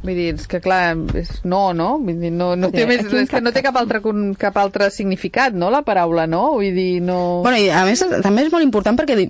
Vull 0.00 0.16
dir, 0.16 0.30
és 0.32 0.46
que 0.48 0.62
clar, 0.64 0.94
és 1.18 1.28
no, 1.44 1.74
no? 1.76 1.90
Vull 2.00 2.16
dir, 2.22 2.30
no, 2.32 2.54
no 2.56 2.70
té 2.72 2.86
Sí, 2.86 2.88
més, 2.88 3.02
és 3.04 3.28
que 3.28 3.42
no 3.44 3.52
té 3.52 3.60
cap 3.60 3.76
altre, 3.76 4.00
cap 4.40 4.56
altre 4.56 4.88
significat, 4.94 5.52
no?, 5.52 5.68
la 5.72 5.82
paraula 5.84 6.24
no? 6.30 6.54
Vull 6.54 6.72
dir, 6.72 7.02
no... 7.04 7.18
Bueno, 7.44 7.58
i 7.60 7.68
a 7.68 7.82
més 7.84 8.00
també 8.24 8.46
és 8.46 8.52
molt 8.52 8.64
important 8.64 8.96
perquè, 8.96 9.26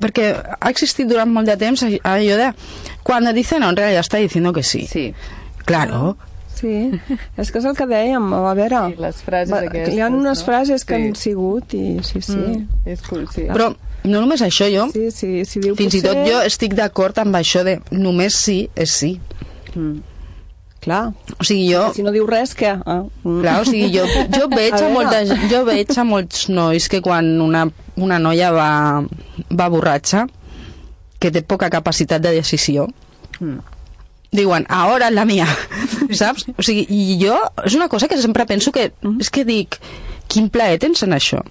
perquè 0.00 0.30
ha 0.56 0.72
existit 0.72 1.10
durant 1.10 1.28
molt 1.32 1.50
de 1.50 1.58
temps 1.60 1.84
allò 1.84 2.38
de 2.40 2.48
quan 3.04 3.28
dice 3.36 3.60
no, 3.60 3.68
en 3.68 3.76
realidad 3.76 4.06
està 4.06 4.22
diciendo 4.22 4.54
que 4.56 4.64
sí. 4.64 4.86
Sí. 4.88 5.10
Claro. 5.68 6.16
Sí, 6.56 6.74
és 7.36 7.50
que 7.52 7.58
és 7.60 7.64
el 7.68 7.74
que 7.76 7.84
dèiem, 7.90 8.30
a 8.32 8.54
veure... 8.56 8.78
Sí, 8.94 9.00
les 9.02 9.18
frases 9.22 9.52
va, 9.52 9.58
aquestes, 9.66 9.94
Hi 9.94 10.00
ha 10.00 10.06
unes 10.08 10.38
no? 10.40 10.44
frases 10.46 10.84
que 10.88 10.96
Sí. 10.96 11.02
han 11.10 11.14
sigut 11.20 11.74
i 11.76 11.84
sí, 12.02 12.22
sí. 12.24 12.36
Mm, 12.38 12.66
és 12.94 13.02
cool, 13.04 13.26
sí. 13.28 13.44
Però 13.52 13.70
no 14.06 14.20
només 14.22 14.40
això, 14.46 14.68
jo... 14.72 14.86
Sí, 14.94 15.10
sí, 15.12 15.44
si 15.44 15.60
diu 15.60 15.76
Fins 15.76 15.94
i 15.94 16.00
potser- 16.00 16.14
tot 16.14 16.30
jo 16.30 16.40
estic 16.48 16.74
d'acord 16.78 17.18
amb 17.20 17.36
això 17.36 17.64
de 17.66 17.78
només 17.92 18.34
sí 18.40 18.70
és 18.74 18.90
sí. 19.02 19.18
Mm. 19.74 19.98
Clar. 20.86 21.02
O 21.40 21.44
sigui, 21.44 21.66
jo... 21.74 21.82
Si 21.96 22.02
no 22.06 22.12
diu 22.14 22.24
res, 22.30 22.52
què? 22.56 22.72
Ah. 22.86 23.00
Mm. 23.24 23.40
Clar, 23.42 23.56
o 23.60 23.64
sigui, 23.66 23.88
jo, 23.98 24.04
jo, 24.36 24.48
veig 24.56 24.72
a 24.72 24.80
veure. 24.84 24.92
molta, 24.94 25.22
jo 25.50 25.64
veig 25.66 25.90
a 25.98 26.04
molts 26.06 26.48
nois 26.48 26.86
que 26.88 27.00
quan 27.02 27.32
una, 27.42 27.64
una 27.98 28.18
noia 28.22 28.52
va, 28.54 28.70
va 29.50 29.68
borratxa, 29.72 30.24
que 31.18 31.32
té 31.32 31.42
poca 31.42 31.68
capacitat 31.72 32.22
de 32.24 32.32
decisió, 32.40 32.88
Mm. 33.40 33.58
Diuen, 34.32 34.66
ahora 34.68 35.10
la 35.10 35.24
mía, 35.24 35.46
saps? 36.10 36.46
O 36.56 36.64
sigui, 36.64 36.86
i 36.90 37.18
jo, 37.20 37.36
és 37.64 37.76
una 37.78 37.88
cosa 37.88 38.08
que 38.08 38.18
sempre 38.20 38.46
penso 38.46 38.72
que, 38.72 38.90
és 39.20 39.30
que 39.30 39.44
dic, 39.48 39.78
quin 40.30 40.50
plaer 40.52 40.80
tens 40.82 41.04
en 41.06 41.16
això? 41.16 41.42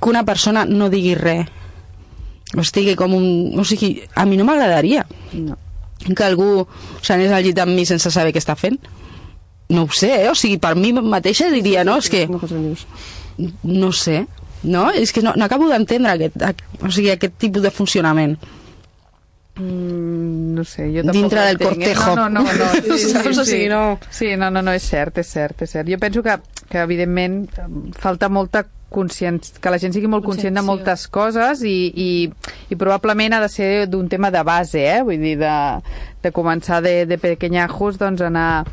Que 0.00 0.08
una 0.08 0.24
persona 0.24 0.64
no 0.64 0.88
digui 0.92 1.14
res, 1.18 1.48
o 2.56 2.62
estigui 2.64 2.96
com 2.98 3.14
un... 3.14 3.26
O 3.60 3.64
sigui, 3.64 4.00
a 4.18 4.24
mi 4.26 4.38
no 4.38 4.46
m'agradaria 4.48 5.04
no. 5.38 5.56
que 6.08 6.24
algú 6.26 6.66
s'anés 7.02 7.30
al 7.30 7.44
llit 7.46 7.60
amb 7.62 7.76
mi 7.76 7.84
sense 7.86 8.10
saber 8.10 8.32
què 8.34 8.42
està 8.42 8.56
fent. 8.58 8.80
No 9.70 9.84
ho 9.86 9.94
sé, 9.94 10.10
eh? 10.24 10.30
O 10.32 10.34
sigui, 10.34 10.58
per 10.58 10.74
mi 10.74 10.90
mateixa 10.96 11.50
diria, 11.52 11.84
no, 11.86 12.00
és 12.02 12.10
que... 12.10 12.24
No 13.62 13.92
sé, 13.94 14.24
no? 14.62 14.88
És 14.90 15.14
que 15.14 15.22
no, 15.22 15.32
no 15.38 15.46
acabo 15.46 15.68
d'entendre 15.70 16.16
aquest, 16.16 16.42
o 16.82 16.90
sigui, 16.90 17.12
aquest 17.14 17.38
tipus 17.38 17.62
de 17.62 17.70
funcionament. 17.70 18.34
Mm, 19.60 20.54
no 20.54 20.64
sé, 20.64 20.86
jo 20.88 21.02
tampoc 21.04 21.14
Dintre 21.14 21.40
del 21.46 21.56
eh? 21.60 21.64
cortejo. 21.64 22.16
No, 22.16 22.28
no, 22.28 22.40
no, 22.40 22.48
no. 22.48 22.72
Sí, 22.96 22.98
sí, 22.98 23.34
sí. 23.34 23.44
sigui, 23.44 23.68
no- 23.68 23.98
Sí, 24.10 24.36
no, 24.36 24.50
no, 24.50 24.62
no, 24.62 24.72
és 24.72 24.82
cert, 24.82 25.18
és 25.20 25.26
cert, 25.28 25.62
és 25.62 25.70
cert. 25.76 25.88
Jo 25.88 25.98
penso 26.00 26.22
que, 26.22 26.38
que 26.70 26.78
evidentment, 26.80 27.48
falta 27.98 28.28
molta 28.28 28.66
consciència, 28.90 29.54
que 29.62 29.70
la 29.70 29.78
gent 29.78 29.92
sigui 29.94 30.08
molt 30.10 30.24
conscient 30.26 30.56
de 30.58 30.62
moltes 30.66 31.04
coses 31.14 31.60
i, 31.62 31.92
i, 31.94 32.08
i 32.74 32.78
probablement 32.80 33.36
ha 33.36 33.40
de 33.44 33.48
ser 33.48 33.68
d'un 33.86 34.08
tema 34.10 34.32
de 34.34 34.42
base, 34.42 34.80
eh? 34.82 34.96
Vull 35.06 35.20
dir, 35.22 35.36
de, 35.38 35.52
de 36.24 36.32
començar 36.34 36.80
de, 36.82 37.04
de 37.06 37.18
pequeñajos, 37.22 38.00
doncs 38.00 38.24
anar... 38.26 38.64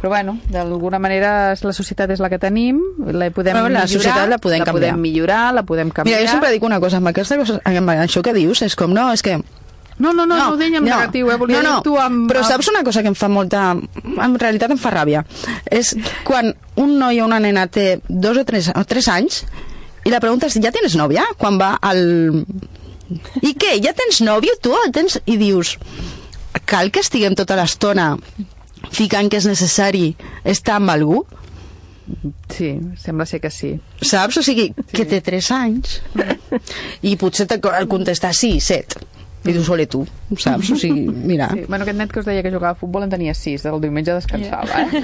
Però 0.00 0.10
bueno, 0.10 0.34
d'alguna 0.50 0.98
manera 0.98 1.54
la 1.54 1.72
societat 1.76 2.10
és 2.10 2.18
la 2.18 2.28
que 2.32 2.40
tenim, 2.42 2.80
la 3.06 3.30
podem 3.30 3.54
Bueno, 3.54 3.68
la 3.68 3.84
millorar, 3.84 3.88
societat 3.94 4.28
la 4.34 4.38
podem 4.42 4.64
la 4.64 4.66
canviar. 4.66 4.90
podem 4.96 5.00
millorar, 5.06 5.54
la 5.54 5.62
podem 5.62 5.90
canviar. 5.94 6.18
Mira, 6.18 6.26
jo 6.26 6.34
sempre 6.34 6.50
dic 6.56 6.66
una 6.66 6.80
cosa, 6.82 6.98
amb, 6.98 7.12
aquesta 7.14 7.38
cosa, 7.38 7.60
amb 7.62 7.94
això 7.94 8.22
que 8.26 8.34
dius, 8.34 8.64
és 8.66 8.74
com, 8.74 8.90
no, 8.90 9.12
és 9.14 9.22
que... 9.22 9.38
No, 9.98 10.12
no, 10.12 10.24
no, 10.26 10.36
no, 10.36 10.46
ho 10.52 10.56
deia 10.56 10.78
en 10.80 10.86
negatiu, 10.86 11.30
eh? 11.30 11.36
Volia 11.38 11.60
no, 11.62 11.76
no, 11.78 11.82
tu 11.84 11.96
amb... 12.00 12.24
Però 12.30 12.42
saps 12.46 12.70
una 12.72 12.82
cosa 12.86 13.02
que 13.04 13.10
em 13.12 13.18
fa 13.18 13.28
molta... 13.30 13.72
En 13.74 14.38
realitat 14.40 14.72
em 14.72 14.80
fa 14.80 14.92
ràbia. 14.94 15.24
És 15.70 15.92
quan 16.26 16.52
un 16.80 16.96
noi 16.98 17.20
o 17.20 17.26
una 17.28 17.40
nena 17.42 17.66
té 17.70 18.00
dos 18.08 18.40
o 18.40 18.46
tres, 18.48 18.70
o 18.74 18.84
tres 18.88 19.10
anys 19.12 19.42
i 20.02 20.10
la 20.10 20.20
pregunta 20.22 20.48
és, 20.48 20.56
ja 20.62 20.72
tens 20.74 20.96
nòvia? 20.98 21.26
Quan 21.38 21.60
va 21.60 21.74
al... 21.82 22.02
I 23.44 23.52
què? 23.60 23.76
Ja 23.84 23.92
tens 23.96 24.22
nòvio, 24.24 24.56
tu? 24.62 24.74
El 24.84 24.94
tens... 24.94 25.20
I 25.26 25.38
dius... 25.40 25.76
cal 26.68 26.90
que 26.92 27.00
estiguem 27.00 27.34
tota 27.36 27.56
l'estona 27.56 28.10
ficant 28.92 29.30
que 29.30 29.38
és 29.40 29.46
necessari 29.48 30.12
estar 30.44 30.76
amb 30.80 30.92
algú? 30.92 31.22
Sí, 32.52 32.74
sembla 33.00 33.24
ser 33.28 33.40
que 33.40 33.50
sí. 33.50 33.72
Saps? 34.02 34.36
O 34.40 34.42
sigui, 34.44 34.68
sí. 34.74 34.96
que 34.96 35.06
té 35.08 35.22
3 35.24 35.48
anys 35.56 36.00
i 37.08 37.14
potser 37.16 37.46
te 37.48 37.60
el 37.78 37.88
contestar 37.88 38.34
sí, 38.36 38.58
7 38.60 39.11
i 39.42 39.50
dius, 39.50 39.68
ole 39.74 39.88
tu, 39.90 40.04
saps? 40.38 40.70
O 40.70 40.76
sigui, 40.78 41.06
mira... 41.30 41.48
Sí. 41.50 41.64
Bueno, 41.66 41.82
aquest 41.82 41.98
net 41.98 42.12
que 42.12 42.20
us 42.22 42.28
deia 42.28 42.44
que 42.44 42.52
jugava 42.52 42.76
a 42.76 42.78
futbol 42.78 43.06
en 43.06 43.10
tenia 43.10 43.34
6, 43.34 43.64
el 43.70 43.80
diumenge 43.82 44.14
descansava, 44.14 44.84
eh? 44.84 45.02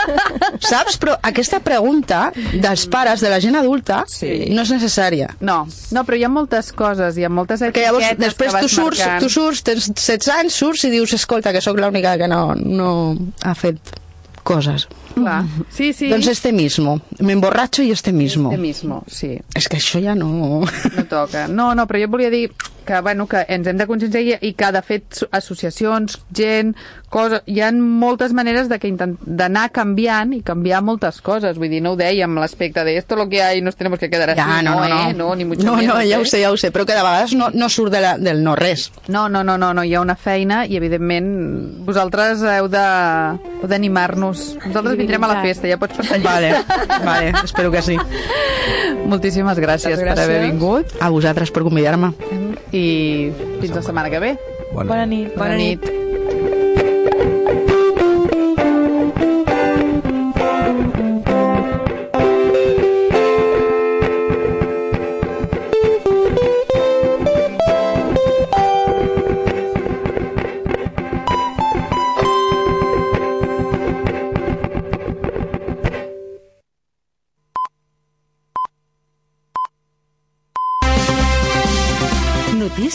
Saps? 0.70 0.98
Però 1.00 1.16
aquesta 1.24 1.62
pregunta 1.64 2.26
dels 2.52 2.84
pares, 2.92 3.24
de 3.24 3.32
la 3.32 3.40
gent 3.40 3.56
adulta, 3.60 4.02
sí. 4.10 4.50
no 4.52 4.66
és 4.66 4.74
necessària. 4.74 5.30
No, 5.40 5.62
no, 5.96 6.04
però 6.04 6.18
hi 6.20 6.26
ha 6.26 6.32
moltes 6.32 6.72
coses, 6.76 7.16
hi 7.16 7.24
ha 7.24 7.32
moltes 7.32 7.64
que 7.70 7.86
llavors, 7.86 8.12
després 8.20 8.54
que 8.54 8.64
tu 8.66 8.72
surts, 8.74 9.00
marcant. 9.00 9.24
tu 9.24 9.32
surts, 9.32 9.64
tens 9.66 9.88
16 9.94 10.30
anys, 10.36 10.60
surts 10.60 10.84
i 10.84 10.92
dius, 10.92 11.16
escolta, 11.16 11.54
que 11.56 11.64
sóc 11.64 11.80
l'única 11.80 12.16
que 12.20 12.28
no, 12.30 12.42
no 12.60 12.92
ha 13.46 13.56
fet 13.56 13.96
coses. 14.44 14.88
Clar. 15.14 15.44
Sí, 15.70 15.92
sí. 15.92 16.08
Doncs 16.10 16.28
este 16.28 16.52
mismo. 16.52 17.00
Me 17.18 17.32
emborratxo 17.32 17.82
i 17.82 17.90
este 17.90 18.12
mismo. 18.12 18.50
Este 18.50 18.60
mismo, 18.60 19.02
sí. 19.06 19.36
És 19.54 19.68
que 19.68 19.80
això 19.80 20.02
ja 20.02 20.14
no... 20.14 20.62
No 20.96 21.06
toca. 21.10 21.46
No, 21.48 21.74
no, 21.74 21.86
però 21.90 22.04
jo 22.04 22.12
volia 22.12 22.30
dir 22.30 22.50
que, 22.90 23.00
bueno, 23.00 23.26
que 23.28 23.44
ens 23.48 23.66
hem 23.66 23.78
de 23.78 23.86
conscienciar 23.86 24.22
i, 24.22 24.34
i 24.50 24.54
que, 24.58 24.70
de 24.72 24.82
fet, 24.82 25.22
associacions, 25.30 26.18
gent, 26.34 26.74
coses... 27.10 27.42
Hi 27.50 27.60
ha 27.62 27.70
moltes 27.74 28.32
maneres 28.36 28.68
de 28.70 28.78
d'anar 28.80 29.68
canviant 29.74 30.32
i 30.34 30.40
canviar 30.46 30.80
moltes 30.82 31.20
coses. 31.22 31.58
Vull 31.60 31.70
dir, 31.70 31.82
no 31.84 31.94
ho 31.94 31.98
dèiem, 31.98 32.38
l'aspecte 32.40 32.84
de 32.86 32.96
esto 32.98 33.16
lo 33.16 33.28
que 33.28 33.42
hay, 33.42 33.60
nos 33.62 33.76
tenemos 33.76 33.98
que 33.98 34.10
quedar 34.10 34.30
así. 34.30 34.40
Ja, 34.40 34.62
no, 34.62 34.80
no, 34.80 34.88
no. 34.88 35.10
Eh? 35.10 35.14
no, 35.14 35.34
ni 35.36 35.44
mucho 35.44 35.64
no, 35.66 35.76
menos, 35.76 35.94
no, 35.94 36.00
ja 36.00 36.16
eh? 36.16 36.18
ho 36.18 36.24
sé, 36.24 36.42
ja 36.42 36.50
ho 36.50 36.56
sé, 36.56 36.72
però 36.72 36.86
que 36.86 36.96
de 36.96 37.04
vegades 37.04 37.34
no, 37.34 37.50
no 37.52 37.68
surt 37.68 37.92
de 37.92 38.00
la, 38.00 38.16
del 38.18 38.42
no 38.42 38.56
res. 38.56 38.90
No, 39.08 39.28
no, 39.28 39.44
no, 39.44 39.58
no, 39.58 39.72
no, 39.74 39.84
hi 39.84 39.94
ha 39.94 40.00
una 40.00 40.16
feina 40.16 40.64
i, 40.66 40.76
evidentment, 40.80 41.30
vosaltres 41.86 42.42
heu 42.56 42.70
d'animar-nos. 42.70 44.56
Nosaltres 44.66 44.98
vindrem 45.10 45.24
a 45.26 45.32
la 45.34 45.40
festa, 45.42 45.68
ja 45.68 45.76
pots 45.80 45.96
passar. 45.98 46.20
Vale, 46.22 46.54
vale, 47.04 47.32
espero 47.44 47.70
que 47.74 47.82
sí. 47.82 47.98
Moltíssimes 49.10 49.58
gràcies, 49.58 49.96
Moltes 49.98 50.14
per 50.14 50.24
haver 50.24 50.40
gràcies. 50.40 50.50
vingut. 50.52 50.96
A 51.00 51.10
vosaltres 51.10 51.50
per 51.50 51.62
convidar-me. 51.66 52.12
I 52.72 53.32
fins 53.60 53.74
la 53.74 53.82
setmana 53.82 54.10
que 54.10 54.20
ve. 54.22 54.36
Bona 54.72 55.04
nit. 55.06 55.34
Bona 55.36 55.56
nit. 55.58 55.99